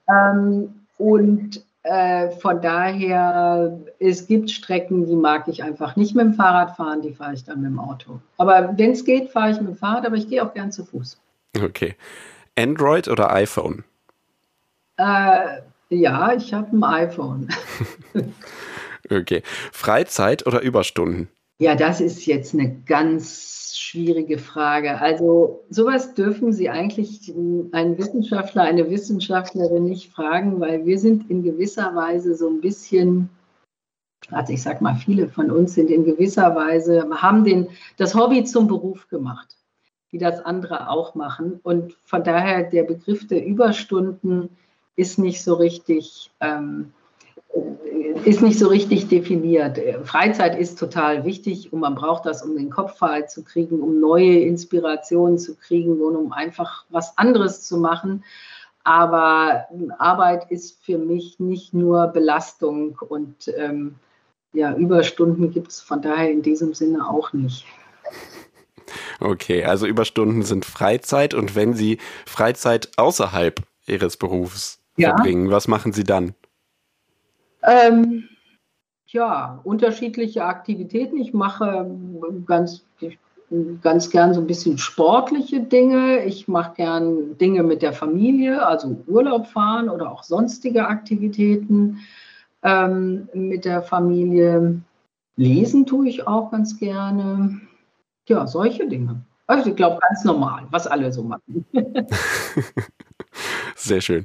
Ähm, 0.09 0.75
und 0.99 1.65
äh, 1.83 2.31
von 2.31 2.61
daher, 2.61 3.79
es 3.99 4.27
gibt 4.27 4.51
Strecken, 4.51 5.07
die 5.07 5.17
mag 5.17 5.49
ich 5.49 5.63
einfach 5.63 5.97
nicht 5.97 6.15
mit 6.15 6.27
dem 6.27 6.35
Fahrrad 6.35 6.77
fahren, 6.77 7.03
die 7.03 7.15
fahre 7.15 7.35
ich 7.35 7.45
dann 7.45 7.63
mit 7.63 7.71
dem 7.71 7.79
Auto. 7.79 8.21
Aber 8.37 8.75
wenn 8.77 8.93
es 8.93 9.05
geht, 9.05 9.31
fahre 9.31 9.51
ich 9.51 9.61
mit 9.61 9.71
dem 9.71 9.77
Fahrrad, 9.77 10.07
aber 10.07 10.17
ich 10.17 10.29
gehe 10.29 10.45
auch 10.45 10.53
gern 10.53 10.71
zu 10.71 10.85
Fuß. 10.85 11.19
Okay. 11.63 11.97
Android 12.57 13.09
oder 13.09 13.33
iPhone? 13.33 13.85
Äh, 14.97 15.61
ja, 15.89 16.35
ich 16.35 16.53
habe 16.53 16.77
ein 16.77 16.85
iPhone. 16.85 17.49
okay. 19.11 19.43
Freizeit 19.73 20.47
oder 20.47 20.61
Überstunden? 20.61 21.29
Ja, 21.59 21.75
das 21.75 22.01
ist 22.01 22.27
jetzt 22.27 22.55
eine 22.55 22.75
ganz 22.87 23.77
schwierige 23.79 24.39
Frage. 24.39 25.01
Also 25.01 25.65
sowas 25.71 26.15
dürfen 26.15 26.53
Sie 26.53 26.69
eigentlich 26.69 27.33
einen 27.73 27.99
Wissenschaftler, 27.99 28.63
eine 28.63 28.91
Wissenschaftlerin 28.91 29.85
nicht 29.85 30.11
fragen, 30.11 30.61
weil 30.61 30.85
wir 30.87 30.99
sind 30.99 31.31
in 31.31 31.43
gewisser 31.43 31.95
Weise 31.95 32.35
so 32.35 32.49
ein 32.49 32.61
bisschen, 32.61 33.29
also 34.31 34.53
ich 34.53 34.63
sag 34.63 34.81
mal, 34.81 34.95
viele 34.95 35.29
von 35.29 35.51
uns 35.51 35.75
sind 35.75 35.91
in 35.91 36.05
gewisser 36.05 36.55
Weise, 36.55 37.09
haben 37.11 37.45
den, 37.45 37.69
das 37.97 38.15
Hobby 38.15 38.45
zum 38.45 38.67
Beruf 38.67 39.09
gemacht, 39.09 39.57
wie 40.13 40.19
das 40.19 40.41
andere 40.41 40.89
auch 40.89 41.17
machen. 41.17 41.59
Und 41.65 41.97
von 42.05 42.23
daher 42.23 42.63
der 42.63 42.85
Begriff 42.85 43.27
der 43.27 43.45
Überstunden 43.45 44.51
ist 44.95 45.19
nicht 45.19 45.43
so 45.43 45.55
richtig. 45.55 46.31
Ähm, 46.41 46.93
ist 48.25 48.41
nicht 48.41 48.59
so 48.59 48.69
richtig 48.69 49.09
definiert. 49.09 49.79
Freizeit 50.05 50.59
ist 50.59 50.79
total 50.79 51.25
wichtig 51.25 51.73
und 51.73 51.81
man 51.81 51.95
braucht 51.95 52.25
das, 52.25 52.43
um 52.43 52.57
den 52.57 52.71
Kopf 52.71 52.97
frei 52.97 53.23
zu 53.23 53.43
kriegen, 53.43 53.81
um 53.81 54.01
neue 54.01 54.41
Inspirationen 54.41 55.39
zu 55.39 55.57
kriegen 55.57 56.01
und 56.01 56.17
um 56.17 56.33
einfach 56.33 56.85
was 56.91 57.17
anderes 57.19 57.63
zu 57.63 57.79
machen. 57.79 58.25
Aber 58.85 59.67
Arbeit 59.99 60.51
ist 60.51 60.83
für 60.83 60.99
mich 60.99 61.39
nicht 61.41 61.75
nur 61.75 62.09
Belastung 62.09 62.99
und 63.09 63.53
ähm, 63.57 63.97
ja, 64.53 64.75
Überstunden 64.75 65.51
gibt 65.51 65.69
es 65.69 65.81
von 65.81 66.03
daher 66.03 66.31
in 66.31 66.43
diesem 66.43 66.75
Sinne 66.75 67.09
auch 67.09 67.33
nicht. 67.33 67.65
Okay, 69.23 69.63
also 69.65 69.87
Überstunden 69.87 70.43
sind 70.43 70.65
Freizeit 70.65 71.33
und 71.33 71.55
wenn 71.55 71.75
Sie 71.75 71.99
Freizeit 72.27 72.91
außerhalb 72.97 73.61
Ihres 73.87 74.17
Berufs 74.17 74.81
ja. 74.97 75.11
verbringen, 75.11 75.51
was 75.51 75.69
machen 75.69 75.93
Sie 75.93 76.03
dann? 76.03 76.35
Ähm, 77.63 78.29
ja, 79.07 79.61
unterschiedliche 79.63 80.45
Aktivitäten. 80.45 81.19
Ich 81.19 81.33
mache 81.33 81.89
ganz, 82.47 82.85
ganz 83.81 84.11
gern 84.11 84.35
so 84.35 84.41
ein 84.41 84.49
bisschen 84.49 84.79
sportliche 84.79 85.61
Dinge. 85.61 86.25
Ich 86.25 86.49
mache 86.49 86.75
gern 86.75 87.39
Dinge 87.39 87.63
mit 87.63 87.83
der 87.83 87.93
Familie, 87.93 88.67
also 88.67 89.05
Urlaub 89.07 89.47
fahren 89.47 89.89
oder 89.89 90.11
auch 90.11 90.25
sonstige 90.25 90.89
Aktivitäten 90.89 91.99
ähm, 92.65 93.29
mit 93.35 93.65
der 93.67 93.83
Familie. 93.83 94.81
Lesen 95.37 95.87
tue 95.87 96.09
ich 96.09 96.27
auch 96.27 96.51
ganz 96.51 96.81
gerne. 96.81 97.61
Ja, 98.29 98.47
solche 98.47 98.87
Dinge. 98.87 99.25
Also 99.47 99.71
ich 99.71 99.77
glaube, 99.77 99.99
ganz 100.01 100.25
normal, 100.25 100.67
was 100.71 100.87
alle 100.87 101.13
so 101.13 101.23
machen. 101.23 101.67
Sehr 103.77 104.01
schön. 104.01 104.25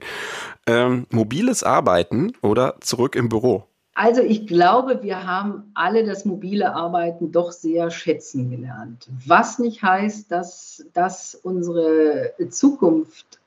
Ähm, 0.67 1.07
mobiles 1.09 1.63
Arbeiten 1.63 2.33
oder 2.41 2.75
zurück 2.81 3.15
im 3.15 3.29
Büro? 3.29 3.63
Also 3.95 4.21
ich 4.21 4.45
glaube, 4.45 5.01
wir 5.01 5.25
haben 5.25 5.71
alle 5.73 6.05
das 6.05 6.23
mobile 6.23 6.75
Arbeiten 6.75 7.31
doch 7.31 7.51
sehr 7.51 7.89
schätzen 7.89 8.51
gelernt. 8.51 9.07
Was 9.25 9.57
nicht 9.57 9.81
heißt, 9.81 10.31
dass 10.31 10.85
das 10.93 11.33
unsere 11.33 12.33
Zukunft 12.49 13.39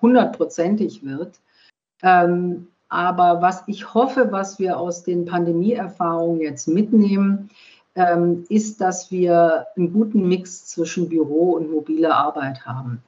hundertprozentig 0.00 1.04
wird. 1.04 1.38
Ähm, 2.02 2.68
aber 2.88 3.42
was 3.42 3.62
ich 3.66 3.92
hoffe, 3.92 4.28
was 4.32 4.58
wir 4.58 4.78
aus 4.78 5.04
den 5.04 5.26
Pandemieerfahrungen 5.26 6.40
jetzt 6.40 6.66
mitnehmen, 6.66 7.50
ähm, 8.00 8.44
ist, 8.48 8.80
dass 8.80 9.10
wir 9.10 9.66
einen 9.76 9.92
guten 9.92 10.26
Mix 10.26 10.66
zwischen 10.66 11.08
Büro 11.08 11.52
und 11.52 11.70
mobiler 11.70 12.16
Arbeit 12.16 12.64
haben. 12.64 13.02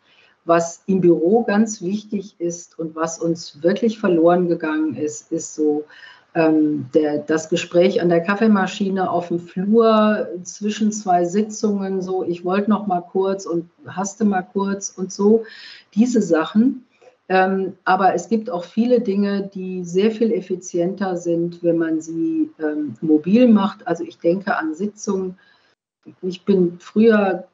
Was 0.45 0.82
im 0.86 1.01
Büro 1.01 1.45
ganz 1.45 1.82
wichtig 1.82 2.34
ist 2.38 2.78
und 2.78 2.97
was 2.97 3.18
uns 3.18 3.62
wirklich 3.62 3.99
verloren 3.99 4.49
gegangen 4.49 4.97
ist, 4.97 5.30
ist 5.30 5.55
so 5.55 5.84
ähm, 6.34 6.86
der, 6.95 7.18
das 7.18 7.49
Gespräch 7.49 8.03
an 8.03 8.09
der 8.09 8.22
Kaffeemaschine 8.22 9.11
auf 9.11 9.28
dem 9.28 9.38
Flur 9.38 10.28
zwischen 10.43 10.90
zwei 10.90 11.24
Sitzungen, 11.24 12.03
so 12.03 12.24
ich 12.24 12.45
wollte 12.45 12.70
noch 12.70 12.86
mal 12.86 13.03
kurz 13.03 13.47
und 13.47 13.70
hasste 13.86 14.24
mal 14.24 14.43
kurz 14.43 14.93
und 14.97 15.12
so, 15.12 15.45
diese 15.95 16.22
Sachen. 16.22 16.84
Ähm, 17.33 17.78
aber 17.85 18.14
es 18.14 18.28
gibt 18.28 18.51
auch 18.51 18.62
viele 18.62 19.01
Dinge, 19.01 19.49
die 19.55 19.85
sehr 19.85 20.11
viel 20.11 20.33
effizienter 20.33 21.16
sind, 21.16 21.62
wenn 21.62 21.78
man 21.78 22.03
sie 22.03 22.51
ähm, 22.62 22.95
mobil 23.01 23.49
macht. 23.49 23.87
Also 23.87 24.05
ich 24.05 24.18
denke 24.18 24.55
an 24.55 24.74
Sitzungen. 24.74 25.39
Ich 26.20 26.45
bin 26.45 26.76
früher 26.78 27.45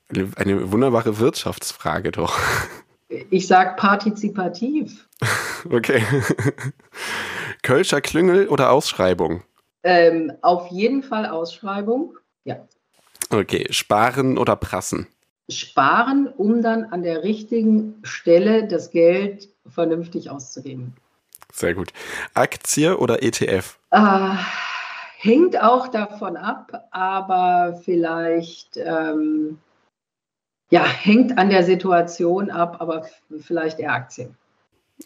eine, 0.10 0.72
wunderbare 0.72 1.20
Wirtschaftsfrage 1.20 2.12
doch. 2.12 2.40
Ich 3.30 3.48
sage 3.48 3.76
partizipativ. 3.76 5.08
Okay. 5.68 6.04
Kölscher 7.64 8.00
Klüngel 8.00 8.50
oder 8.50 8.72
Ausschreibung? 8.72 9.42
Ähm, 9.82 10.32
auf 10.44 10.68
jeden 10.68 11.02
Fall 11.02 11.26
Ausschreibung, 11.26 12.20
ja. 12.44 12.68
Okay, 13.32 13.66
sparen 13.72 14.38
oder 14.38 14.56
prassen? 14.56 15.08
Sparen, 15.50 16.28
um 16.28 16.62
dann 16.62 16.86
an 16.86 17.02
der 17.02 17.24
richtigen 17.24 18.00
Stelle 18.04 18.68
das 18.68 18.92
Geld 18.92 19.50
vernünftig 19.68 20.30
auszugeben. 20.30 20.94
Sehr 21.52 21.74
gut. 21.74 21.94
Aktie 22.34 22.98
oder 22.98 23.24
ETF? 23.24 23.80
Äh, 23.92 24.36
hängt 25.18 25.60
auch 25.62 25.88
davon 25.88 26.38
ab, 26.38 26.88
aber 26.92 27.82
vielleicht 27.84 28.78
ähm, 28.78 29.58
ja, 30.70 30.86
hängt 30.86 31.38
an 31.38 31.50
der 31.50 31.64
Situation 31.64 32.50
ab, 32.50 32.78
aber 32.80 33.06
vielleicht 33.42 33.80
eher 33.80 33.94
Aktien. 33.94 34.36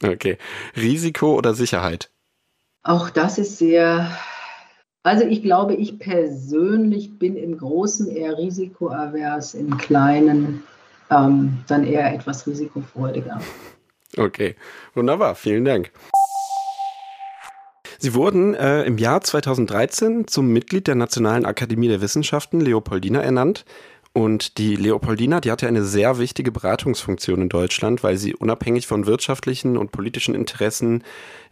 Okay. 0.04 0.38
Risiko 0.76 1.36
oder 1.36 1.54
Sicherheit? 1.54 2.10
Auch 2.84 3.10
das 3.10 3.38
ist 3.38 3.58
sehr. 3.58 4.10
Also 5.04 5.26
ich 5.26 5.42
glaube, 5.42 5.76
ich 5.76 6.00
persönlich 6.00 7.18
bin 7.18 7.36
im 7.36 7.58
Großen 7.58 8.08
eher 8.08 8.38
risikoavers, 8.38 9.54
im 9.54 9.78
Kleinen 9.78 10.64
ähm, 11.10 11.60
dann 11.68 11.86
eher 11.86 12.14
etwas 12.14 12.46
risikofreudiger. 12.46 13.42
Okay, 14.18 14.56
wunderbar, 14.94 15.36
vielen 15.36 15.66
Dank. 15.66 15.92
Sie 17.98 18.14
wurden 18.14 18.54
äh, 18.54 18.84
im 18.84 18.98
Jahr 18.98 19.22
2013 19.22 20.28
zum 20.28 20.48
Mitglied 20.54 20.88
der 20.88 20.96
Nationalen 20.96 21.46
Akademie 21.46 21.90
der 21.90 22.02
Wissenschaften 22.02 22.62
Leopoldina 22.62 23.22
ernannt. 23.22 23.66
Und 24.14 24.58
die 24.58 24.76
Leopoldina, 24.76 25.40
die 25.40 25.52
hatte 25.52 25.68
eine 25.68 25.84
sehr 25.84 26.18
wichtige 26.18 26.52
Beratungsfunktion 26.52 27.44
in 27.44 27.50
Deutschland, 27.50 28.04
weil 28.04 28.18
sie 28.18 28.34
unabhängig 28.34 28.88
von 28.88 29.06
wirtschaftlichen 29.06 29.78
und 29.78 29.92
politischen 29.92 30.34
Interessen 30.36 31.04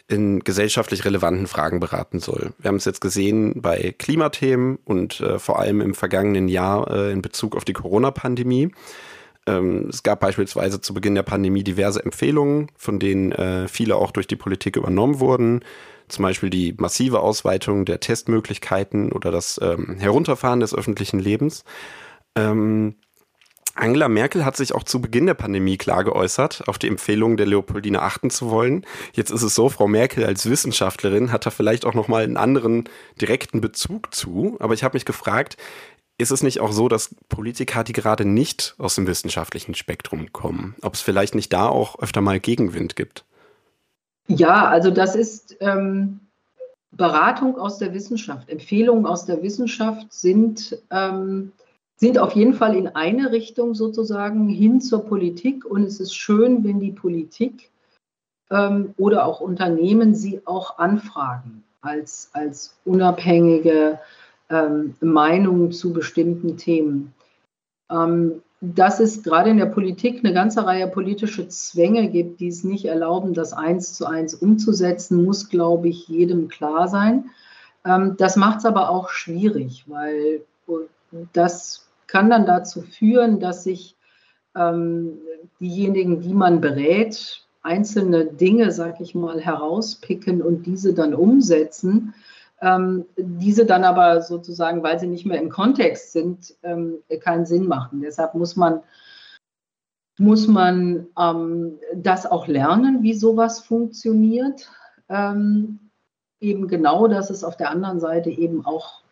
in 0.07 0.39
gesellschaftlich 0.39 1.03
relevanten 1.05 1.47
Fragen 1.47 1.79
beraten 1.79 2.19
soll. 2.19 2.53
Wir 2.59 2.69
haben 2.69 2.77
es 2.77 2.85
jetzt 2.85 3.01
gesehen 3.01 3.61
bei 3.61 3.93
Klimathemen 3.97 4.79
und 4.85 5.19
äh, 5.19 5.37
vor 5.37 5.59
allem 5.59 5.81
im 5.81 5.93
vergangenen 5.93 6.47
Jahr 6.47 6.89
äh, 6.89 7.11
in 7.11 7.21
Bezug 7.21 7.55
auf 7.55 7.65
die 7.65 7.73
Corona-Pandemie. 7.73 8.71
Ähm, 9.47 9.87
es 9.89 10.03
gab 10.03 10.21
beispielsweise 10.21 10.79
zu 10.79 10.93
Beginn 10.93 11.15
der 11.15 11.23
Pandemie 11.23 11.63
diverse 11.63 12.03
Empfehlungen, 12.03 12.71
von 12.77 12.99
denen 12.99 13.33
äh, 13.33 13.67
viele 13.67 13.97
auch 13.97 14.11
durch 14.11 14.27
die 14.27 14.37
Politik 14.37 14.77
übernommen 14.77 15.19
wurden. 15.19 15.61
Zum 16.07 16.23
Beispiel 16.23 16.49
die 16.49 16.73
massive 16.77 17.19
Ausweitung 17.19 17.83
der 17.83 17.99
Testmöglichkeiten 17.99 19.11
oder 19.11 19.29
das 19.29 19.59
ähm, 19.61 19.97
Herunterfahren 19.99 20.61
des 20.61 20.73
öffentlichen 20.73 21.19
Lebens. 21.19 21.65
Ähm, 22.37 22.95
Angela 23.75 24.07
Merkel 24.09 24.43
hat 24.43 24.57
sich 24.57 24.73
auch 24.73 24.83
zu 24.83 25.01
Beginn 25.01 25.27
der 25.27 25.35
Pandemie 25.35 25.77
klar 25.77 26.03
geäußert, 26.03 26.67
auf 26.67 26.79
die 26.79 26.87
Empfehlung 26.87 27.37
der 27.37 27.45
Leopoldine 27.45 28.01
achten 28.01 28.29
zu 28.29 28.49
wollen. 28.49 28.85
Jetzt 29.13 29.29
ist 29.29 29.43
es 29.43 29.53
so, 29.53 29.69
Frau 29.69 29.87
Merkel 29.87 30.25
als 30.25 30.49
Wissenschaftlerin 30.49 31.31
hat 31.31 31.45
da 31.45 31.51
vielleicht 31.51 31.85
auch 31.85 31.93
noch 31.93 32.07
mal 32.07 32.23
einen 32.23 32.37
anderen 32.37 32.85
direkten 33.21 33.61
Bezug 33.61 34.13
zu. 34.15 34.57
Aber 34.59 34.73
ich 34.73 34.83
habe 34.83 34.95
mich 34.95 35.05
gefragt, 35.05 35.57
ist 36.17 36.31
es 36.31 36.41
nicht 36.41 36.59
auch 36.59 36.71
so, 36.71 36.89
dass 36.89 37.15
Politiker, 37.29 37.83
die 37.83 37.93
gerade 37.93 38.25
nicht 38.25 38.73
aus 38.79 38.95
dem 38.95 39.05
wissenschaftlichen 39.05 39.75
Spektrum 39.75 40.31
kommen, 40.33 40.75
ob 40.81 40.95
es 40.95 41.01
vielleicht 41.01 41.35
nicht 41.35 41.53
da 41.53 41.67
auch 41.67 41.99
öfter 41.99 42.21
mal 42.21 42.39
Gegenwind 42.39 42.95
gibt? 42.95 43.25
Ja, 44.27 44.65
also 44.65 44.89
das 44.89 45.15
ist 45.15 45.55
ähm, 45.59 46.19
Beratung 46.91 47.59
aus 47.59 47.77
der 47.77 47.93
Wissenschaft. 47.93 48.49
Empfehlungen 48.49 49.05
aus 49.05 49.25
der 49.25 49.43
Wissenschaft 49.43 50.11
sind 50.11 50.81
ähm, 50.89 51.51
sind 51.97 52.19
auf 52.19 52.33
jeden 52.33 52.53
Fall 52.53 52.75
in 52.75 52.87
eine 52.87 53.31
Richtung 53.31 53.73
sozusagen 53.73 54.47
hin 54.47 54.81
zur 54.81 55.03
Politik. 55.03 55.65
Und 55.65 55.83
es 55.83 55.99
ist 55.99 56.15
schön, 56.15 56.63
wenn 56.63 56.79
die 56.79 56.91
Politik 56.91 57.71
ähm, 58.51 58.93
oder 58.97 59.25
auch 59.25 59.41
Unternehmen 59.41 60.15
sie 60.15 60.41
auch 60.45 60.77
anfragen 60.77 61.63
als, 61.81 62.29
als 62.33 62.77
unabhängige 62.85 63.99
ähm, 64.49 64.95
Meinung 65.01 65.71
zu 65.71 65.91
bestimmten 65.91 66.57
Themen. 66.57 67.13
Ähm, 67.91 68.43
dass 68.59 68.99
es 68.99 69.21
gerade 69.21 69.51
in 69.51 69.57
der 69.57 69.67
Politik 69.67 70.23
eine 70.23 70.33
ganze 70.33 70.65
Reihe 70.65 70.87
politische 70.87 71.47
Zwänge 71.47 72.09
gibt, 72.09 72.39
die 72.39 72.47
es 72.47 72.63
nicht 72.63 72.85
erlauben, 72.85 73.33
das 73.33 73.53
eins 73.53 73.93
zu 73.93 74.05
eins 74.07 74.33
umzusetzen, 74.33 75.23
muss, 75.23 75.49
glaube 75.49 75.89
ich, 75.89 76.07
jedem 76.07 76.47
klar 76.47 76.87
sein. 76.87 77.29
Ähm, 77.85 78.15
das 78.17 78.35
macht 78.35 78.59
es 78.59 78.65
aber 78.65 78.89
auch 78.89 79.09
schwierig, 79.09 79.85
weil 79.87 80.41
das 81.33 81.86
kann 82.07 82.29
dann 82.29 82.45
dazu 82.45 82.81
führen, 82.81 83.39
dass 83.39 83.63
sich 83.63 83.97
ähm, 84.55 85.19
diejenigen, 85.59 86.21
die 86.21 86.33
man 86.33 86.61
berät, 86.61 87.45
einzelne 87.61 88.25
Dinge, 88.25 88.71
sag 88.71 89.01
ich 89.01 89.13
mal, 89.13 89.39
herauspicken 89.39 90.41
und 90.41 90.65
diese 90.65 90.93
dann 90.93 91.13
umsetzen. 91.13 92.13
Ähm, 92.59 93.05
diese 93.17 93.65
dann 93.65 93.83
aber 93.83 94.21
sozusagen, 94.21 94.81
weil 94.81 94.99
sie 94.99 95.07
nicht 95.07 95.25
mehr 95.25 95.39
im 95.39 95.49
Kontext 95.49 96.13
sind, 96.13 96.55
ähm, 96.63 96.99
keinen 97.19 97.45
Sinn 97.45 97.67
machen. 97.67 98.01
Deshalb 98.01 98.33
muss 98.33 98.55
man, 98.55 98.81
muss 100.17 100.47
man 100.47 101.07
ähm, 101.19 101.77
das 101.93 102.25
auch 102.25 102.47
lernen, 102.47 103.03
wie 103.03 103.13
sowas 103.13 103.59
funktioniert. 103.59 104.71
Ähm, 105.09 105.79
eben 106.39 106.67
genau, 106.67 107.07
dass 107.07 107.29
es 107.29 107.43
auf 107.43 107.57
der 107.57 107.69
anderen 107.69 107.99
Seite 107.99 108.31
eben 108.31 108.65
auch 108.65 109.03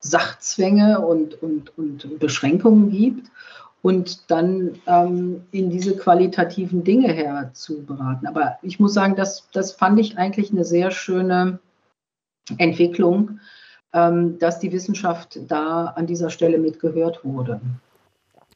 Sachzwänge 0.00 1.00
und, 1.00 1.42
und, 1.42 1.76
und 1.78 2.18
Beschränkungen 2.18 2.90
gibt 2.90 3.30
und 3.82 4.30
dann 4.30 4.78
ähm, 4.86 5.42
in 5.52 5.70
diese 5.70 5.96
qualitativen 5.96 6.84
Dinge 6.84 7.12
herzuberaten. 7.12 8.26
Aber 8.26 8.58
ich 8.62 8.80
muss 8.80 8.94
sagen, 8.94 9.16
das, 9.16 9.48
das 9.52 9.72
fand 9.72 10.00
ich 10.00 10.18
eigentlich 10.18 10.50
eine 10.50 10.64
sehr 10.64 10.90
schöne 10.90 11.58
Entwicklung, 12.58 13.40
ähm, 13.92 14.38
dass 14.38 14.58
die 14.58 14.72
Wissenschaft 14.72 15.38
da 15.48 15.86
an 15.86 16.06
dieser 16.06 16.30
Stelle 16.30 16.58
mitgehört 16.58 17.24
wurde. 17.24 17.60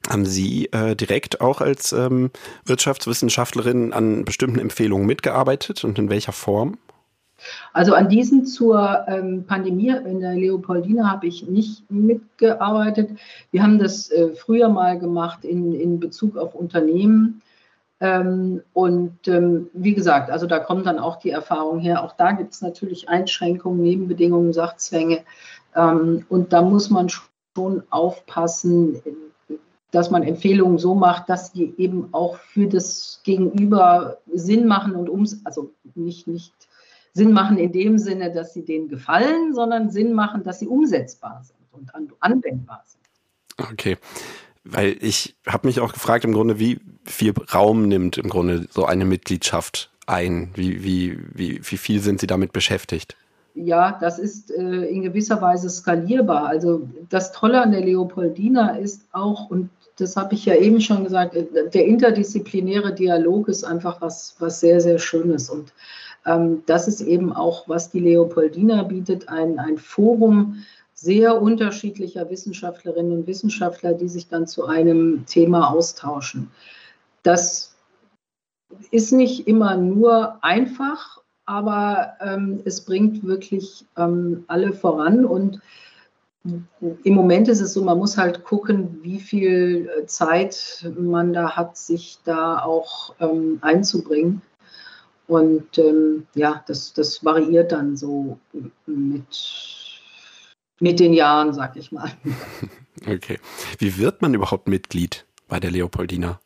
Haben 0.09 0.27
Sie 0.27 0.67
äh, 0.67 0.95
direkt 0.95 1.41
auch 1.41 1.63
als 1.63 1.93
ähm, 1.93 2.31
Wirtschaftswissenschaftlerin 2.67 3.95
an 3.95 4.25
bestimmten 4.25 4.59
Empfehlungen 4.59 5.07
mitgearbeitet 5.07 5.83
und 5.85 5.99
in 5.99 6.11
welcher 6.11 6.33
Form? 6.33 6.77
Also 7.73 7.95
an 7.95 8.09
diesen 8.09 8.47
zur 8.47 9.05
ähm, 9.09 9.45
Pandemie 9.47 9.91
in 9.91 10.21
der 10.21 10.35
Leopoldina 10.35 11.11
habe 11.11 11.27
ich 11.27 11.47
nicht 11.47 11.91
mitgearbeitet. 11.91 13.11
Wir 13.51 13.63
haben 13.63 13.79
das 13.79 14.11
äh, 14.11 14.31
früher 14.35 14.69
mal 14.69 14.99
gemacht 14.99 15.45
in, 15.45 15.75
in 15.75 16.01
Bezug 16.01 16.37
auf 16.37 16.55
Unternehmen. 16.55 17.43
Ähm, 18.01 18.63
und 18.73 19.29
ähm, 19.29 19.69
wie 19.73 19.95
gesagt, 19.95 20.31
also 20.31 20.47
da 20.47 20.59
kommt 20.59 20.87
dann 20.87 20.99
auch 20.99 21.17
die 21.17 21.31
Erfahrung 21.31 21.79
her. 21.79 22.03
Auch 22.03 22.13
da 22.13 22.33
gibt 22.33 22.53
es 22.53 22.63
natürlich 22.63 23.09
Einschränkungen, 23.09 23.83
Nebenbedingungen, 23.83 24.53
Sachzwänge. 24.53 25.21
Ähm, 25.75 26.27
und 26.29 26.53
da 26.53 26.63
muss 26.63 26.91
man 26.91 27.09
schon 27.09 27.83
aufpassen, 27.91 29.01
dass 29.95 30.11
man 30.11 30.25
Empfehlungen 30.25 30.79
so 30.79 30.95
macht, 30.95 31.29
dass 31.29 31.53
die 31.53 31.73
eben 31.79 32.09
auch 32.13 32.37
für 32.37 32.67
das 32.67 33.21
Gegenüber 33.23 34.19
Sinn 34.33 34.67
machen 34.67 34.97
und 34.97 35.09
ums, 35.09 35.41
also 35.45 35.71
nicht, 35.95 36.27
nicht 36.27 36.53
Sinn 37.15 37.33
machen 37.33 37.59
in 37.59 37.73
dem 37.73 37.97
Sinne, 37.97 38.33
dass 38.33 38.53
sie 38.53 38.65
denen 38.65 38.89
gefallen, 38.89 39.55
sondern 39.55 39.91
Sinn 39.91 40.13
machen, 40.13 40.43
dass 40.43 40.59
sie 40.59 40.67
umsetzbar 40.67 41.43
sind 41.45 41.57
und 41.73 42.13
anwendbar 42.21 42.85
sind. 42.85 43.71
Okay. 43.71 43.97
Weil 44.65 44.97
ich 45.01 45.37
habe 45.47 45.67
mich 45.67 45.81
auch 45.81 45.93
gefragt, 45.93 46.25
im 46.25 46.33
Grunde, 46.33 46.59
wie 46.59 46.81
viel 47.05 47.33
Raum 47.53 47.87
nimmt 47.87 48.19
im 48.19 48.29
Grunde 48.29 48.67
so 48.71 48.85
eine 48.85 49.05
Mitgliedschaft 49.05 49.91
ein? 50.07 50.51
Wie, 50.55 50.83
wie, 50.83 51.19
wie, 51.33 51.61
wie 51.63 51.77
viel 51.77 52.01
sind 52.01 52.21
Sie 52.21 52.27
damit 52.27 52.53
beschäftigt? 52.53 53.17
Ja, 53.55 53.97
das 54.01 54.19
ist 54.19 54.51
äh, 54.51 54.87
in 54.87 55.03
gewisser 55.03 55.41
Weise 55.41 55.71
skalierbar. 55.71 56.47
Also 56.47 56.89
das 57.11 57.31
Tolle 57.31 57.63
an 57.63 57.71
der 57.71 57.83
Leopoldina 57.83 58.77
ist 58.77 59.03
auch, 59.13 59.49
und 59.49 59.71
das 59.97 60.17
habe 60.17 60.35
ich 60.35 60.45
ja 60.45 60.57
eben 60.57 60.81
schon 60.81 61.05
gesagt, 61.05 61.37
äh, 61.37 61.47
der 61.73 61.85
interdisziplinäre 61.85 62.93
Dialog 62.95 63.49
ist 63.49 63.63
einfach 63.63 64.01
was, 64.01 64.35
was 64.41 64.59
sehr, 64.59 64.81
sehr 64.81 64.99
Schönes. 64.99 65.51
Und 65.51 65.73
ähm, 66.27 66.63
das 66.67 66.89
ist 66.89 67.01
eben 67.01 67.33
auch, 67.33 67.69
was 67.69 67.91
die 67.91 68.01
Leopoldina 68.01 68.83
bietet, 68.85 69.29
ein, 69.29 69.59
ein 69.59 69.79
Forum 69.79 70.65
sehr 70.95 71.41
unterschiedlicher 71.41 72.31
Wissenschaftlerinnen 72.31 73.13
und 73.13 73.27
Wissenschaftler, 73.27 73.95
die 73.95 74.09
sich 74.09 74.29
dann 74.29 74.47
zu 74.47 74.67
einem 74.67 75.27
Thema 75.27 75.71
austauschen. 75.71 76.51
Das 77.23 77.75
ist 78.91 79.13
nicht 79.13 79.47
immer 79.49 79.77
nur 79.77 80.43
einfach, 80.43 81.21
aber 81.47 82.15
ähm, 82.21 82.61
es 82.65 82.81
bringt 82.81 83.25
wirklich 83.25 83.85
ähm, 83.97 84.45
alle 84.47 84.73
voran 84.73 85.25
und 85.25 85.61
im 87.05 87.15
Moment 87.15 87.49
ist 87.49 87.61
es 87.61 87.73
so, 87.73 87.83
man 87.83 87.99
muss 87.99 88.19
halt 88.19 88.45
gucken, 88.45 88.99
wie 89.03 89.19
viel 89.19 89.89
Zeit 90.07 90.87
man 90.99 91.33
da 91.33 91.57
hat, 91.57 91.79
sich 91.79 92.19
da 92.25 92.63
auch 92.63 93.15
ähm, 93.19 93.59
einzubringen. 93.63 94.43
Und 95.27 95.79
ähm, 95.79 96.27
ja, 96.35 96.63
das, 96.67 96.93
das 96.93 97.25
variiert 97.25 97.73
dann 97.73 97.97
so 97.97 98.39
mit 98.87 99.25
mit 100.81 101.01
den 101.01 101.13
Jahren, 101.13 101.53
sag 101.53 101.77
ich 101.77 101.93
mal. 101.93 102.11
Okay. 103.07 103.39
Wie 103.81 103.99
wird 103.99 104.23
man 104.23 104.33
überhaupt 104.33 104.67
Mitglied 104.67 105.27
bei 105.49 105.61
der 105.61 105.71
Leopoldina? 105.71 106.41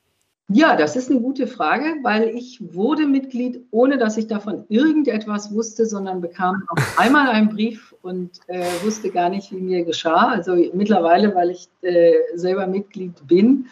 Ja, 0.49 0.75
das 0.75 0.97
ist 0.97 1.11
eine 1.11 1.21
gute 1.21 1.47
Frage, 1.47 1.85
weil 2.03 2.31
ich 2.31 2.59
wurde 2.73 3.07
Mitglied, 3.07 3.61
ohne 3.71 3.97
dass 3.99 4.17
ich 4.17 4.27
davon 4.27 4.65
irgendetwas 4.69 5.55
wusste, 5.55 5.87
sondern 5.87 6.21
bekam 6.23 6.65
auf 6.69 6.79
einmal 6.99 7.29
einen 7.29 7.51
Brief 7.51 7.95
und 8.01 8.31
äh, 8.49 8.65
wusste 8.83 9.11
gar 9.11 9.29
nicht, 9.29 9.53
wie 9.53 9.61
mir 9.61 9.85
geschah. 9.85 10.29
Also 10.29 10.57
mittlerweile, 10.73 11.33
weil 11.35 11.51
ich 11.51 11.69
äh, 11.83 12.15
selber 12.35 12.67
Mitglied 12.67 13.15
bin 13.29 13.67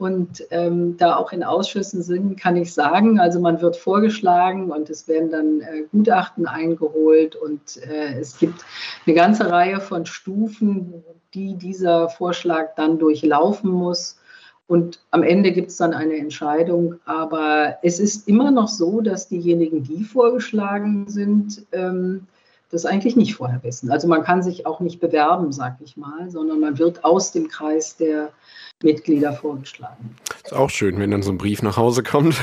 und 0.00 0.44
ähm, 0.50 0.96
da 0.96 1.16
auch 1.16 1.32
in 1.32 1.44
Ausschüssen 1.44 2.02
sind, 2.02 2.40
kann 2.40 2.56
ich 2.56 2.72
sagen, 2.72 3.20
also 3.20 3.38
man 3.38 3.60
wird 3.60 3.76
vorgeschlagen 3.76 4.70
und 4.70 4.88
es 4.88 5.06
werden 5.08 5.30
dann 5.30 5.60
äh, 5.60 5.82
Gutachten 5.92 6.46
eingeholt 6.46 7.36
und 7.36 7.76
äh, 7.86 8.18
es 8.18 8.38
gibt 8.38 8.64
eine 9.06 9.14
ganze 9.14 9.50
Reihe 9.50 9.80
von 9.80 10.06
Stufen, 10.06 11.04
die 11.34 11.54
dieser 11.54 12.08
Vorschlag 12.08 12.74
dann 12.76 12.98
durchlaufen 12.98 13.70
muss 13.70 14.16
und 14.70 15.00
am 15.10 15.24
Ende 15.24 15.50
gibt 15.50 15.70
es 15.70 15.76
dann 15.78 15.92
eine 15.92 16.16
Entscheidung. 16.16 16.94
Aber 17.04 17.78
es 17.82 17.98
ist 17.98 18.28
immer 18.28 18.52
noch 18.52 18.68
so, 18.68 19.00
dass 19.00 19.26
diejenigen, 19.26 19.82
die 19.82 20.04
vorgeschlagen 20.04 21.08
sind, 21.08 21.66
ähm, 21.72 22.28
das 22.70 22.86
eigentlich 22.86 23.16
nicht 23.16 23.34
vorher 23.34 23.64
wissen. 23.64 23.90
Also 23.90 24.06
man 24.06 24.22
kann 24.22 24.44
sich 24.44 24.66
auch 24.66 24.78
nicht 24.78 25.00
bewerben, 25.00 25.50
sag 25.50 25.78
ich 25.80 25.96
mal, 25.96 26.30
sondern 26.30 26.60
man 26.60 26.78
wird 26.78 27.02
aus 27.02 27.32
dem 27.32 27.48
Kreis 27.48 27.96
der 27.96 28.30
Mitglieder 28.82 29.32
vorgeschlagen. 29.32 30.16
Ist 30.44 30.54
auch 30.54 30.70
schön, 30.70 30.98
wenn 30.98 31.10
dann 31.10 31.22
so 31.22 31.30
ein 31.30 31.38
Brief 31.38 31.62
nach 31.62 31.76
Hause 31.76 32.02
kommt. 32.02 32.36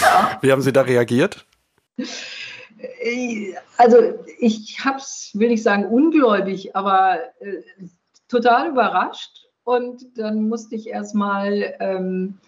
ja. 0.00 0.38
Wie 0.42 0.52
haben 0.52 0.62
Sie 0.62 0.72
da 0.72 0.82
reagiert? 0.82 1.46
Also 3.78 3.96
ich 4.38 4.84
habe 4.84 4.98
es, 4.98 5.30
will 5.34 5.50
ich 5.50 5.62
sagen, 5.62 5.86
ungläubig, 5.86 6.76
aber 6.76 7.18
äh, 7.40 7.62
total 8.28 8.70
überrascht 8.70 9.46
und 9.64 10.04
dann 10.16 10.48
musste 10.48 10.76
ich 10.76 10.88
erstmal 10.88 11.74
ähm, 11.80 12.38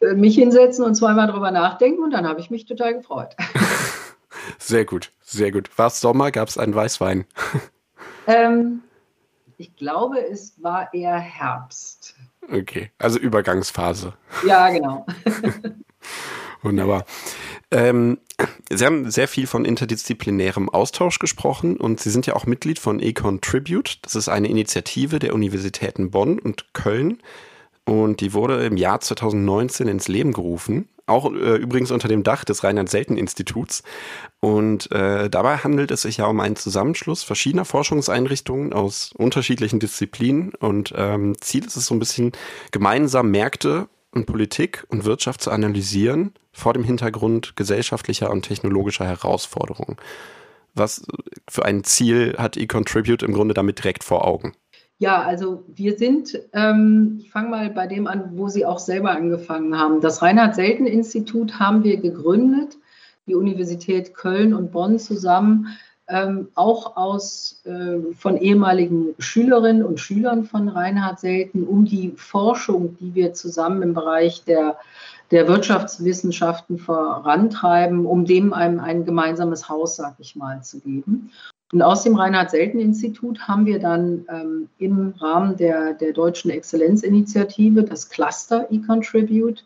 äh, 0.00 0.14
mich 0.14 0.34
hinsetzen 0.34 0.84
und 0.84 0.94
zweimal 0.94 1.28
drüber 1.28 1.50
nachdenken 1.50 2.02
und 2.02 2.10
dann 2.10 2.26
habe 2.26 2.40
ich 2.40 2.50
mich 2.50 2.66
total 2.66 2.94
gefreut. 2.94 3.36
Sehr 4.58 4.84
gut, 4.84 5.12
sehr 5.22 5.52
gut. 5.52 5.70
War 5.76 5.86
es 5.86 6.00
Sommer? 6.00 6.30
Gab 6.30 6.48
es 6.48 6.58
einen 6.58 6.74
Weißwein? 6.74 7.26
Ähm, 8.26 8.82
ich 9.62 9.76
glaube, 9.76 10.18
es 10.18 10.60
war 10.60 10.92
eher 10.92 11.16
Herbst. 11.16 12.16
Okay, 12.50 12.90
also 12.98 13.16
Übergangsphase. 13.16 14.12
Ja, 14.44 14.68
genau. 14.70 15.06
Wunderbar. 16.62 17.04
Ähm, 17.70 18.18
Sie 18.68 18.84
haben 18.84 19.08
sehr 19.08 19.28
viel 19.28 19.46
von 19.46 19.64
interdisziplinärem 19.64 20.68
Austausch 20.68 21.20
gesprochen 21.20 21.76
und 21.76 22.00
Sie 22.00 22.10
sind 22.10 22.26
ja 22.26 22.34
auch 22.34 22.44
Mitglied 22.44 22.80
von 22.80 22.98
Econ 22.98 23.40
Tribute. 23.40 24.00
Das 24.02 24.16
ist 24.16 24.28
eine 24.28 24.48
Initiative 24.48 25.20
der 25.20 25.32
Universitäten 25.32 26.10
Bonn 26.10 26.40
und 26.40 26.74
Köln. 26.74 27.22
Und 27.84 28.20
die 28.20 28.32
wurde 28.32 28.64
im 28.64 28.76
Jahr 28.76 29.00
2019 29.00 29.86
ins 29.86 30.08
Leben 30.08 30.32
gerufen. 30.32 30.88
Auch 31.06 31.32
äh, 31.32 31.56
übrigens 31.56 31.90
unter 31.90 32.08
dem 32.08 32.22
Dach 32.22 32.44
des 32.44 32.64
Rheinland-Selten-Instituts. 32.64 33.82
Und 34.40 34.90
äh, 34.92 35.28
dabei 35.28 35.58
handelt 35.58 35.90
es 35.90 36.02
sich 36.02 36.18
ja 36.18 36.26
um 36.26 36.40
einen 36.40 36.56
Zusammenschluss 36.56 37.22
verschiedener 37.22 37.64
Forschungseinrichtungen 37.64 38.72
aus 38.72 39.12
unterschiedlichen 39.16 39.80
Disziplinen. 39.80 40.54
Und 40.54 40.92
ähm, 40.96 41.34
Ziel 41.40 41.64
ist 41.64 41.76
es 41.76 41.86
so 41.86 41.94
ein 41.94 41.98
bisschen, 41.98 42.32
gemeinsam 42.70 43.30
Märkte 43.30 43.88
und 44.12 44.26
Politik 44.26 44.84
und 44.88 45.04
Wirtschaft 45.04 45.42
zu 45.42 45.50
analysieren 45.50 46.32
vor 46.52 46.74
dem 46.74 46.84
Hintergrund 46.84 47.56
gesellschaftlicher 47.56 48.30
und 48.30 48.42
technologischer 48.42 49.06
Herausforderungen. 49.06 49.96
Was 50.74 51.02
für 51.48 51.64
ein 51.64 51.84
Ziel 51.84 52.36
hat 52.38 52.56
eContribute 52.56 53.22
im 53.22 53.32
Grunde 53.32 53.54
damit 53.54 53.78
direkt 53.78 54.04
vor 54.04 54.26
Augen? 54.26 54.54
Ja, 54.98 55.22
also 55.22 55.64
wir 55.66 55.98
sind, 55.98 56.38
ähm, 56.52 57.18
ich 57.20 57.30
fange 57.30 57.48
mal 57.48 57.70
bei 57.70 57.86
dem 57.86 58.06
an, 58.06 58.30
wo 58.36 58.48
Sie 58.48 58.64
auch 58.64 58.78
selber 58.78 59.10
angefangen 59.10 59.76
haben. 59.76 60.00
Das 60.00 60.22
Reinhard-Selten-Institut 60.22 61.58
haben 61.58 61.82
wir 61.82 61.96
gegründet, 61.96 62.76
die 63.26 63.34
Universität 63.34 64.14
Köln 64.14 64.54
und 64.54 64.70
Bonn 64.70 64.98
zusammen 64.98 65.76
ähm, 66.08 66.48
auch 66.54 66.96
aus 66.96 67.62
äh, 67.64 68.12
von 68.14 68.36
ehemaligen 68.36 69.14
Schülerinnen 69.18 69.84
und 69.84 70.00
Schülern 70.00 70.44
von 70.44 70.68
Reinhard 70.68 71.20
Selten, 71.20 71.64
um 71.64 71.84
die 71.84 72.12
Forschung, 72.16 72.96
die 73.00 73.14
wir 73.14 73.32
zusammen 73.34 73.82
im 73.82 73.94
Bereich 73.94 74.44
der, 74.44 74.78
der 75.30 75.48
Wirtschaftswissenschaften 75.48 76.78
vorantreiben, 76.78 78.04
um 78.04 78.24
dem 78.24 78.52
einem 78.52 78.80
ein 78.80 79.04
gemeinsames 79.04 79.68
Haus, 79.68 79.96
sag 79.96 80.16
ich 80.18 80.36
mal, 80.36 80.62
zu 80.62 80.80
geben. 80.80 81.30
Und 81.72 81.80
aus 81.80 82.02
dem 82.02 82.16
Reinhard-Selten-Institut 82.16 83.48
haben 83.48 83.64
wir 83.64 83.78
dann 83.78 84.26
ähm, 84.28 84.68
im 84.78 85.14
Rahmen 85.18 85.56
der, 85.56 85.94
der 85.94 86.12
Deutschen 86.12 86.50
Exzellenzinitiative 86.50 87.82
das 87.82 88.10
Cluster 88.10 88.66
eContribute 88.70 89.64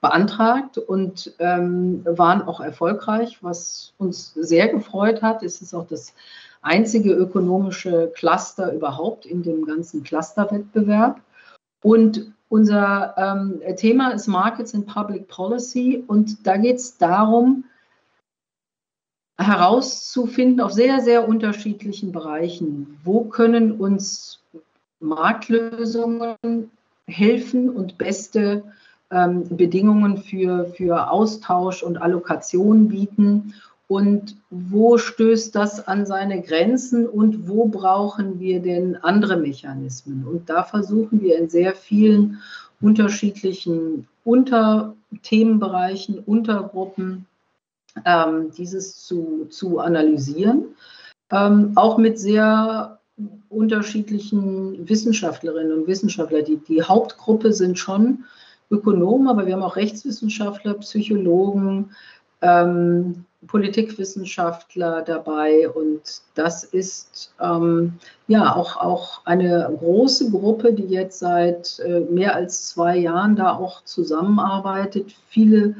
beantragt 0.00 0.78
und 0.78 1.32
ähm, 1.38 2.04
waren 2.04 2.42
auch 2.42 2.60
erfolgreich, 2.60 3.38
was 3.40 3.94
uns 3.98 4.34
sehr 4.34 4.68
gefreut 4.68 5.22
hat. 5.22 5.44
Es 5.44 5.62
ist 5.62 5.74
auch 5.74 5.86
das 5.86 6.12
einzige 6.60 7.12
ökonomische 7.12 8.10
Cluster 8.14 8.72
überhaupt 8.72 9.24
in 9.24 9.44
dem 9.44 9.64
ganzen 9.64 10.02
Clusterwettbewerb. 10.02 11.20
Und 11.82 12.32
unser 12.48 13.14
ähm, 13.16 13.62
Thema 13.76 14.10
ist 14.10 14.26
Markets 14.26 14.74
and 14.74 14.86
Public 14.86 15.28
Policy 15.28 16.02
und 16.06 16.44
da 16.46 16.56
geht 16.56 16.76
es 16.76 16.98
darum, 16.98 17.64
herauszufinden 19.38 20.60
auf 20.60 20.72
sehr, 20.72 21.00
sehr 21.00 21.28
unterschiedlichen 21.28 22.12
Bereichen, 22.12 22.98
wo 23.04 23.24
können 23.24 23.72
uns 23.72 24.40
Marktlösungen 25.00 26.70
helfen 27.06 27.68
und 27.68 27.98
beste 27.98 28.62
ähm, 29.10 29.44
Bedingungen 29.56 30.18
für, 30.18 30.66
für 30.66 31.10
Austausch 31.10 31.82
und 31.82 31.98
Allokation 32.00 32.88
bieten 32.88 33.54
und 33.86 34.36
wo 34.50 34.96
stößt 34.96 35.54
das 35.54 35.86
an 35.86 36.06
seine 36.06 36.40
Grenzen 36.40 37.06
und 37.06 37.48
wo 37.48 37.66
brauchen 37.66 38.40
wir 38.40 38.60
denn 38.60 38.96
andere 38.96 39.36
Mechanismen? 39.36 40.26
Und 40.26 40.48
da 40.48 40.62
versuchen 40.62 41.20
wir 41.20 41.38
in 41.38 41.50
sehr 41.50 41.74
vielen 41.74 42.40
unterschiedlichen 42.80 44.08
Unterthemenbereichen, 44.24 46.18
Untergruppen 46.20 47.26
ähm, 48.04 48.50
dieses 48.56 49.04
zu, 49.04 49.46
zu 49.50 49.78
analysieren, 49.78 50.64
ähm, 51.30 51.72
auch 51.76 51.98
mit 51.98 52.18
sehr 52.18 52.98
unterschiedlichen 53.48 54.88
Wissenschaftlerinnen 54.88 55.72
und 55.72 55.86
Wissenschaftlern. 55.86 56.44
Die, 56.44 56.56
die 56.56 56.82
Hauptgruppe 56.82 57.52
sind 57.52 57.78
schon 57.78 58.24
Ökonomen, 58.70 59.28
aber 59.28 59.46
wir 59.46 59.54
haben 59.54 59.62
auch 59.62 59.76
Rechtswissenschaftler, 59.76 60.74
Psychologen, 60.74 61.90
ähm, 62.42 63.24
Politikwissenschaftler 63.46 65.02
dabei 65.02 65.68
und 65.68 66.00
das 66.34 66.64
ist 66.64 67.34
ähm, 67.40 67.94
ja 68.26 68.56
auch, 68.56 68.76
auch 68.76 69.20
eine 69.26 69.70
große 69.78 70.30
Gruppe, 70.30 70.72
die 70.72 70.86
jetzt 70.86 71.18
seit 71.18 71.78
äh, 71.80 72.00
mehr 72.00 72.34
als 72.34 72.68
zwei 72.68 72.96
Jahren 72.96 73.36
da 73.36 73.54
auch 73.54 73.84
zusammenarbeitet, 73.84 75.14
viele 75.28 75.76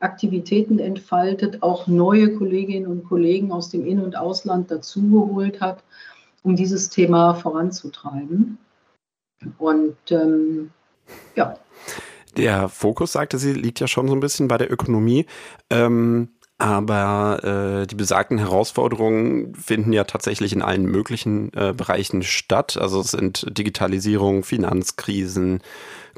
Aktivitäten 0.00 0.78
entfaltet, 0.78 1.62
auch 1.62 1.86
neue 1.86 2.34
Kolleginnen 2.34 2.86
und 2.86 3.04
Kollegen 3.04 3.50
aus 3.52 3.70
dem 3.70 3.84
In- 3.84 4.00
und 4.00 4.16
Ausland 4.16 4.70
dazugeholt 4.70 5.60
hat, 5.60 5.82
um 6.42 6.54
dieses 6.54 6.88
Thema 6.88 7.34
voranzutreiben. 7.34 8.58
Und 9.58 9.96
ähm, 10.10 10.70
ja. 11.34 11.58
Der 12.36 12.68
Fokus, 12.68 13.12
sagte 13.12 13.38
sie, 13.38 13.52
liegt 13.52 13.80
ja 13.80 13.88
schon 13.88 14.06
so 14.08 14.14
ein 14.14 14.20
bisschen 14.20 14.46
bei 14.46 14.58
der 14.58 14.72
Ökonomie. 14.72 15.26
Ähm, 15.70 16.28
aber 16.58 17.82
äh, 17.82 17.86
die 17.86 17.94
besagten 17.94 18.36
Herausforderungen 18.38 19.54
finden 19.54 19.92
ja 19.92 20.02
tatsächlich 20.02 20.52
in 20.52 20.60
allen 20.60 20.86
möglichen 20.86 21.52
äh, 21.54 21.72
Bereichen 21.72 22.24
statt. 22.24 22.76
Also 22.76 23.00
es 23.00 23.12
sind 23.12 23.46
Digitalisierung, 23.56 24.42
Finanzkrisen, 24.42 25.62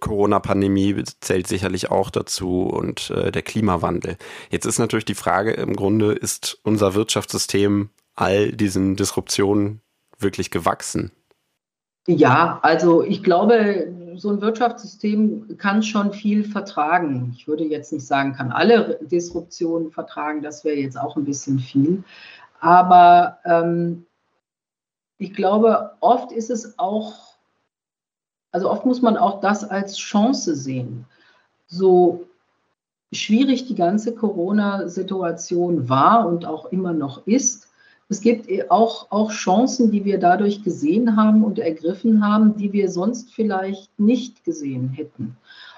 Corona-Pandemie 0.00 1.04
zählt 1.20 1.46
sicherlich 1.46 1.90
auch 1.90 2.08
dazu 2.08 2.62
und 2.62 3.10
äh, 3.10 3.30
der 3.30 3.42
Klimawandel. 3.42 4.16
Jetzt 4.50 4.64
ist 4.64 4.78
natürlich 4.78 5.04
die 5.04 5.14
Frage 5.14 5.52
im 5.52 5.76
Grunde, 5.76 6.12
ist 6.12 6.58
unser 6.62 6.94
Wirtschaftssystem 6.94 7.90
all 8.14 8.50
diesen 8.52 8.96
Disruptionen 8.96 9.82
wirklich 10.18 10.50
gewachsen? 10.50 11.12
Ja, 12.06 12.58
also 12.62 13.02
ich 13.02 13.22
glaube, 13.22 13.92
so 14.16 14.30
ein 14.30 14.40
Wirtschaftssystem 14.40 15.56
kann 15.58 15.82
schon 15.82 16.12
viel 16.12 16.44
vertragen. 16.44 17.32
Ich 17.36 17.46
würde 17.46 17.64
jetzt 17.64 17.92
nicht 17.92 18.06
sagen, 18.06 18.34
kann 18.34 18.52
alle 18.52 18.98
Disruptionen 19.02 19.90
vertragen, 19.90 20.42
das 20.42 20.64
wäre 20.64 20.76
jetzt 20.76 20.98
auch 20.98 21.16
ein 21.16 21.24
bisschen 21.24 21.58
viel. 21.58 22.02
Aber 22.60 23.38
ähm, 23.44 24.06
ich 25.18 25.34
glaube, 25.34 25.92
oft 26.00 26.32
ist 26.32 26.50
es 26.50 26.78
auch, 26.78 27.34
also 28.52 28.70
oft 28.70 28.86
muss 28.86 29.02
man 29.02 29.16
auch 29.16 29.40
das 29.40 29.64
als 29.64 29.96
Chance 29.96 30.56
sehen. 30.56 31.06
So 31.66 32.26
schwierig 33.12 33.66
die 33.66 33.74
ganze 33.74 34.14
Corona-Situation 34.14 35.88
war 35.88 36.26
und 36.26 36.46
auch 36.46 36.66
immer 36.66 36.92
noch 36.92 37.26
ist, 37.26 37.69
es 38.10 38.20
gibt 38.20 38.48
auch, 38.70 39.06
auch 39.10 39.30
Chancen, 39.30 39.92
die 39.92 40.04
wir 40.04 40.18
dadurch 40.18 40.64
gesehen 40.64 41.16
haben 41.16 41.44
und 41.44 41.60
ergriffen 41.60 42.26
haben, 42.26 42.56
die 42.56 42.72
wir 42.72 42.90
sonst 42.90 43.32
vielleicht 43.32 43.98
nicht 44.00 44.44
gesehen 44.44 44.88
hätten. 44.88 45.36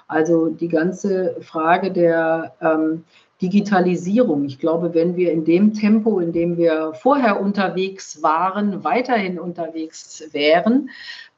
Also 0.09 0.49
die 0.49 0.69
ganze 0.69 1.37
Frage 1.41 1.93
der 1.93 2.55
ähm, 2.63 3.05
Digitalisierung. 3.43 4.47
Ich 4.47 4.59
glaube, 4.59 4.95
wenn 4.95 5.17
wir 5.17 5.31
in 5.31 5.45
dem 5.45 5.75
Tempo, 5.75 6.21
in 6.21 6.33
dem 6.33 6.57
wir 6.57 6.95
vorher 6.95 7.39
unterwegs 7.41 8.23
waren, 8.23 8.83
weiterhin 8.83 9.39
unterwegs 9.39 10.23
wären, 10.33 10.89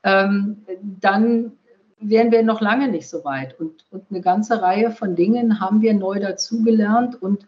ähm, 0.04 0.58
dann 1.00 1.52
wären 1.98 2.30
wir 2.30 2.44
noch 2.44 2.60
lange 2.60 2.86
nicht 2.88 3.08
so 3.08 3.24
weit. 3.24 3.58
Und, 3.58 3.84
und 3.90 4.04
eine 4.10 4.20
ganze 4.20 4.62
Reihe 4.62 4.92
von 4.92 5.16
Dingen 5.16 5.58
haben 5.60 5.82
wir 5.82 5.94
neu 5.94 6.20
dazugelernt. 6.20 7.20
Und 7.20 7.46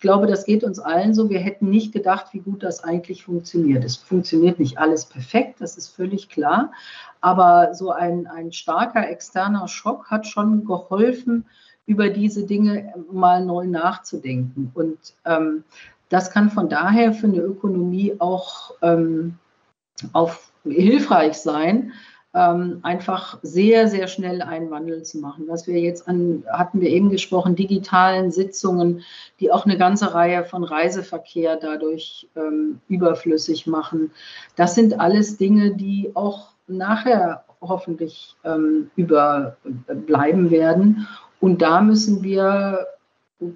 ich 0.00 0.02
glaube, 0.02 0.26
das 0.26 0.46
geht 0.46 0.64
uns 0.64 0.78
allen 0.78 1.12
so. 1.12 1.28
Wir 1.28 1.40
hätten 1.40 1.68
nicht 1.68 1.92
gedacht, 1.92 2.28
wie 2.32 2.38
gut 2.38 2.62
das 2.62 2.82
eigentlich 2.82 3.24
funktioniert. 3.26 3.84
Es 3.84 3.96
funktioniert 3.96 4.58
nicht 4.58 4.78
alles 4.78 5.04
perfekt, 5.04 5.60
das 5.60 5.76
ist 5.76 5.88
völlig 5.88 6.30
klar. 6.30 6.72
Aber 7.20 7.74
so 7.74 7.90
ein, 7.90 8.26
ein 8.26 8.50
starker 8.50 9.06
externer 9.10 9.68
Schock 9.68 10.10
hat 10.10 10.26
schon 10.26 10.64
geholfen, 10.64 11.44
über 11.84 12.08
diese 12.08 12.46
Dinge 12.46 12.94
mal 13.12 13.44
neu 13.44 13.66
nachzudenken. 13.66 14.72
Und 14.72 14.96
ähm, 15.26 15.64
das 16.08 16.30
kann 16.30 16.48
von 16.48 16.70
daher 16.70 17.12
für 17.12 17.26
eine 17.26 17.40
Ökonomie 17.40 18.14
auch 18.20 18.70
ähm, 18.80 19.34
auf, 20.14 20.50
hilfreich 20.64 21.34
sein, 21.34 21.92
einfach 22.32 23.40
sehr, 23.42 23.88
sehr 23.88 24.06
schnell 24.06 24.40
einen 24.40 24.70
Wandel 24.70 25.02
zu 25.02 25.18
machen. 25.18 25.48
Was 25.48 25.66
wir 25.66 25.80
jetzt 25.80 26.06
an, 26.06 26.44
hatten 26.48 26.80
wir 26.80 26.88
eben 26.88 27.10
gesprochen, 27.10 27.56
digitalen 27.56 28.30
Sitzungen, 28.30 29.02
die 29.40 29.50
auch 29.50 29.64
eine 29.64 29.76
ganze 29.76 30.14
Reihe 30.14 30.44
von 30.44 30.62
Reiseverkehr 30.62 31.56
dadurch 31.56 32.28
ähm, 32.36 32.80
überflüssig 32.88 33.66
machen. 33.66 34.12
Das 34.54 34.76
sind 34.76 35.00
alles 35.00 35.38
Dinge, 35.38 35.74
die 35.74 36.12
auch 36.14 36.50
nachher 36.68 37.42
hoffentlich 37.60 38.36
ähm, 38.44 38.90
überbleiben 38.94 40.52
werden. 40.52 41.08
Und 41.40 41.62
da 41.62 41.80
müssen 41.80 42.22
wir 42.22 42.86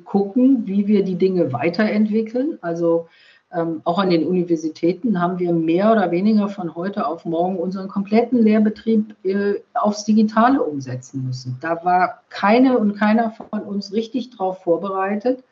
gucken, 0.05 0.67
wie 0.67 0.89
wir 0.89 1.05
die 1.05 1.17
Dinge 1.17 1.53
weiterentwickeln. 1.53 2.59
Also 2.61 3.09
ähm, 3.55 3.83
auch 3.85 3.99
an 3.99 4.11
den 4.11 4.27
Universitäten 4.27 5.21
haben 5.21 5.39
wir 5.39 5.53
mehr 5.53 5.93
oder 5.93 6.11
weniger 6.11 6.49
von 6.49 6.75
heute 6.75 7.07
auf 7.07 7.25
morgen 7.25 7.57
unseren 7.57 7.89
kompletten 7.89 8.43
Lehrbetrieb 8.43 9.15
äh, 9.25 9.61
aufs 9.75 10.05
Digitale 10.05 10.63
umsetzen 10.63 11.25
müssen. 11.25 11.57
Da 11.61 11.85
war 11.85 12.23
keine 12.31 12.79
und 12.79 12.97
keiner 12.97 13.31
von 13.31 13.61
uns 13.63 13.93
richtig 13.93 14.31
darauf 14.31 14.63
vorbereitet 14.63 15.45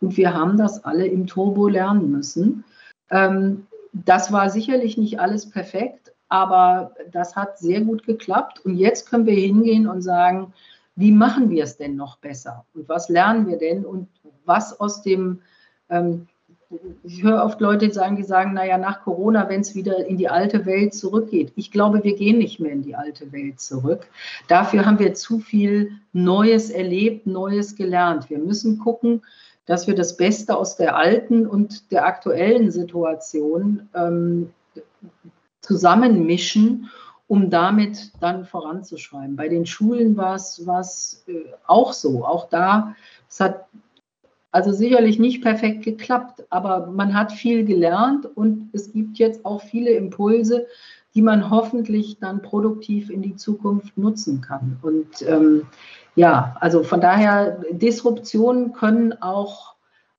und 0.00 0.16
wir 0.16 0.32
haben 0.32 0.56
das 0.56 0.84
alle 0.84 1.06
im 1.06 1.26
Turbo 1.26 1.68
lernen 1.68 2.10
müssen. 2.10 2.64
Ähm, 3.10 3.66
das 3.92 4.32
war 4.32 4.48
sicherlich 4.48 4.96
nicht 4.96 5.20
alles 5.20 5.50
perfekt, 5.50 6.12
aber 6.30 6.94
das 7.10 7.36
hat 7.36 7.58
sehr 7.58 7.82
gut 7.82 8.04
geklappt 8.04 8.64
und 8.64 8.76
jetzt 8.76 9.10
können 9.10 9.26
wir 9.26 9.34
hingehen 9.34 9.86
und 9.86 10.00
sagen, 10.00 10.54
wie 10.96 11.12
machen 11.12 11.50
wir 11.50 11.64
es 11.64 11.76
denn 11.76 11.96
noch 11.96 12.16
besser 12.18 12.64
und 12.74 12.88
was 12.88 13.10
lernen 13.10 13.46
wir 13.46 13.58
denn 13.58 13.84
und 13.84 14.08
was 14.46 14.78
aus 14.80 15.02
dem 15.02 15.40
ähm, 15.90 16.28
ich 17.02 17.22
höre 17.22 17.44
oft 17.44 17.60
Leute 17.60 17.92
sagen, 17.92 18.16
die 18.16 18.22
sagen, 18.22 18.54
naja, 18.54 18.78
nach 18.78 19.02
Corona, 19.02 19.48
wenn 19.48 19.60
es 19.60 19.74
wieder 19.74 20.06
in 20.06 20.16
die 20.16 20.28
alte 20.28 20.66
Welt 20.66 20.94
zurückgeht. 20.94 21.52
Ich 21.56 21.70
glaube, 21.70 22.04
wir 22.04 22.16
gehen 22.16 22.38
nicht 22.38 22.60
mehr 22.60 22.72
in 22.72 22.82
die 22.82 22.94
alte 22.94 23.32
Welt 23.32 23.60
zurück. 23.60 24.06
Dafür 24.48 24.86
haben 24.86 24.98
wir 24.98 25.14
zu 25.14 25.38
viel 25.38 25.92
Neues 26.12 26.70
erlebt, 26.70 27.26
Neues 27.26 27.76
gelernt. 27.76 28.30
Wir 28.30 28.38
müssen 28.38 28.78
gucken, 28.78 29.22
dass 29.66 29.86
wir 29.86 29.94
das 29.94 30.16
Beste 30.16 30.56
aus 30.56 30.76
der 30.76 30.96
alten 30.96 31.46
und 31.46 31.90
der 31.92 32.06
aktuellen 32.06 32.70
Situation 32.70 33.88
ähm, 33.94 34.50
zusammenmischen, 35.60 36.90
um 37.28 37.48
damit 37.48 38.12
dann 38.20 38.44
voranzuschreiben. 38.44 39.36
Bei 39.36 39.48
den 39.48 39.64
Schulen 39.64 40.16
war 40.16 40.34
es 40.34 41.24
äh, 41.28 41.32
auch 41.66 41.92
so. 41.92 42.24
Auch 42.24 42.48
da, 42.48 42.94
es 43.28 43.40
hat 43.40 43.66
also 44.52 44.70
sicherlich 44.72 45.18
nicht 45.18 45.42
perfekt 45.42 45.82
geklappt, 45.82 46.44
aber 46.50 46.86
man 46.86 47.14
hat 47.14 47.32
viel 47.32 47.64
gelernt 47.64 48.26
und 48.34 48.68
es 48.72 48.92
gibt 48.92 49.18
jetzt 49.18 49.44
auch 49.44 49.62
viele 49.62 49.90
Impulse, 49.90 50.66
die 51.14 51.22
man 51.22 51.50
hoffentlich 51.50 52.18
dann 52.20 52.42
produktiv 52.42 53.10
in 53.10 53.22
die 53.22 53.36
Zukunft 53.36 53.96
nutzen 53.96 54.42
kann. 54.42 54.78
Und 54.82 55.22
ähm, 55.22 55.66
ja, 56.14 56.54
also 56.60 56.82
von 56.82 57.00
daher, 57.00 57.62
Disruptionen 57.70 58.72
können 58.72 59.14
auch 59.22 59.74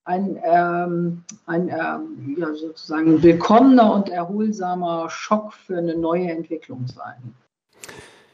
ein, 0.05 0.39
ähm, 0.43 1.23
ein 1.45 1.69
ähm, 1.69 2.35
ja, 2.37 2.53
sozusagen 2.53 3.21
willkommener 3.23 3.93
und 3.93 4.09
erholsamer 4.09 5.09
Schock 5.09 5.53
für 5.53 5.77
eine 5.77 5.95
neue 5.95 6.29
Entwicklung 6.29 6.87
sein. 6.87 7.35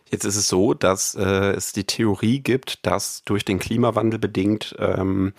Jetzt 0.06 0.26
ist 0.26 0.38
es 0.38 0.48
so, 0.48 0.74
dass 0.74 1.14
äh, 1.14 1.52
es 1.52 1.72
die 1.72 1.84
Theorie 1.84 2.40
gibt, 2.40 2.86
dass 2.86 3.24
durch 3.26 3.46
den 3.46 3.60
Klimawandel 3.60 4.20
bedingt 4.20 4.76
ähm, 4.80 5.34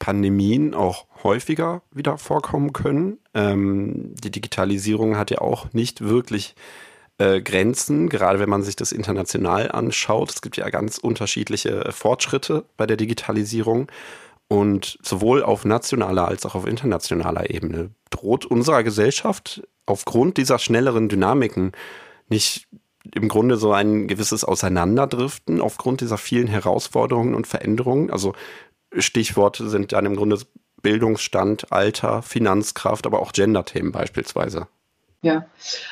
Pandemien 0.00 0.74
auch 0.74 1.06
häufiger 1.22 1.82
wieder 1.92 2.18
vorkommen 2.18 2.72
können. 2.72 3.18
Ähm, 3.34 4.12
die 4.16 4.32
Digitalisierung 4.32 5.16
hat 5.16 5.30
ja 5.30 5.38
auch 5.38 5.72
nicht 5.72 6.00
wirklich 6.00 6.56
äh, 7.18 7.40
Grenzen, 7.40 8.08
gerade 8.08 8.40
wenn 8.40 8.48
man 8.48 8.64
sich 8.64 8.74
das 8.74 8.90
international 8.90 9.70
anschaut. 9.70 10.30
Es 10.30 10.42
gibt 10.42 10.56
ja 10.56 10.68
ganz 10.70 10.98
unterschiedliche 10.98 11.92
Fortschritte 11.92 12.64
bei 12.76 12.86
der 12.86 12.96
Digitalisierung. 12.96 13.92
Und 14.48 14.98
sowohl 15.02 15.44
auf 15.44 15.64
nationaler 15.64 16.26
als 16.26 16.44
auch 16.44 16.56
auf 16.56 16.66
internationaler 16.66 17.50
Ebene 17.50 17.90
droht 18.08 18.46
unserer 18.46 18.82
Gesellschaft 18.82 19.62
aufgrund 19.86 20.38
dieser 20.38 20.58
schnelleren 20.58 21.08
Dynamiken 21.08 21.70
nicht 22.28 22.66
im 23.14 23.28
Grunde 23.28 23.56
so 23.56 23.72
ein 23.72 24.08
gewisses 24.08 24.44
Auseinanderdriften 24.44 25.60
aufgrund 25.60 26.00
dieser 26.00 26.18
vielen 26.18 26.48
Herausforderungen 26.48 27.34
und 27.34 27.46
Veränderungen. 27.46 28.10
Also 28.10 28.34
Stichworte 28.96 29.68
sind 29.68 29.92
dann 29.92 30.06
im 30.06 30.16
Grunde 30.16 30.38
Bildungsstand, 30.82 31.72
Alter, 31.72 32.22
Finanzkraft, 32.22 33.06
aber 33.06 33.20
auch 33.20 33.32
Gender-Themen 33.32 33.92
beispielsweise. 33.92 34.66
Ja, 35.22 35.44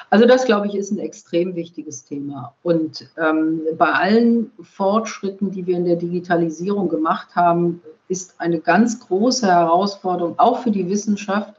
also 0.09 0.27
das 0.27 0.47
glaube 0.47 0.69
ich 0.69 0.75
ist 0.75 0.91
ein 0.91 0.99
extrem 0.99 1.55
wichtiges 1.55 2.05
Thema. 2.05 2.55
Und 2.63 3.11
ähm, 3.19 3.61
bei 3.77 3.93
allen 3.93 4.51
Fortschritten, 4.63 5.51
die 5.51 5.67
wir 5.67 5.77
in 5.77 5.85
der 5.85 5.97
Digitalisierung 5.97 6.89
gemacht 6.89 7.37
haben, 7.37 7.83
ist 8.09 8.41
eine 8.41 8.59
ganz 8.59 9.01
große 9.01 9.47
Herausforderung, 9.47 10.39
auch 10.39 10.63
für 10.63 10.71
die 10.71 10.89
Wissenschaft, 10.89 11.55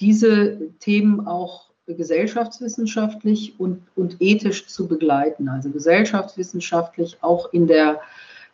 diese 0.00 0.58
Themen 0.80 1.26
auch 1.26 1.66
gesellschaftswissenschaftlich 1.86 3.54
und, 3.58 3.82
und 3.94 4.16
ethisch 4.20 4.66
zu 4.66 4.88
begleiten. 4.88 5.48
Also 5.48 5.70
gesellschaftswissenschaftlich 5.70 7.18
auch 7.20 7.52
in 7.52 7.66
der 7.66 8.00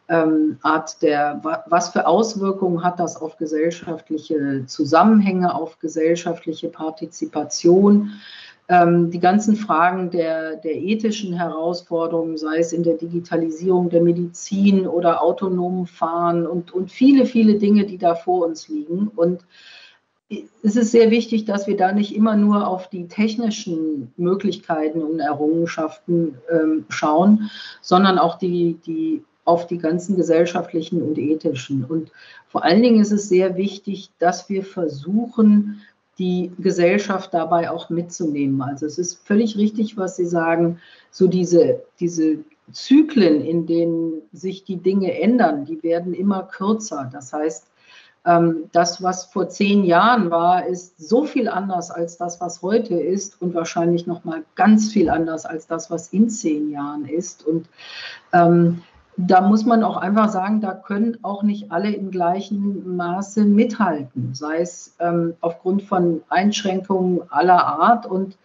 ähm, 0.08 0.58
Art 0.62 1.00
der, 1.02 1.40
was 1.66 1.90
für 1.90 2.06
Auswirkungen 2.06 2.82
hat 2.82 2.98
das 3.00 3.16
auf 3.16 3.36
gesellschaftliche 3.36 4.64
Zusammenhänge, 4.66 5.54
auf 5.54 5.78
gesellschaftliche 5.78 6.68
Partizipation, 6.68 8.10
ähm, 8.68 9.10
die 9.10 9.20
ganzen 9.20 9.56
Fragen 9.56 10.10
der, 10.10 10.56
der 10.56 10.74
ethischen 10.74 11.34
Herausforderungen, 11.34 12.36
sei 12.36 12.58
es 12.58 12.72
in 12.72 12.82
der 12.82 12.94
Digitalisierung 12.94 13.90
der 13.90 14.02
Medizin 14.02 14.86
oder 14.86 15.22
autonomen 15.22 15.86
Fahren 15.86 16.46
und, 16.46 16.72
und 16.72 16.90
viele, 16.90 17.26
viele 17.26 17.56
Dinge, 17.56 17.84
die 17.84 17.98
da 17.98 18.14
vor 18.14 18.46
uns 18.46 18.68
liegen. 18.68 19.08
Und 19.14 19.44
es 20.62 20.76
ist 20.76 20.92
sehr 20.92 21.10
wichtig, 21.10 21.44
dass 21.44 21.66
wir 21.66 21.76
da 21.76 21.92
nicht 21.92 22.14
immer 22.14 22.36
nur 22.36 22.66
auf 22.66 22.88
die 22.88 23.08
technischen 23.08 24.12
Möglichkeiten 24.16 25.02
und 25.02 25.20
Errungenschaften 25.20 26.38
ähm, 26.50 26.86
schauen, 26.88 27.50
sondern 27.80 28.18
auch 28.18 28.38
die, 28.38 28.78
die 28.86 29.24
auf 29.44 29.66
die 29.66 29.78
ganzen 29.78 30.16
gesellschaftlichen 30.16 31.02
und 31.02 31.18
ethischen. 31.18 31.84
Und 31.84 32.10
vor 32.48 32.64
allen 32.64 32.82
Dingen 32.82 33.00
ist 33.00 33.12
es 33.12 33.28
sehr 33.28 33.56
wichtig, 33.56 34.10
dass 34.18 34.48
wir 34.48 34.64
versuchen, 34.64 35.82
die 36.18 36.52
Gesellschaft 36.58 37.32
dabei 37.32 37.70
auch 37.70 37.90
mitzunehmen. 37.90 38.60
Also 38.62 38.86
es 38.86 38.98
ist 38.98 39.26
völlig 39.26 39.56
richtig, 39.56 39.96
was 39.96 40.16
Sie 40.16 40.26
sagen, 40.26 40.78
so 41.10 41.26
diese, 41.26 41.82
diese 41.98 42.38
Zyklen, 42.70 43.40
in 43.40 43.66
denen 43.66 44.22
sich 44.32 44.64
die 44.64 44.76
Dinge 44.76 45.20
ändern, 45.20 45.64
die 45.64 45.82
werden 45.82 46.14
immer 46.14 46.44
kürzer. 46.44 47.10
Das 47.12 47.32
heißt, 47.32 47.66
ähm, 48.24 48.68
das, 48.72 49.02
was 49.02 49.24
vor 49.24 49.48
zehn 49.48 49.84
Jahren 49.84 50.30
war, 50.30 50.66
ist 50.66 51.00
so 51.00 51.24
viel 51.24 51.48
anders 51.48 51.90
als 51.90 52.18
das, 52.18 52.40
was 52.40 52.62
heute 52.62 52.94
ist 52.94 53.40
und 53.42 53.54
wahrscheinlich 53.54 54.06
noch 54.06 54.24
mal 54.24 54.44
ganz 54.54 54.92
viel 54.92 55.10
anders 55.10 55.44
als 55.44 55.66
das, 55.66 55.90
was 55.90 56.12
in 56.12 56.30
zehn 56.30 56.70
Jahren 56.70 57.06
ist. 57.06 57.44
Und 57.44 57.68
ähm, 58.32 58.82
da 59.16 59.42
muss 59.42 59.64
man 59.64 59.84
auch 59.84 59.96
einfach 59.96 60.30
sagen, 60.30 60.60
da 60.60 60.72
können 60.72 61.18
auch 61.22 61.42
nicht 61.42 61.70
alle 61.70 61.92
im 61.92 62.10
gleichen 62.10 62.96
Maße 62.96 63.44
mithalten, 63.44 64.34
sei 64.34 64.60
es 64.60 64.96
ähm, 65.00 65.34
aufgrund 65.40 65.82
von 65.82 66.22
Einschränkungen 66.30 67.20
aller 67.30 67.66
Art. 67.66 68.06
Und 68.06 68.38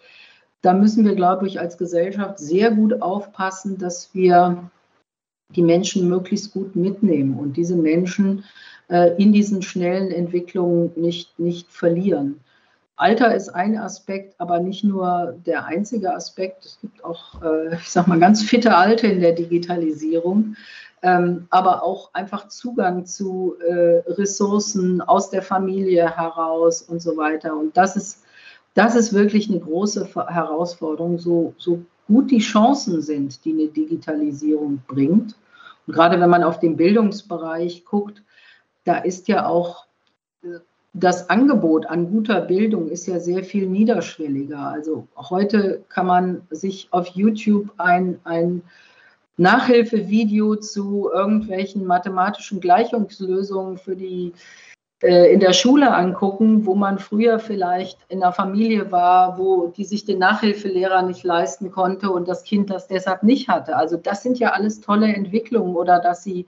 da 0.61 0.73
müssen 0.73 1.05
wir, 1.05 1.15
glaube 1.15 1.47
ich, 1.47 1.59
als 1.59 1.77
Gesellschaft 1.77 2.39
sehr 2.39 2.71
gut 2.71 3.01
aufpassen, 3.01 3.77
dass 3.77 4.13
wir 4.13 4.69
die 5.55 5.63
Menschen 5.63 6.09
möglichst 6.09 6.53
gut 6.53 6.75
mitnehmen 6.75 7.39
und 7.39 7.55
diese 7.55 7.77
Menschen 7.77 8.43
äh, 8.89 9.15
in 9.21 9.31
diesen 9.31 9.61
schnellen 9.61 10.11
Entwicklungen 10.11 10.91
nicht, 10.97 11.39
nicht 11.39 11.71
verlieren. 11.71 12.41
Alter 12.97 13.35
ist 13.35 13.49
ein 13.49 13.77
Aspekt, 13.77 14.33
aber 14.39 14.59
nicht 14.59 14.83
nur 14.83 15.35
der 15.45 15.65
einzige 15.65 16.13
Aspekt. 16.15 16.65
Es 16.65 16.79
gibt 16.81 17.03
auch, 17.05 17.41
äh, 17.43 17.75
ich 17.75 17.91
sag 17.91 18.07
mal, 18.07 18.19
ganz 18.19 18.41
fitte 18.41 18.75
Alte 18.75 19.05
in 19.05 19.21
der 19.21 19.33
Digitalisierung, 19.33 20.55
ähm, 21.03 21.45
aber 21.51 21.83
auch 21.83 22.11
einfach 22.15 22.47
Zugang 22.47 23.05
zu 23.05 23.55
äh, 23.59 24.01
Ressourcen 24.07 24.99
aus 25.01 25.29
der 25.29 25.43
Familie 25.43 26.17
heraus 26.17 26.81
und 26.81 26.99
so 26.99 27.15
weiter. 27.17 27.55
Und 27.55 27.77
das 27.77 27.95
ist, 27.95 28.23
das 28.73 28.95
ist 28.95 29.13
wirklich 29.13 29.47
eine 29.47 29.59
große 29.59 30.07
Herausforderung, 30.15 31.19
so, 31.19 31.53
so 31.59 31.85
gut 32.07 32.31
die 32.31 32.39
Chancen 32.39 33.03
sind, 33.03 33.45
die 33.45 33.53
eine 33.53 33.67
Digitalisierung 33.67 34.81
bringt. 34.87 35.35
Und 35.85 35.93
gerade 35.93 36.19
wenn 36.19 36.31
man 36.31 36.43
auf 36.43 36.59
den 36.59 36.75
Bildungsbereich 36.75 37.85
guckt, 37.85 38.23
da 38.85 38.97
ist 38.97 39.27
ja 39.27 39.45
auch 39.45 39.85
äh, 40.41 40.59
das 40.99 41.29
Angebot 41.29 41.85
an 41.85 42.09
guter 42.09 42.41
Bildung 42.41 42.89
ist 42.89 43.05
ja 43.05 43.19
sehr 43.19 43.43
viel 43.43 43.67
niederschwelliger. 43.67 44.59
Also 44.59 45.07
heute 45.15 45.83
kann 45.89 46.07
man 46.07 46.41
sich 46.49 46.87
auf 46.91 47.07
YouTube 47.09 47.71
ein, 47.77 48.19
ein 48.23 48.63
Nachhilfevideo 49.37 50.55
zu 50.55 51.11
irgendwelchen 51.13 51.85
mathematischen 51.85 52.59
Gleichungslösungen 52.59 53.77
für 53.77 53.95
die 53.95 54.33
äh, 55.03 55.31
in 55.31 55.39
der 55.39 55.53
Schule 55.53 55.93
angucken, 55.93 56.65
wo 56.65 56.73
man 56.73 56.97
früher 56.97 57.37
vielleicht 57.37 57.99
in 58.09 58.23
einer 58.23 58.33
Familie 58.33 58.91
war, 58.91 59.37
wo 59.37 59.67
die 59.67 59.85
sich 59.85 60.05
den 60.05 60.17
Nachhilfelehrer 60.17 61.03
nicht 61.03 61.23
leisten 61.23 61.71
konnte 61.71 62.09
und 62.09 62.27
das 62.27 62.43
Kind 62.43 62.71
das 62.71 62.87
deshalb 62.87 63.21
nicht 63.21 63.49
hatte. 63.49 63.75
Also 63.75 63.97
das 63.97 64.23
sind 64.23 64.39
ja 64.39 64.53
alles 64.53 64.81
tolle 64.81 65.13
Entwicklungen 65.13 65.75
oder 65.75 65.99
dass 65.99 66.23
sie 66.23 66.47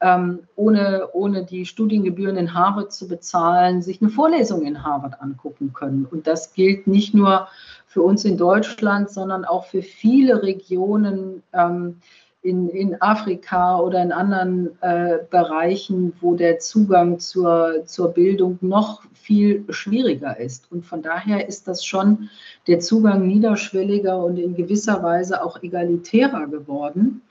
ähm, 0.00 0.40
ohne, 0.54 1.08
ohne 1.12 1.44
die 1.44 1.66
Studiengebühren 1.66 2.36
in 2.36 2.54
Harvard 2.54 2.92
zu 2.92 3.08
bezahlen, 3.08 3.82
sich 3.82 4.00
eine 4.00 4.10
Vorlesung 4.10 4.64
in 4.64 4.84
Harvard 4.84 5.20
angucken 5.20 5.72
können. 5.72 6.06
Und 6.08 6.26
das 6.26 6.52
gilt 6.52 6.86
nicht 6.86 7.14
nur 7.14 7.48
für 7.86 8.02
uns 8.02 8.24
in 8.24 8.36
Deutschland, 8.36 9.10
sondern 9.10 9.44
auch 9.44 9.66
für 9.66 9.82
viele 9.82 10.42
Regionen 10.42 11.42
ähm, 11.52 11.96
in, 12.42 12.68
in 12.68 13.00
Afrika 13.02 13.80
oder 13.80 14.00
in 14.00 14.12
anderen 14.12 14.80
äh, 14.82 15.18
Bereichen, 15.30 16.12
wo 16.20 16.36
der 16.36 16.60
Zugang 16.60 17.18
zur, 17.18 17.84
zur 17.84 18.10
Bildung 18.10 18.58
noch 18.60 19.02
viel 19.12 19.64
schwieriger 19.70 20.38
ist. 20.38 20.70
Und 20.70 20.86
von 20.86 21.02
daher 21.02 21.48
ist 21.48 21.66
das 21.66 21.84
schon 21.84 22.30
der 22.68 22.78
Zugang 22.78 23.26
niederschwelliger 23.26 24.22
und 24.24 24.38
in 24.38 24.54
gewisser 24.54 25.02
Weise 25.02 25.42
auch 25.44 25.62
egalitärer 25.62 26.46
geworden. 26.46 27.22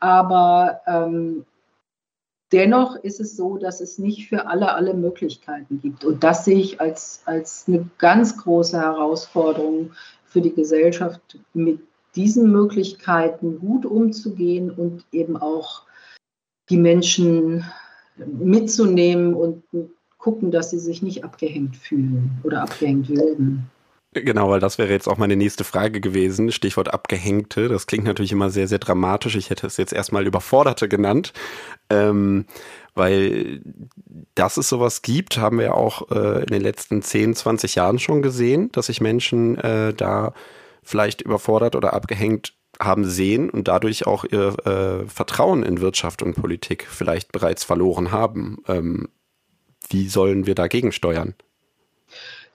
Aber 0.00 0.82
ähm, 0.86 1.46
Dennoch 2.54 2.94
ist 2.94 3.18
es 3.18 3.36
so, 3.36 3.58
dass 3.58 3.80
es 3.80 3.98
nicht 3.98 4.28
für 4.28 4.46
alle 4.46 4.74
alle 4.74 4.94
Möglichkeiten 4.94 5.80
gibt. 5.80 6.04
Und 6.04 6.22
das 6.22 6.44
sehe 6.44 6.60
ich 6.60 6.80
als, 6.80 7.20
als 7.24 7.64
eine 7.66 7.90
ganz 7.98 8.36
große 8.36 8.80
Herausforderung 8.80 9.90
für 10.24 10.40
die 10.40 10.54
Gesellschaft, 10.54 11.40
mit 11.52 11.80
diesen 12.14 12.52
Möglichkeiten 12.52 13.58
gut 13.58 13.84
umzugehen 13.84 14.70
und 14.70 15.04
eben 15.10 15.36
auch 15.36 15.82
die 16.70 16.76
Menschen 16.76 17.64
mitzunehmen 18.16 19.34
und 19.34 19.64
gucken, 20.16 20.52
dass 20.52 20.70
sie 20.70 20.78
sich 20.78 21.02
nicht 21.02 21.24
abgehängt 21.24 21.76
fühlen 21.76 22.30
oder 22.44 22.62
abgehängt 22.62 23.08
werden. 23.08 23.68
Genau, 24.14 24.48
weil 24.48 24.60
das 24.60 24.78
wäre 24.78 24.92
jetzt 24.92 25.08
auch 25.08 25.18
meine 25.18 25.34
nächste 25.34 25.64
Frage 25.64 26.00
gewesen. 26.00 26.52
Stichwort 26.52 26.94
Abgehängte. 26.94 27.68
Das 27.68 27.88
klingt 27.88 28.04
natürlich 28.04 28.30
immer 28.30 28.48
sehr, 28.48 28.68
sehr 28.68 28.78
dramatisch. 28.78 29.34
Ich 29.34 29.50
hätte 29.50 29.66
es 29.66 29.76
jetzt 29.76 29.92
erstmal 29.92 30.26
Überforderte 30.26 30.88
genannt. 30.88 31.32
Ähm, 31.90 32.46
weil 32.94 33.60
dass 34.36 34.56
es 34.56 34.68
sowas 34.68 35.02
gibt, 35.02 35.38
haben 35.38 35.58
wir 35.58 35.74
auch 35.74 36.10
äh, 36.12 36.42
in 36.42 36.46
den 36.46 36.62
letzten 36.62 37.02
10, 37.02 37.34
20 37.34 37.74
Jahren 37.74 37.98
schon 37.98 38.22
gesehen, 38.22 38.70
dass 38.70 38.86
sich 38.86 39.00
Menschen 39.00 39.58
äh, 39.58 39.92
da 39.92 40.32
vielleicht 40.84 41.20
überfordert 41.20 41.74
oder 41.74 41.92
abgehängt 41.92 42.54
haben 42.80 43.04
sehen 43.04 43.50
und 43.50 43.66
dadurch 43.66 44.06
auch 44.06 44.24
ihr 44.24 44.54
äh, 44.66 45.08
Vertrauen 45.08 45.64
in 45.64 45.80
Wirtschaft 45.80 46.22
und 46.22 46.34
Politik 46.34 46.86
vielleicht 46.88 47.32
bereits 47.32 47.64
verloren 47.64 48.12
haben. 48.12 48.58
Ähm, 48.68 49.08
wie 49.88 50.08
sollen 50.08 50.46
wir 50.46 50.54
dagegen 50.54 50.92
steuern? 50.92 51.34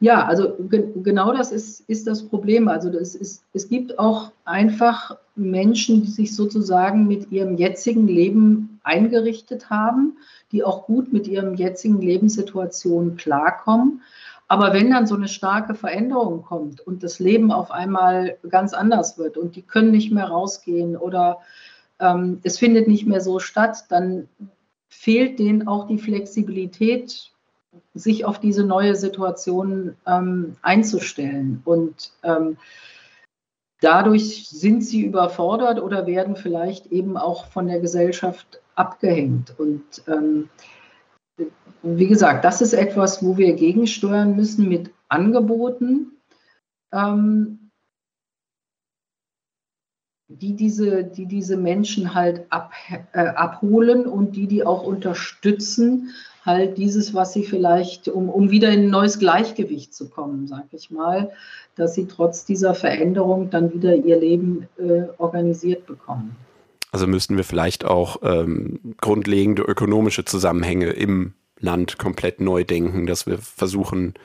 Ja, 0.02 0.26
also 0.26 0.56
ge 0.58 0.94
genau 1.04 1.34
das 1.34 1.52
ist, 1.52 1.82
ist 1.90 2.08
das 2.08 2.24
Problem. 2.24 2.70
Also 2.70 2.90
das 2.90 3.16
ist, 3.16 3.44
es 3.54 3.68
gibt 3.68 4.00
auch 4.00 4.32
einfach 4.46 5.18
Menschen, 5.36 6.04
die 6.04 6.12
sich 6.12 6.36
sozusagen 6.36 7.08
mit 7.08 7.32
ihrem 7.32 7.58
jetzigen 7.58 8.08
Leben 8.08 8.80
eingerichtet 8.84 9.70
haben, 9.70 10.18
die 10.52 10.64
auch 10.64 10.86
gut 10.86 11.12
mit 11.12 11.28
ihrem 11.28 11.56
jetzigen 11.56 12.02
Lebenssituation 12.02 13.18
klarkommen. 13.18 14.02
Aber 14.48 14.74
wenn 14.74 14.90
dann 14.90 15.06
so 15.06 15.16
eine 15.16 15.28
starke 15.28 15.76
Veränderung 15.76 16.44
kommt 16.44 16.82
und 16.82 17.04
das 17.04 17.20
Leben 17.20 17.52
auf 17.52 17.70
einmal 17.70 18.38
ganz 18.50 18.74
anders 18.74 19.18
wird 19.18 19.38
und 19.38 19.56
die 19.56 19.62
können 19.62 19.92
nicht 19.92 20.12
mehr 20.12 20.26
rausgehen 20.26 20.96
oder 20.98 21.40
ähm, 22.00 22.40
es 22.44 22.58
findet 22.58 22.88
nicht 22.88 23.06
mehr 23.06 23.22
so 23.22 23.40
statt, 23.40 23.86
dann 23.90 24.28
fehlt 24.88 25.38
denen 25.40 25.68
auch 25.68 25.88
die 25.88 26.00
Flexibilität, 26.00 27.32
sich 27.94 28.26
auf 28.26 28.40
diese 28.40 28.64
neue 28.64 28.96
Situation 28.96 29.96
ähm, 30.06 30.56
einzustellen. 30.62 31.62
Und 31.66 32.12
ähm, 32.24 32.58
dadurch 33.82 34.50
sind 34.50 34.84
sie 34.84 35.02
überfordert 35.02 35.82
oder 35.82 36.08
werden 36.08 36.36
vielleicht 36.36 36.88
eben 36.88 37.18
auch 37.18 37.48
von 37.48 37.68
der 37.68 37.80
Gesellschaft 37.80 38.62
abgehängt. 38.76 39.58
Und 39.60 39.84
ähm, 40.08 40.50
wie 41.82 42.08
gesagt, 42.08 42.44
das 42.44 42.62
ist 42.62 42.74
etwas, 42.74 43.24
wo 43.24 43.38
wir 43.38 43.54
gegensteuern 43.54 44.36
müssen 44.36 44.68
mit 44.68 44.92
Angeboten, 45.08 46.12
ähm, 46.92 47.70
die, 50.30 50.56
diese, 50.56 51.04
die 51.04 51.26
diese 51.26 51.58
Menschen 51.58 52.14
halt 52.14 52.46
ab, 52.52 52.72
äh, 53.14 53.20
abholen 53.20 54.06
und 54.06 54.36
die 54.36 54.48
die 54.48 54.64
auch 54.64 54.84
unterstützen, 54.84 56.12
halt 56.50 56.78
dieses, 56.78 57.14
was 57.14 57.34
sie 57.34 57.44
vielleicht, 57.44 58.08
um, 58.08 58.30
um 58.30 58.52
wieder 58.52 58.70
in 58.70 58.86
ein 58.86 58.90
neues 58.90 59.20
Gleichgewicht 59.20 59.94
zu 59.94 60.10
kommen, 60.10 60.48
sage 60.48 60.68
ich 60.72 60.92
mal, 60.92 61.32
dass 61.76 61.96
sie 61.96 62.08
trotz 62.08 62.46
dieser 62.46 62.76
Veränderung 62.76 63.50
dann 63.50 63.74
wieder 63.74 63.96
ihr 63.96 64.20
Leben 64.20 64.68
äh, 64.78 65.04
organisiert 65.18 65.86
bekommen. 65.86 66.36
Also 66.92 67.08
müssten 67.08 67.38
wir 67.38 67.44
vielleicht 67.44 67.86
auch 67.86 68.18
ähm, 68.24 68.96
grundlegende 69.00 69.62
ökonomische 69.62 70.26
Zusammenhänge 70.26 70.90
im 70.90 71.34
Land 71.60 71.98
komplett 72.00 72.42
neu 72.42 72.64
denken, 72.64 73.06
dass 73.06 73.28
wir 73.28 73.38
versuchen, 73.38 74.16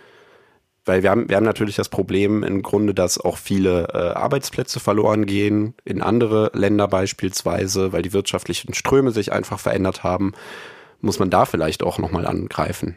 weil 0.85 1.03
wir 1.03 1.11
haben, 1.11 1.29
wir 1.29 1.37
haben 1.37 1.45
natürlich 1.45 1.77
das 1.77 1.89
Problem 1.89 2.43
im 2.43 2.63
Grunde, 2.63 2.95
dass 2.95 3.19
auch 3.19 3.37
viele 3.37 3.89
äh, 3.93 4.15
Arbeitsplätze 4.15 4.81
verloren 4.81 5.27
gehen, 5.27 5.75
in 5.85 6.01
andere 6.01 6.51
Länder 6.55 6.89
beispielsweise, 6.89 7.93
weil 7.93 8.03
die 8.03 8.13
wirtschaftlichen 8.13 8.73
Ströme 8.73 9.11
sich 9.11 9.33
einfach 9.33 9.59
verändert 9.59 10.03
haben 10.03 10.33
muss 11.05 11.19
man 11.19 11.31
da 11.31 11.45
vielleicht 11.45 11.83
auch 11.83 11.99
nochmal 11.99 12.27
angreifen? 12.27 12.97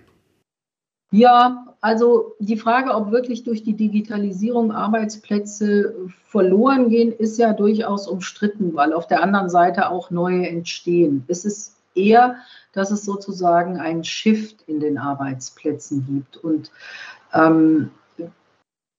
Ja, 1.12 1.68
also 1.80 2.36
die 2.40 2.58
Frage, 2.58 2.94
ob 2.94 3.12
wirklich 3.12 3.44
durch 3.44 3.64
die 3.64 3.76
Digitalisierung 3.76 4.72
Arbeitsplätze 4.72 5.96
verloren 6.26 6.90
gehen, 6.90 7.14
ist 7.14 7.38
ja 7.38 7.54
durchaus 7.54 8.08
umstritten, 8.08 8.76
weil 8.76 8.92
auf 8.92 9.08
der 9.08 9.24
anderen 9.24 9.50
Seite 9.50 9.90
auch 9.90 10.12
neue 10.12 10.48
entstehen. 10.50 11.24
Es 11.28 11.46
ist 11.46 11.78
eher, 11.96 12.36
dass 12.74 12.92
es 12.92 13.06
sozusagen 13.06 13.80
einen 13.80 14.04
Shift 14.04 14.64
in 14.68 14.80
den 14.82 14.98
Arbeitsplätzen 14.98 16.06
gibt 16.06 16.38
und 16.44 16.72
ähm, 17.34 17.90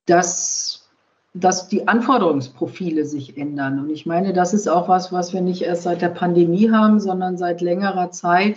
dass, 0.07 0.89
dass 1.35 1.67
die 1.67 1.87
Anforderungsprofile 1.87 3.05
sich 3.05 3.37
ändern. 3.37 3.79
Und 3.79 3.91
ich 3.91 4.07
meine, 4.07 4.33
das 4.33 4.55
ist 4.55 4.67
auch 4.67 4.89
was, 4.89 5.13
was 5.13 5.31
wir 5.31 5.41
nicht 5.41 5.61
erst 5.61 5.83
seit 5.83 6.01
der 6.01 6.09
Pandemie 6.09 6.71
haben, 6.71 6.99
sondern 6.99 7.37
seit 7.37 7.61
längerer 7.61 8.09
Zeit 8.09 8.55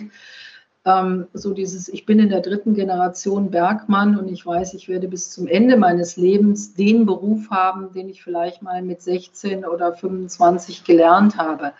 ähm, 0.85 1.27
so 1.33 1.53
dieses, 1.53 1.87
ich 1.87 2.05
bin 2.05 2.19
in 2.19 2.29
der 2.29 2.41
dritten 2.41 2.73
Generation 2.73 3.51
Bergmann 3.51 4.17
und 4.17 4.27
ich 4.27 4.45
weiß, 4.45 4.73
ich 4.73 4.89
werde 4.89 5.07
bis 5.07 5.31
zum 5.31 5.47
Ende 5.47 5.77
meines 5.77 6.17
Lebens 6.17 6.73
den 6.73 7.05
Beruf 7.05 7.49
haben, 7.49 7.93
den 7.93 8.09
ich 8.09 8.21
vielleicht 8.21 8.61
mal 8.61 8.81
mit 8.81 9.01
16 9.01 9.65
oder 9.65 9.93
25 9.93 10.83
gelernt 10.83 11.37
habe. 11.37 11.73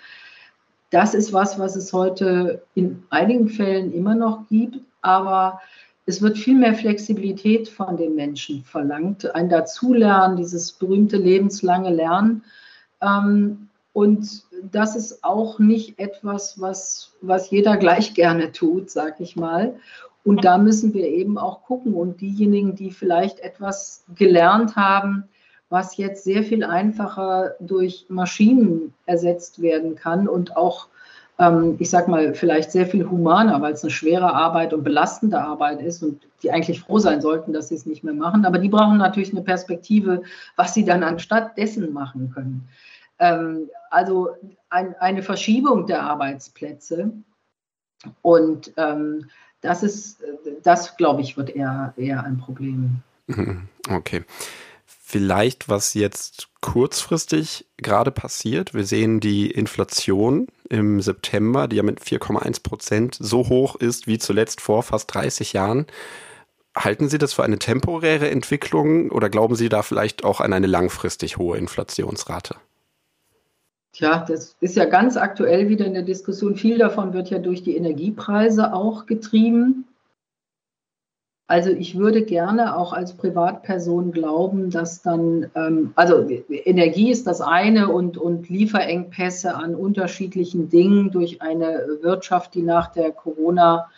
Das 0.89 1.13
ist 1.13 1.33
was, 1.33 1.59
was 1.59 1.75
es 1.75 1.91
heute 1.91 2.63
in 2.75 3.03
einigen 3.09 3.49
Fällen 3.49 3.93
immer 3.93 4.15
noch 4.15 4.47
gibt, 4.47 4.79
aber 5.01 5.59
es 6.05 6.21
wird 6.21 6.37
viel 6.37 6.57
mehr 6.57 6.75
Flexibilität 6.75 7.67
von 7.67 7.97
den 7.97 8.15
Menschen 8.15 8.63
verlangt, 8.63 9.33
ein 9.35 9.49
Dazulernen, 9.49 10.37
dieses 10.37 10.71
berühmte 10.71 11.17
lebenslange 11.17 11.89
Lernen. 11.89 12.43
Ähm, 13.01 13.69
und 13.93 14.43
das 14.71 14.95
ist 14.95 15.23
auch 15.23 15.59
nicht 15.59 15.99
etwas, 15.99 16.59
was, 16.59 17.13
was 17.21 17.51
jeder 17.51 17.77
gleich 17.77 18.15
gerne 18.15 18.51
tut, 18.51 18.89
sag 18.89 19.19
ich 19.19 19.35
mal. 19.35 19.75
Und 20.23 20.45
da 20.45 20.57
müssen 20.57 20.93
wir 20.93 21.05
eben 21.05 21.37
auch 21.37 21.63
gucken. 21.63 21.93
Und 21.93 22.21
diejenigen, 22.21 22.75
die 22.75 22.91
vielleicht 22.91 23.39
etwas 23.41 24.03
gelernt 24.15 24.75
haben, 24.75 25.25
was 25.69 25.97
jetzt 25.97 26.23
sehr 26.23 26.43
viel 26.43 26.63
einfacher 26.63 27.55
durch 27.59 28.05
Maschinen 28.09 28.93
ersetzt 29.05 29.61
werden 29.61 29.95
kann 29.95 30.27
und 30.27 30.55
auch 30.55 30.87
ähm, 31.39 31.75
ich 31.79 31.89
sag 31.89 32.07
mal, 32.07 32.33
vielleicht 32.33 32.71
sehr 32.71 32.85
viel 32.85 33.09
humaner, 33.09 33.61
weil 33.61 33.73
es 33.73 33.83
eine 33.83 33.91
schwere 33.91 34.33
Arbeit 34.33 34.73
und 34.73 34.83
belastende 34.83 35.41
Arbeit 35.41 35.81
ist 35.81 36.03
und 36.03 36.21
die 36.43 36.51
eigentlich 36.51 36.81
froh 36.81 36.99
sein 36.99 37.21
sollten, 37.21 37.53
dass 37.53 37.69
sie 37.69 37.75
es 37.75 37.85
nicht 37.85 38.03
mehr 38.03 38.13
machen. 38.13 38.45
Aber 38.45 38.59
die 38.59 38.69
brauchen 38.69 38.97
natürlich 38.97 39.31
eine 39.31 39.41
Perspektive, 39.41 40.23
was 40.55 40.73
sie 40.73 40.85
dann 40.85 41.03
anstatt 41.03 41.57
dessen 41.57 41.91
machen 41.93 42.31
können. 42.33 42.67
Ähm, 43.19 43.69
also 43.89 44.29
ein, 44.69 44.95
eine 44.95 45.23
Verschiebung 45.23 45.85
der 45.85 46.03
Arbeitsplätze. 46.03 47.11
Und 48.21 48.73
ähm, 48.77 49.29
das 49.61 49.83
ist, 49.83 50.23
das 50.61 50.97
glaube 50.97 51.21
ich, 51.21 51.37
wird 51.37 51.49
eher, 51.49 51.93
eher 51.95 52.23
ein 52.23 52.37
Problem. 52.37 53.01
Mhm. 53.27 53.69
Okay. 53.89 54.23
Vielleicht, 54.85 55.69
was 55.69 55.93
jetzt 55.93 56.49
kurzfristig 56.61 57.67
gerade 57.77 58.11
passiert. 58.11 58.73
Wir 58.73 58.85
sehen 58.85 59.19
die 59.19 59.51
Inflation 59.51 60.47
im 60.69 61.01
September, 61.01 61.67
die 61.67 61.75
ja 61.75 61.83
mit 61.83 62.01
4,1 62.01 62.63
Prozent 62.63 63.17
so 63.19 63.47
hoch 63.47 63.75
ist 63.75 64.07
wie 64.07 64.17
zuletzt 64.17 64.59
vor 64.59 64.81
fast 64.81 65.13
30 65.13 65.53
Jahren. 65.53 65.85
Halten 66.75 67.09
Sie 67.09 67.19
das 67.19 67.33
für 67.33 67.43
eine 67.43 67.59
temporäre 67.59 68.31
Entwicklung 68.31 69.11
oder 69.11 69.29
glauben 69.29 69.55
Sie 69.55 69.69
da 69.69 69.83
vielleicht 69.83 70.23
auch 70.23 70.41
an 70.41 70.51
eine 70.51 70.67
langfristig 70.67 71.37
hohe 71.37 71.57
Inflationsrate? 71.57 72.55
Tja, 73.93 74.25
das 74.27 74.55
ist 74.59 74.75
ja 74.75 74.85
ganz 74.85 75.17
aktuell 75.17 75.69
wieder 75.69 75.85
in 75.85 75.93
der 75.93 76.01
Diskussion. 76.01 76.55
Viel 76.55 76.79
davon 76.79 77.13
wird 77.13 77.29
ja 77.29 77.37
durch 77.37 77.61
die 77.61 77.77
Energiepreise 77.77 78.73
auch 78.73 79.05
getrieben. 79.05 79.85
Also 81.45 81.69
ich 81.69 81.95
würde 81.95 82.23
gerne 82.23 82.75
auch 82.75 82.93
als 82.93 83.15
Privatperson 83.15 84.11
glauben, 84.11 84.71
dass 84.71 85.03
dann, 85.03 85.51
ähm, 85.53 85.91
also 85.95 86.27
Energie 86.49 87.11
ist 87.11 87.27
das 87.27 87.41
eine 87.41 87.89
und, 87.89 88.17
und 88.17 88.49
Lieferengpässe 88.49 89.53
an 89.53 89.75
unterschiedlichen 89.75 90.69
Dingen 90.69 91.11
durch 91.11 91.43
eine 91.43 91.99
Wirtschaft, 92.01 92.55
die 92.55 92.63
nach 92.63 92.87
der 92.87 93.11
Corona 93.11 93.91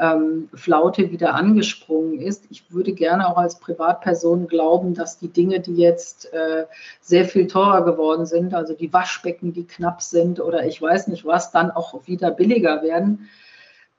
ähm, 0.00 0.48
Flaute 0.54 1.10
wieder 1.10 1.34
angesprungen 1.34 2.20
ist. 2.20 2.46
Ich 2.50 2.72
würde 2.72 2.92
gerne 2.92 3.28
auch 3.28 3.36
als 3.36 3.60
Privatperson 3.60 4.48
glauben, 4.48 4.94
dass 4.94 5.18
die 5.18 5.28
Dinge, 5.28 5.60
die 5.60 5.76
jetzt 5.76 6.32
äh, 6.32 6.66
sehr 7.00 7.26
viel 7.26 7.46
teurer 7.46 7.84
geworden 7.84 8.26
sind, 8.26 8.54
also 8.54 8.74
die 8.74 8.92
Waschbecken, 8.92 9.52
die 9.52 9.66
knapp 9.66 10.02
sind 10.02 10.40
oder 10.40 10.66
ich 10.66 10.80
weiß 10.80 11.08
nicht 11.08 11.24
was, 11.24 11.52
dann 11.52 11.70
auch 11.70 12.06
wieder 12.06 12.30
billiger 12.30 12.82
werden 12.82 13.28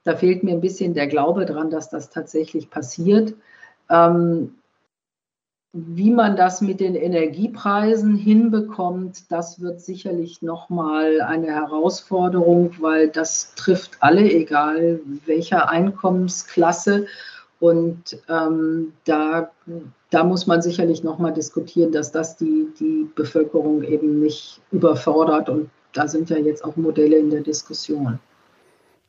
da 0.04 0.16
fehlt 0.16 0.42
mir 0.42 0.52
ein 0.52 0.60
bisschen 0.60 0.94
der 0.94 1.06
Glaube 1.06 1.46
dran, 1.46 1.70
dass 1.70 1.88
das 1.88 2.10
tatsächlich 2.10 2.70
passiert. 2.70 3.34
Ähm, 3.88 4.56
wie 5.72 6.10
man 6.10 6.36
das 6.36 6.60
mit 6.60 6.80
den 6.80 6.94
Energiepreisen 6.94 8.14
hinbekommt, 8.14 9.30
das 9.30 9.60
wird 9.60 9.80
sicherlich 9.80 10.42
nochmal 10.42 11.22
eine 11.22 11.46
Herausforderung, 11.46 12.72
weil 12.80 13.08
das 13.08 13.54
trifft 13.54 13.96
alle, 14.00 14.30
egal 14.30 15.00
welcher 15.24 15.70
Einkommensklasse. 15.70 17.06
Und 17.58 18.18
ähm, 18.28 18.92
da, 19.04 19.50
da 20.10 20.24
muss 20.24 20.46
man 20.46 20.60
sicherlich 20.60 21.04
nochmal 21.04 21.32
diskutieren, 21.32 21.90
dass 21.90 22.12
das 22.12 22.36
die, 22.36 22.66
die 22.78 23.08
Bevölkerung 23.14 23.82
eben 23.82 24.20
nicht 24.20 24.60
überfordert. 24.72 25.48
Und 25.48 25.70
da 25.94 26.06
sind 26.06 26.28
ja 26.28 26.36
jetzt 26.36 26.64
auch 26.64 26.76
Modelle 26.76 27.16
in 27.16 27.30
der 27.30 27.40
Diskussion. 27.40 28.18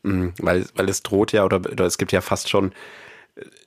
Mhm, 0.03 0.33
weil, 0.39 0.65
weil 0.75 0.87
es 0.87 1.03
droht 1.03 1.33
ja, 1.33 1.43
oder, 1.43 1.57
oder 1.57 1.85
es 1.85 1.97
gibt 1.97 2.13
ja 2.13 2.21
fast 2.21 2.47
schon 2.47 2.71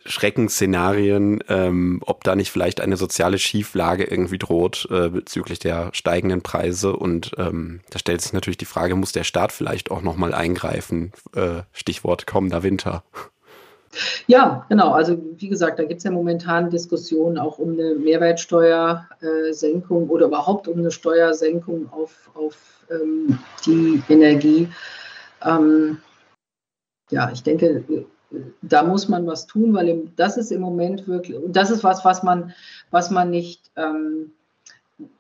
Schreckensszenarien, 0.04 1.42
ähm, 1.48 2.00
ob 2.06 2.22
da 2.22 2.36
nicht 2.36 2.52
vielleicht 2.52 2.80
eine 2.80 2.96
soziale 2.96 3.38
Schieflage 3.38 4.04
irgendwie 4.04 4.38
droht 4.38 4.86
äh, 4.90 5.08
bezüglich 5.08 5.58
der 5.58 5.90
steigenden 5.92 6.42
Preise. 6.42 6.96
Und 6.96 7.32
ähm, 7.38 7.80
da 7.90 7.98
stellt 7.98 8.20
sich 8.20 8.32
natürlich 8.32 8.58
die 8.58 8.64
Frage, 8.64 8.94
muss 8.94 9.10
der 9.12 9.24
Staat 9.24 9.50
vielleicht 9.52 9.90
auch 9.90 10.02
nochmal 10.02 10.34
eingreifen? 10.34 11.12
Äh, 11.34 11.62
Stichwort 11.72 12.26
kommender 12.26 12.62
Winter. 12.62 13.02
Ja, 14.26 14.66
genau. 14.68 14.92
Also 14.92 15.16
wie 15.36 15.48
gesagt, 15.48 15.78
da 15.78 15.84
gibt 15.84 15.98
es 15.98 16.04
ja 16.04 16.10
momentan 16.10 16.70
Diskussionen 16.70 17.38
auch 17.38 17.58
um 17.58 17.72
eine 17.72 17.94
Mehrwertsteuersenkung 17.94 20.08
oder 20.08 20.26
überhaupt 20.26 20.68
um 20.68 20.78
eine 20.78 20.90
Steuersenkung 20.90 21.90
auf, 21.92 22.30
auf 22.34 22.56
ähm, 22.90 23.38
die 23.64 24.02
Energie. 24.08 24.68
Ähm, 25.44 25.98
ja, 27.10 27.30
ich 27.32 27.42
denke, 27.42 27.84
da 28.62 28.82
muss 28.82 29.08
man 29.08 29.26
was 29.26 29.46
tun, 29.46 29.72
weil 29.74 30.08
das 30.16 30.36
ist 30.36 30.50
im 30.50 30.60
Moment 30.60 31.06
wirklich, 31.06 31.36
und 31.36 31.54
das 31.54 31.70
ist 31.70 31.84
was, 31.84 32.04
was 32.04 32.22
man, 32.22 32.52
was 32.90 33.10
man 33.10 33.30
nicht 33.30 33.70
ähm, 33.76 34.32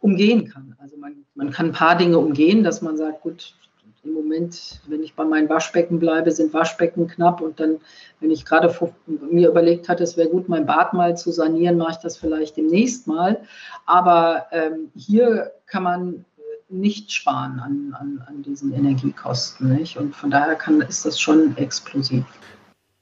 umgehen 0.00 0.48
kann. 0.48 0.74
Also 0.78 0.96
man, 0.96 1.24
man 1.34 1.50
kann 1.50 1.66
ein 1.66 1.72
paar 1.72 1.96
Dinge 1.96 2.18
umgehen, 2.18 2.64
dass 2.64 2.82
man 2.82 2.96
sagt, 2.96 3.22
gut, 3.22 3.54
im 4.06 4.14
Moment, 4.14 4.80
wenn 4.86 5.02
ich 5.02 5.14
bei 5.14 5.24
meinen 5.24 5.48
Waschbecken 5.48 5.98
bleibe, 5.98 6.30
sind 6.30 6.54
Waschbecken 6.54 7.08
knapp 7.08 7.40
und 7.40 7.58
dann, 7.58 7.78
wenn 8.20 8.30
ich 8.30 8.44
gerade 8.44 8.72
mir 9.06 9.48
überlegt 9.48 9.88
hatte, 9.88 10.04
es 10.04 10.16
wäre 10.16 10.28
gut, 10.28 10.48
mein 10.48 10.66
Bad 10.66 10.92
mal 10.94 11.16
zu 11.16 11.32
sanieren, 11.32 11.76
mache 11.76 11.92
ich 11.92 11.96
das 11.98 12.16
vielleicht 12.16 12.56
demnächst 12.56 13.06
mal. 13.08 13.40
Aber 13.84 14.46
ähm, 14.52 14.90
hier 14.94 15.52
kann 15.66 15.82
man 15.82 16.24
nicht 16.68 17.12
sparen 17.12 17.60
an, 17.60 17.96
an, 17.98 18.24
an 18.26 18.42
diesen 18.42 18.72
Energiekosten. 18.72 19.74
Nicht? 19.76 19.96
Und 19.96 20.14
von 20.14 20.30
daher 20.30 20.54
kann, 20.54 20.80
ist 20.80 21.04
das 21.04 21.20
schon 21.20 21.56
explosiv. 21.56 22.24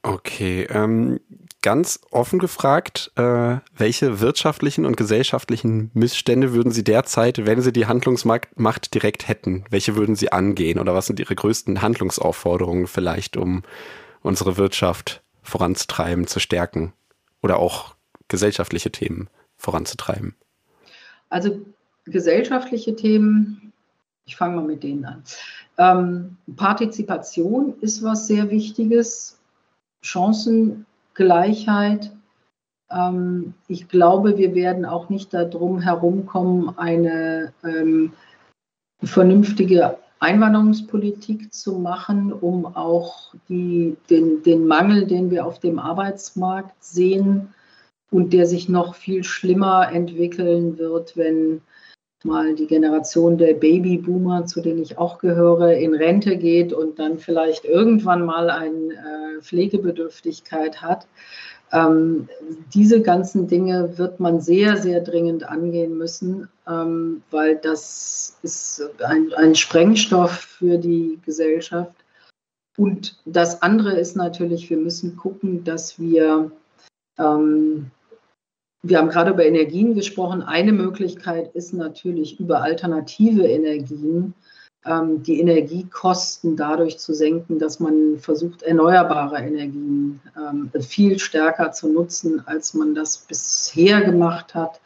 Okay, 0.07 0.67
ähm, 0.69 1.19
ganz 1.63 1.99
offen 2.11 2.39
gefragt, 2.39 3.11
äh, 3.17 3.57
welche 3.75 4.21
wirtschaftlichen 4.21 4.85
und 4.85 4.99
gesellschaftlichen 4.99 5.91
Missstände 5.95 6.53
würden 6.53 6.73
Sie 6.73 6.85
derzeit, 6.85 7.47
wenn 7.47 7.63
Sie 7.63 7.73
die 7.73 7.87
Handlungsmacht 7.87 8.93
direkt 8.93 9.29
hätten, 9.29 9.65
welche 9.71 9.97
würden 9.97 10.15
Sie 10.15 10.31
angehen 10.31 10.79
oder 10.79 10.95
was 10.95 11.07
sind 11.07 11.21
Ihre 11.21 11.35
größten 11.35 11.81
Handlungsaufforderungen 11.81 12.87
vielleicht, 12.87 13.39
um 13.39 13.63
unsere 14.21 14.59
Wirtschaft 14.59 15.23
voranzutreiben, 15.43 16.27
zu 16.27 16.39
stärken 16.39 16.93
oder 17.43 17.57
auch 17.57 17.95
gesellschaftliche 18.29 18.93
Themen 18.93 19.31
voranzutreiben? 19.57 20.35
Also 21.31 21.63
gesellschaftliche 22.05 22.95
Themen, 22.95 23.73
ich 24.27 24.37
fange 24.37 24.57
mal 24.57 24.67
mit 24.67 24.83
denen 24.83 25.07
an. 25.07 25.23
Ähm, 25.79 26.37
Partizipation 26.57 27.73
ist 27.81 28.03
was 28.03 28.27
sehr 28.27 28.51
Wichtiges, 28.51 29.39
Chancengleichheit. 30.05 32.13
Ähm, 32.91 33.55
ich 33.67 33.89
glaube, 33.89 34.39
wir 34.39 34.55
werden 34.55 34.85
auch 34.85 35.09
nicht 35.09 35.35
darum 35.35 35.81
herumkommen, 35.81 36.79
eine 36.79 37.53
ähm, 37.65 38.13
vernünftige 39.03 39.99
Einwanderungspolitik 40.21 41.53
zu 41.53 41.79
machen, 41.79 42.33
um 42.33 42.67
auch 42.67 43.35
die, 43.49 43.97
den, 44.09 44.43
den 44.43 44.67
Mangel, 44.67 45.07
den 45.07 45.31
wir 45.31 45.47
auf 45.47 45.59
dem 45.59 45.79
Arbeitsmarkt 45.79 46.83
sehen 46.83 47.53
und 48.11 48.33
der 48.33 48.47
sich 48.47 48.69
noch 48.69 48.95
viel 48.95 49.25
schlimmer 49.25 49.91
entwickeln 49.93 50.79
wird, 50.79 51.17
wenn 51.17 51.61
mal 52.25 52.55
die 52.55 52.67
Generation 52.67 53.39
der 53.39 53.55
Babyboomer, 53.55 54.47
zu 54.47 54.61
denen 54.61 54.83
ich 54.83 54.99
auch 54.99 55.19
gehöre, 55.19 55.75
in 55.75 55.95
Rente 55.95 56.37
geht 56.37 56.73
und 56.73 56.99
dann 56.99 57.19
vielleicht 57.19 57.65
irgendwann 57.65 58.25
mal 58.25 58.51
eine 58.51 58.95
äh, 58.95 59.43
Pflegebedürftigkeit 59.43 60.83
hat. 60.83 61.07
Ähm, 61.73 62.29
diese 62.73 63.03
ganzen 63.03 63.49
Dinge 63.49 63.99
wird 63.99 64.21
man 64.21 64.41
sehr, 64.41 64.77
sehr 64.77 65.01
dringend 65.01 65.49
angehen 65.49 65.99
müssen, 65.99 66.49
ähm, 66.69 67.23
weil 67.31 67.57
das 67.57 68.39
ist 68.43 68.83
ein, 69.05 69.33
ein 69.35 69.55
Sprengstoff 69.55 70.33
für 70.33 70.79
die 70.79 71.19
Gesellschaft. 71.25 71.97
Und 72.77 73.19
das 73.25 73.63
andere 73.63 73.99
ist 73.99 74.17
natürlich, 74.17 74.71
wir 74.71 74.77
müssen 74.77 75.17
gucken, 75.17 75.65
dass 75.65 75.99
wir 75.99 76.51
ähm, 77.19 77.91
wir 78.85 78.99
haben 78.99 79.09
gerade 79.09 79.31
über 79.31 79.45
Energien 79.45 79.95
gesprochen. 79.95 80.43
Eine 80.43 80.73
Möglichkeit 80.73 81.55
ist 81.55 81.73
natürlich 81.73 82.39
über 82.39 82.63
alternative 82.63 83.47
Energien 83.47 84.35
ähm, 84.85 85.23
die 85.23 85.41
Energiekosten 85.41 86.57
dadurch 86.57 86.99
zu 86.99 87.15
senken, 87.15 87.59
dass 87.59 87.81
man 87.81 88.19
versucht, 88.19 88.63
erneuerbare 88.63 89.39
Energien 89.39 90.21
ähm, 90.37 90.71
viel 90.83 91.19
stärker 91.19 91.73
zu 91.73 91.89
nutzen, 91.89 92.47
als 92.47 92.75
man 92.75 92.95
das 92.95 93.17
bisher 93.17 94.03
gemacht 94.03 94.55
hat. 94.55 94.81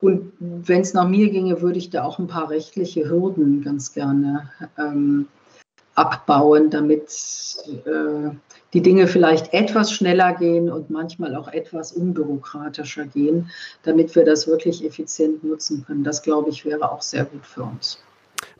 Und 0.00 0.32
wenn 0.38 0.82
es 0.82 0.92
nach 0.92 1.08
mir 1.08 1.30
ginge, 1.30 1.62
würde 1.62 1.78
ich 1.78 1.88
da 1.88 2.04
auch 2.04 2.18
ein 2.18 2.26
paar 2.26 2.50
rechtliche 2.50 3.08
Hürden 3.08 3.62
ganz 3.62 3.94
gerne 3.94 4.50
ähm, 4.76 5.28
abbauen, 5.94 6.68
damit 6.68 7.08
äh, 7.86 8.30
die 8.74 8.82
Dinge 8.82 9.06
vielleicht 9.06 9.54
etwas 9.54 9.92
schneller 9.92 10.34
gehen 10.34 10.68
und 10.68 10.90
manchmal 10.90 11.36
auch 11.36 11.48
etwas 11.48 11.92
unbürokratischer 11.92 13.06
gehen, 13.06 13.50
damit 13.84 14.14
wir 14.16 14.24
das 14.24 14.46
wirklich 14.46 14.84
effizient 14.84 15.44
nutzen 15.44 15.84
können. 15.86 16.04
Das, 16.04 16.22
glaube 16.22 16.50
ich, 16.50 16.64
wäre 16.64 16.90
auch 16.90 17.00
sehr 17.00 17.24
gut 17.24 17.46
für 17.46 17.62
uns. 17.62 18.02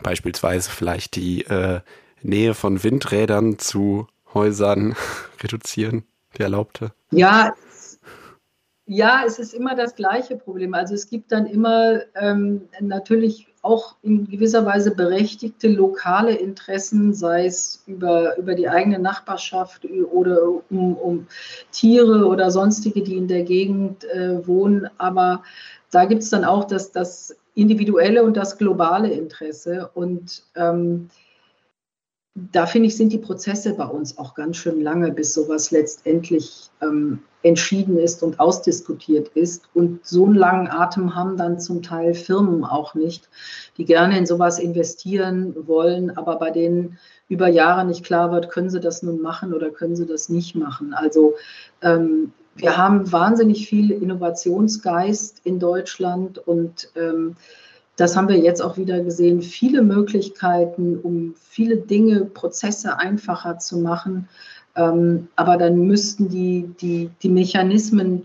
Beispielsweise 0.02 0.70
vielleicht 0.70 1.16
die 1.16 1.42
äh, 1.42 1.80
Nähe 2.22 2.54
von 2.54 2.82
Windrädern 2.82 3.58
zu 3.58 4.06
Häusern 4.32 4.94
reduzieren, 5.42 6.04
die 6.38 6.42
erlaubte. 6.42 6.92
Ja, 7.10 7.54
ja, 8.86 9.22
es 9.26 9.38
ist 9.38 9.54
immer 9.54 9.74
das 9.74 9.94
gleiche 9.94 10.36
Problem. 10.36 10.74
Also 10.74 10.94
es 10.94 11.08
gibt 11.08 11.32
dann 11.32 11.46
immer 11.46 12.02
ähm, 12.14 12.68
natürlich 12.80 13.48
auch 13.64 13.96
in 14.02 14.28
gewisser 14.28 14.66
Weise 14.66 14.94
berechtigte 14.94 15.68
lokale 15.68 16.34
Interessen, 16.34 17.14
sei 17.14 17.46
es 17.46 17.82
über, 17.86 18.36
über 18.36 18.54
die 18.54 18.68
eigene 18.68 18.98
Nachbarschaft 18.98 19.86
oder 20.12 20.38
um, 20.70 20.94
um 20.96 21.26
Tiere 21.72 22.26
oder 22.26 22.50
sonstige, 22.50 23.02
die 23.02 23.16
in 23.16 23.28
der 23.28 23.42
Gegend 23.42 24.04
äh, 24.04 24.46
wohnen. 24.46 24.88
Aber 24.98 25.42
da 25.90 26.04
gibt 26.04 26.22
es 26.22 26.30
dann 26.30 26.44
auch 26.44 26.64
das, 26.64 26.92
das 26.92 27.36
individuelle 27.54 28.22
und 28.22 28.36
das 28.36 28.58
globale 28.58 29.10
Interesse. 29.10 29.90
Und 29.94 30.42
ähm, 30.56 31.08
da 32.34 32.66
finde 32.66 32.88
ich, 32.88 32.96
sind 32.96 33.12
die 33.12 33.18
Prozesse 33.18 33.74
bei 33.74 33.86
uns 33.86 34.18
auch 34.18 34.34
ganz 34.34 34.56
schön 34.56 34.80
lange, 34.80 35.12
bis 35.12 35.34
sowas 35.34 35.70
letztendlich 35.70 36.68
ähm, 36.82 37.20
entschieden 37.44 37.96
ist 37.96 38.24
und 38.24 38.40
ausdiskutiert 38.40 39.28
ist. 39.34 39.68
Und 39.72 40.04
so 40.04 40.24
einen 40.24 40.34
langen 40.34 40.66
Atem 40.66 41.14
haben 41.14 41.36
dann 41.36 41.60
zum 41.60 41.82
Teil 41.82 42.14
Firmen 42.14 42.64
auch 42.64 42.94
nicht, 42.94 43.28
die 43.76 43.84
gerne 43.84 44.18
in 44.18 44.26
sowas 44.26 44.58
investieren 44.58 45.54
wollen, 45.68 46.16
aber 46.16 46.36
bei 46.36 46.50
denen 46.50 46.98
über 47.28 47.46
Jahre 47.46 47.84
nicht 47.84 48.04
klar 48.04 48.32
wird, 48.32 48.50
können 48.50 48.70
sie 48.70 48.80
das 48.80 49.02
nun 49.04 49.20
machen 49.20 49.54
oder 49.54 49.70
können 49.70 49.94
sie 49.94 50.06
das 50.06 50.28
nicht 50.28 50.56
machen. 50.56 50.92
Also 50.92 51.34
ähm, 51.82 52.32
wir 52.56 52.76
haben 52.76 53.10
wahnsinnig 53.12 53.68
viel 53.68 53.92
Innovationsgeist 53.92 55.40
in 55.44 55.60
Deutschland 55.60 56.38
und 56.38 56.90
ähm, 56.96 57.36
das 57.96 58.16
haben 58.16 58.28
wir 58.28 58.38
jetzt 58.38 58.60
auch 58.60 58.76
wieder 58.76 59.00
gesehen, 59.00 59.40
viele 59.40 59.82
Möglichkeiten, 59.82 60.98
um 60.98 61.34
viele 61.36 61.76
Dinge, 61.76 62.24
Prozesse 62.24 62.98
einfacher 62.98 63.58
zu 63.58 63.78
machen. 63.78 64.28
Ähm, 64.76 65.28
aber 65.36 65.56
dann 65.56 65.78
müssten 65.78 66.28
die, 66.28 66.68
die, 66.80 67.10
die 67.22 67.28
Mechanismen, 67.28 68.24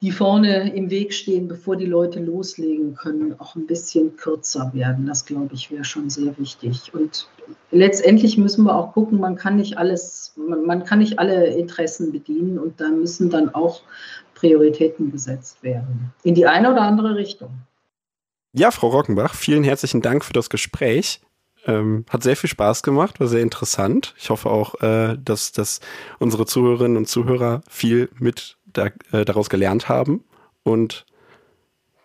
die 0.00 0.10
vorne 0.10 0.74
im 0.74 0.90
Weg 0.90 1.12
stehen, 1.12 1.46
bevor 1.46 1.76
die 1.76 1.86
Leute 1.86 2.18
loslegen 2.18 2.94
können, 2.94 3.38
auch 3.38 3.54
ein 3.54 3.66
bisschen 3.66 4.16
kürzer 4.16 4.72
werden. 4.74 5.06
Das, 5.06 5.26
glaube 5.26 5.54
ich, 5.54 5.70
wäre 5.70 5.84
schon 5.84 6.10
sehr 6.10 6.36
wichtig. 6.38 6.92
Und 6.94 7.28
letztendlich 7.70 8.38
müssen 8.38 8.64
wir 8.64 8.74
auch 8.74 8.94
gucken, 8.94 9.20
man 9.20 9.36
kann 9.36 9.56
nicht 9.56 9.76
alles, 9.76 10.32
man, 10.36 10.64
man 10.64 10.84
kann 10.84 10.98
nicht 10.98 11.18
alle 11.18 11.46
Interessen 11.46 12.10
bedienen 12.10 12.58
und 12.58 12.80
da 12.80 12.88
müssen 12.88 13.30
dann 13.30 13.54
auch 13.54 13.82
Prioritäten 14.34 15.12
gesetzt 15.12 15.62
werden. 15.62 16.12
In 16.24 16.34
die 16.34 16.46
eine 16.46 16.72
oder 16.72 16.82
andere 16.82 17.14
Richtung. 17.14 17.50
Ja, 18.54 18.70
Frau 18.70 18.88
Rockenbach, 18.88 19.34
vielen 19.34 19.64
herzlichen 19.64 20.02
Dank 20.02 20.26
für 20.26 20.34
das 20.34 20.50
Gespräch. 20.50 21.22
Ähm, 21.64 22.04
hat 22.10 22.22
sehr 22.22 22.36
viel 22.36 22.50
Spaß 22.50 22.82
gemacht, 22.82 23.18
war 23.18 23.26
sehr 23.26 23.40
interessant. 23.40 24.14
Ich 24.18 24.28
hoffe 24.28 24.50
auch, 24.50 24.74
äh, 24.82 25.16
dass, 25.16 25.52
dass 25.52 25.80
unsere 26.18 26.44
Zuhörerinnen 26.44 26.98
und 26.98 27.08
Zuhörer 27.08 27.62
viel 27.66 28.10
mit 28.18 28.58
da, 28.66 28.90
äh, 29.12 29.24
daraus 29.24 29.48
gelernt 29.48 29.88
haben. 29.88 30.24
Und 30.64 31.06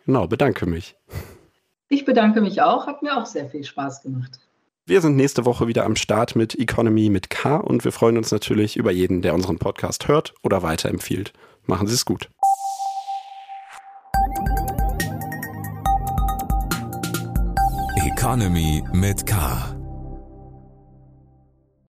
genau, 0.06 0.28
bedanke 0.28 0.66
mich. 0.68 0.96
Ich 1.90 2.06
bedanke 2.06 2.40
mich 2.40 2.62
auch, 2.62 2.88
hat 2.88 3.04
mir 3.04 3.18
auch 3.18 3.26
sehr 3.26 3.50
viel 3.50 3.66
Spaß 3.66 4.04
gemacht. 4.04 4.40
Wir 4.86 5.02
sind 5.02 5.18
nächste 5.18 5.44
Woche 5.44 5.68
wieder 5.68 5.84
am 5.84 5.98
Start 5.98 6.38
mit 6.38 6.58
Economy 6.58 7.10
mit 7.10 7.30
K 7.30 7.58
und 7.58 7.84
wir 7.84 7.92
freuen 7.92 8.16
uns 8.16 8.32
natürlich 8.32 8.78
über 8.78 8.92
jeden, 8.92 9.22
der 9.22 9.34
unseren 9.34 9.58
Podcast 9.58 10.08
hört 10.08 10.34
oder 10.44 10.64
weiterempfiehlt. 10.64 11.34
Machen 11.66 11.88
Sie 11.88 11.94
es 11.94 12.06
gut. 12.06 12.30
Economy 18.28 18.84
mit 18.92 19.26
K. 19.26 19.77